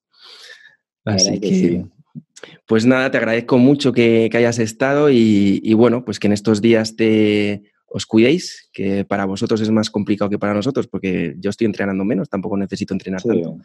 Así 1.03 1.39
que, 1.39 1.85
pues 2.67 2.85
nada, 2.85 3.09
te 3.09 3.17
agradezco 3.17 3.57
mucho 3.57 3.91
que, 3.91 4.29
hayas 4.33 4.59
estado 4.59 5.09
y, 5.09 5.73
bueno, 5.73 6.05
pues 6.05 6.19
que 6.19 6.27
en 6.27 6.33
estos 6.33 6.61
días 6.61 6.95
te, 6.95 7.63
os 7.93 8.05
cuidéis, 8.05 8.69
que 8.71 9.05
para 9.05 9.25
vosotros 9.25 9.59
es 9.61 9.69
más 9.69 9.89
complicado 9.89 10.29
que 10.29 10.39
para 10.39 10.53
nosotros, 10.53 10.87
porque 10.87 11.35
yo 11.37 11.49
estoy 11.49 11.65
entrenando 11.65 12.05
menos, 12.05 12.29
tampoco 12.29 12.57
necesito 12.57 12.93
entrenar 12.93 13.21
tanto. 13.21 13.57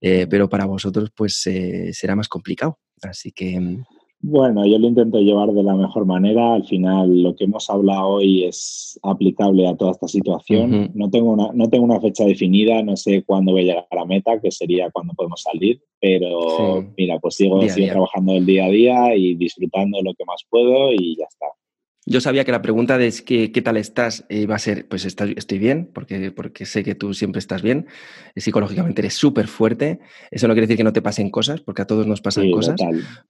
Eh, 0.00 0.26
pero 0.30 0.48
para 0.48 0.64
vosotros, 0.64 1.10
pues 1.14 1.46
eh, 1.46 1.92
será 1.92 2.16
más 2.16 2.28
complicado. 2.28 2.78
Así 3.02 3.32
que. 3.32 3.60
Mm, 3.60 3.84
bueno, 4.20 4.66
yo 4.66 4.78
lo 4.78 4.88
intento 4.88 5.20
llevar 5.20 5.52
de 5.52 5.62
la 5.62 5.76
mejor 5.76 6.06
manera. 6.06 6.54
Al 6.54 6.64
final, 6.64 7.22
lo 7.22 7.36
que 7.36 7.44
hemos 7.44 7.68
hablado 7.70 8.08
hoy 8.08 8.44
es 8.44 8.98
aplicable 9.02 9.68
a 9.68 9.76
toda 9.76 9.92
esta 9.92 10.08
situación. 10.08 10.90
no, 10.94 11.10
tengo 11.10 11.32
una, 11.32 11.50
no 11.52 11.68
tengo 11.68 11.84
una 11.84 12.00
fecha 12.00 12.24
definida, 12.24 12.82
no 12.82 12.96
sé 12.96 13.22
cuándo 13.24 13.52
voy 13.52 13.62
a 13.62 13.64
llegar 13.64 13.86
a 13.90 13.96
la 13.96 14.04
meta, 14.06 14.40
que 14.40 14.50
sería 14.50 14.90
cuando 14.90 15.14
podemos 15.14 15.42
salir. 15.42 15.80
Pero 16.00 16.84
mira, 16.96 17.18
pues 17.20 17.34
sigo, 17.34 17.60
sigo 17.68 17.86
trabajando 17.88 18.32
el 18.32 18.46
día 18.46 18.64
a 18.64 18.70
día 18.70 19.16
y 19.16 19.34
disfrutando 19.34 20.00
lo 20.02 20.14
que 20.14 20.24
más 20.24 20.42
puedo 20.48 20.92
y 20.92 21.16
ya 21.16 21.26
está. 21.28 21.46
Yo 22.10 22.22
sabía 22.22 22.44
que 22.44 22.52
la 22.52 22.62
pregunta 22.62 22.96
de 22.96 23.12
qué, 23.24 23.52
qué 23.52 23.60
tal 23.60 23.76
estás 23.76 24.24
iba 24.30 24.54
a 24.54 24.58
ser, 24.58 24.88
pues 24.88 25.04
estoy 25.04 25.58
bien, 25.58 25.90
porque, 25.92 26.30
porque 26.30 26.64
sé 26.64 26.82
que 26.82 26.94
tú 26.94 27.12
siempre 27.12 27.38
estás 27.38 27.60
bien, 27.60 27.86
eh, 28.34 28.40
psicológicamente 28.40 29.02
eres 29.02 29.14
súper 29.14 29.46
fuerte, 29.46 30.00
eso 30.30 30.48
no 30.48 30.54
quiere 30.54 30.66
decir 30.66 30.78
que 30.78 30.84
no 30.84 30.94
te 30.94 31.02
pasen 31.02 31.30
cosas, 31.30 31.60
porque 31.60 31.82
a 31.82 31.86
todos 31.86 32.06
nos 32.06 32.22
pasan 32.22 32.50
cosas, 32.50 32.80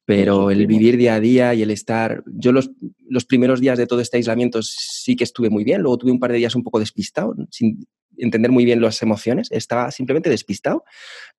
pero 0.04 0.52
el 0.52 0.66
vivir 0.68 0.96
día 0.96 1.14
a 1.14 1.20
día 1.20 1.54
y 1.54 1.62
el 1.62 1.72
estar, 1.72 2.22
yo 2.26 2.52
los, 2.52 2.70
los 3.08 3.24
primeros 3.24 3.60
días 3.60 3.78
de 3.78 3.88
todo 3.88 4.00
este 4.00 4.18
aislamiento 4.18 4.62
sí 4.62 5.16
que 5.16 5.24
estuve 5.24 5.50
muy 5.50 5.64
bien, 5.64 5.82
luego 5.82 5.98
tuve 5.98 6.12
un 6.12 6.20
par 6.20 6.30
de 6.30 6.38
días 6.38 6.54
un 6.54 6.62
poco 6.62 6.78
despistado, 6.78 7.34
sin, 7.50 7.84
entender 8.18 8.50
muy 8.50 8.64
bien 8.64 8.80
las 8.80 9.02
emociones, 9.02 9.48
estaba 9.50 9.90
simplemente 9.90 10.30
despistado, 10.30 10.84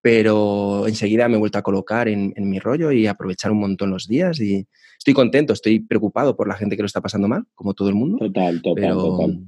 pero 0.02 0.88
enseguida 0.88 1.28
me 1.28 1.36
he 1.36 1.40
vuelto 1.40 1.58
a 1.58 1.62
colocar 1.62 2.08
en, 2.08 2.34
mi 2.38 2.60
rollo 2.60 2.92
y 2.92 3.08
aprovechar 3.08 3.52
un 3.52 3.60
montón 3.60 3.90
los 3.90 4.08
días 4.08 4.40
y 4.40 4.66
estoy 4.98 5.14
contento, 5.14 5.54
estoy 5.54 5.80
preocupado 5.80 6.36
por 6.36 6.48
la 6.48 6.56
gente 6.56 6.76
que 6.76 6.82
lo 6.82 6.88
está 6.88 7.02
pasando 7.02 7.28
mal, 7.28 7.44
como 7.56 7.74
todo 7.74 7.90
el 7.90 7.96
mundo. 7.96 8.18
Total, 8.18 8.62
total, 8.62 8.84
pero, 8.84 8.96
total. 8.96 9.40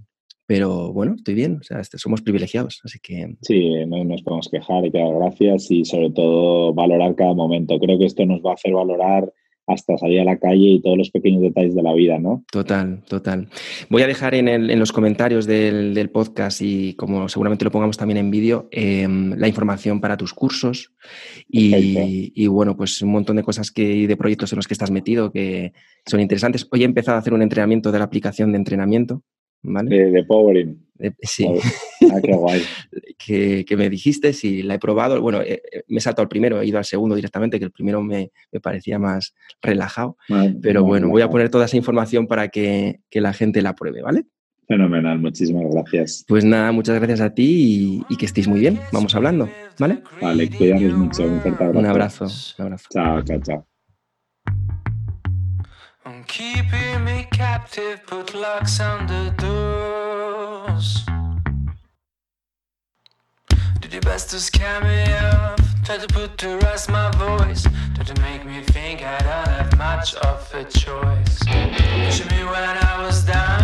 Pero 0.45 0.91
bueno, 0.91 1.13
estoy 1.15 1.33
bien, 1.33 1.59
o 1.61 1.63
sea, 1.63 1.79
este, 1.79 1.97
somos 1.97 2.21
privilegiados, 2.21 2.81
así 2.83 2.99
que... 3.01 3.37
Sí, 3.41 3.69
no 3.87 4.03
nos 4.03 4.21
podemos 4.21 4.49
quejar, 4.49 4.85
y 4.85 4.89
dar 4.89 5.13
gracias 5.15 5.71
y 5.71 5.85
sobre 5.85 6.09
todo 6.11 6.73
valorar 6.73 7.15
cada 7.15 7.33
momento. 7.33 7.79
Creo 7.79 7.97
que 7.97 8.05
esto 8.05 8.25
nos 8.25 8.41
va 8.41 8.51
a 8.51 8.55
hacer 8.55 8.73
valorar 8.73 9.31
hasta 9.73 9.97
salir 9.97 10.19
a 10.21 10.23
la 10.23 10.37
calle 10.37 10.67
y 10.67 10.81
todos 10.81 10.97
los 10.97 11.11
pequeños 11.11 11.41
detalles 11.41 11.75
de 11.75 11.83
la 11.83 11.93
vida, 11.93 12.19
¿no? 12.19 12.43
Total, 12.51 13.01
total. 13.07 13.47
Voy 13.89 14.01
a 14.01 14.07
dejar 14.07 14.35
en, 14.35 14.79
los 14.79 14.91
comentarios 14.91 15.45
del, 15.45 16.09
podcast 16.11 16.61
y 16.61 16.93
como 16.95 17.29
seguramente 17.29 17.63
lo 17.63 17.71
pongamos 17.71 17.97
también 17.97 18.17
en 18.17 18.31
vídeo, 18.31 18.67
em, 18.71 19.33
la 19.37 19.47
información 19.47 20.01
para 20.01 20.17
tus 20.17 20.33
cursos 20.33 20.93
y, 21.47 22.47
bueno, 22.47 22.75
pues 22.75 23.01
un 23.01 23.11
montón 23.11 23.35
de 23.37 23.43
cosas 23.43 23.71
que, 23.71 24.07
de 24.07 24.17
proyectos 24.17 24.51
en 24.51 24.57
los 24.57 24.67
que 24.67 24.73
estás 24.73 24.91
metido 24.91 25.31
que 25.31 25.73
son 26.05 26.19
interesantes. 26.19 26.67
Hoy 26.71 26.81
he 26.81 26.85
empezado 26.85 27.15
a 27.15 27.19
hacer 27.19 27.33
un 27.33 27.41
entrenamiento 27.41 27.91
de 27.91 27.99
la 27.99 28.05
aplicación 28.05 28.51
de 28.51 28.57
entrenamiento 28.57 29.23
de, 29.63 30.23
Powering. 30.27 30.77
Sí. 31.21 31.45
Ah, 32.11 32.19
qué 32.23 32.33
guay. 32.33 32.61
que, 33.17 33.75
me 33.77 33.89
dijiste 33.89 34.33
si 34.33 34.63
la 34.63 34.75
he 34.75 34.79
probado. 34.79 35.21
Bueno, 35.21 35.41
eh, 35.41 35.61
eh, 35.71 35.83
me 35.87 35.97
he 35.97 36.01
saltado 36.01 36.23
al 36.23 36.29
primero, 36.29 36.61
he 36.61 36.65
ido 36.65 36.77
al 36.77 36.85
segundo 36.85 37.15
directamente, 37.15 37.59
que 37.59 37.65
el 37.65 37.71
primero 37.71 38.01
me, 38.01 38.31
parecía 38.61 38.99
más 38.99 39.33
relajado. 39.61 40.17
Pero 40.61 40.83
bueno, 40.83 41.09
voy 41.09 41.21
a 41.21 41.29
poner 41.29 41.49
toda 41.49 41.65
esa 41.65 41.77
información 41.77 42.27
para 42.27 42.49
que, 42.49 42.99
la 43.13 43.33
gente 43.33 43.61
la 43.61 43.75
pruebe, 43.75 44.01
¿vale? 44.01 44.25
Fenomenal, 44.67 45.19
muchísimas 45.19 45.65
gracias. 45.71 46.23
Pues 46.27 46.45
nada, 46.45 46.71
muchas 46.71 46.95
gracias 46.95 47.19
a 47.19 47.33
ti 47.33 48.03
y, 48.07 48.15
que 48.15 48.25
estéis 48.25 48.47
muy 48.47 48.59
bien. 48.59 48.79
Vamos 48.93 49.13
hablando, 49.15 49.49
¿vale? 49.79 50.01
Vale, 50.21 50.49
cuidamos 50.49 50.93
mucho. 50.93 51.23
Un 51.23 51.41
fuerte 51.41 51.63
abrazo. 51.63 51.79
Un 51.79 51.85
abrazo. 51.85 52.25
Un 52.57 52.65
abrazo. 52.65 52.87
Chao, 52.91 53.21
chao, 53.23 53.41
chao. 53.41 54.90
Keeping 56.27 57.03
me 57.03 57.27
captive, 57.31 58.01
put 58.07 58.33
locks 58.33 58.79
on 58.79 59.05
the 59.07 59.33
doors. 59.37 61.05
Did 63.79 63.93
your 63.93 64.01
best 64.01 64.29
to 64.31 64.39
scare 64.39 64.81
me 64.81 65.13
off, 65.13 65.59
try 65.83 65.97
to 65.97 66.07
put 66.07 66.37
to 66.39 66.57
rest 66.59 66.89
my 66.89 67.11
voice, 67.11 67.67
try 67.95 68.03
to 68.03 68.21
make 68.21 68.45
me 68.45 68.61
think 68.61 69.03
I 69.03 69.19
don't 69.19 69.47
have 69.47 69.77
much 69.77 70.15
of 70.15 70.53
a 70.53 70.63
choice. 70.63 71.39
Pushing 72.05 72.27
me 72.35 72.43
when 72.45 72.77
I 72.89 73.03
was 73.05 73.23
down, 73.23 73.60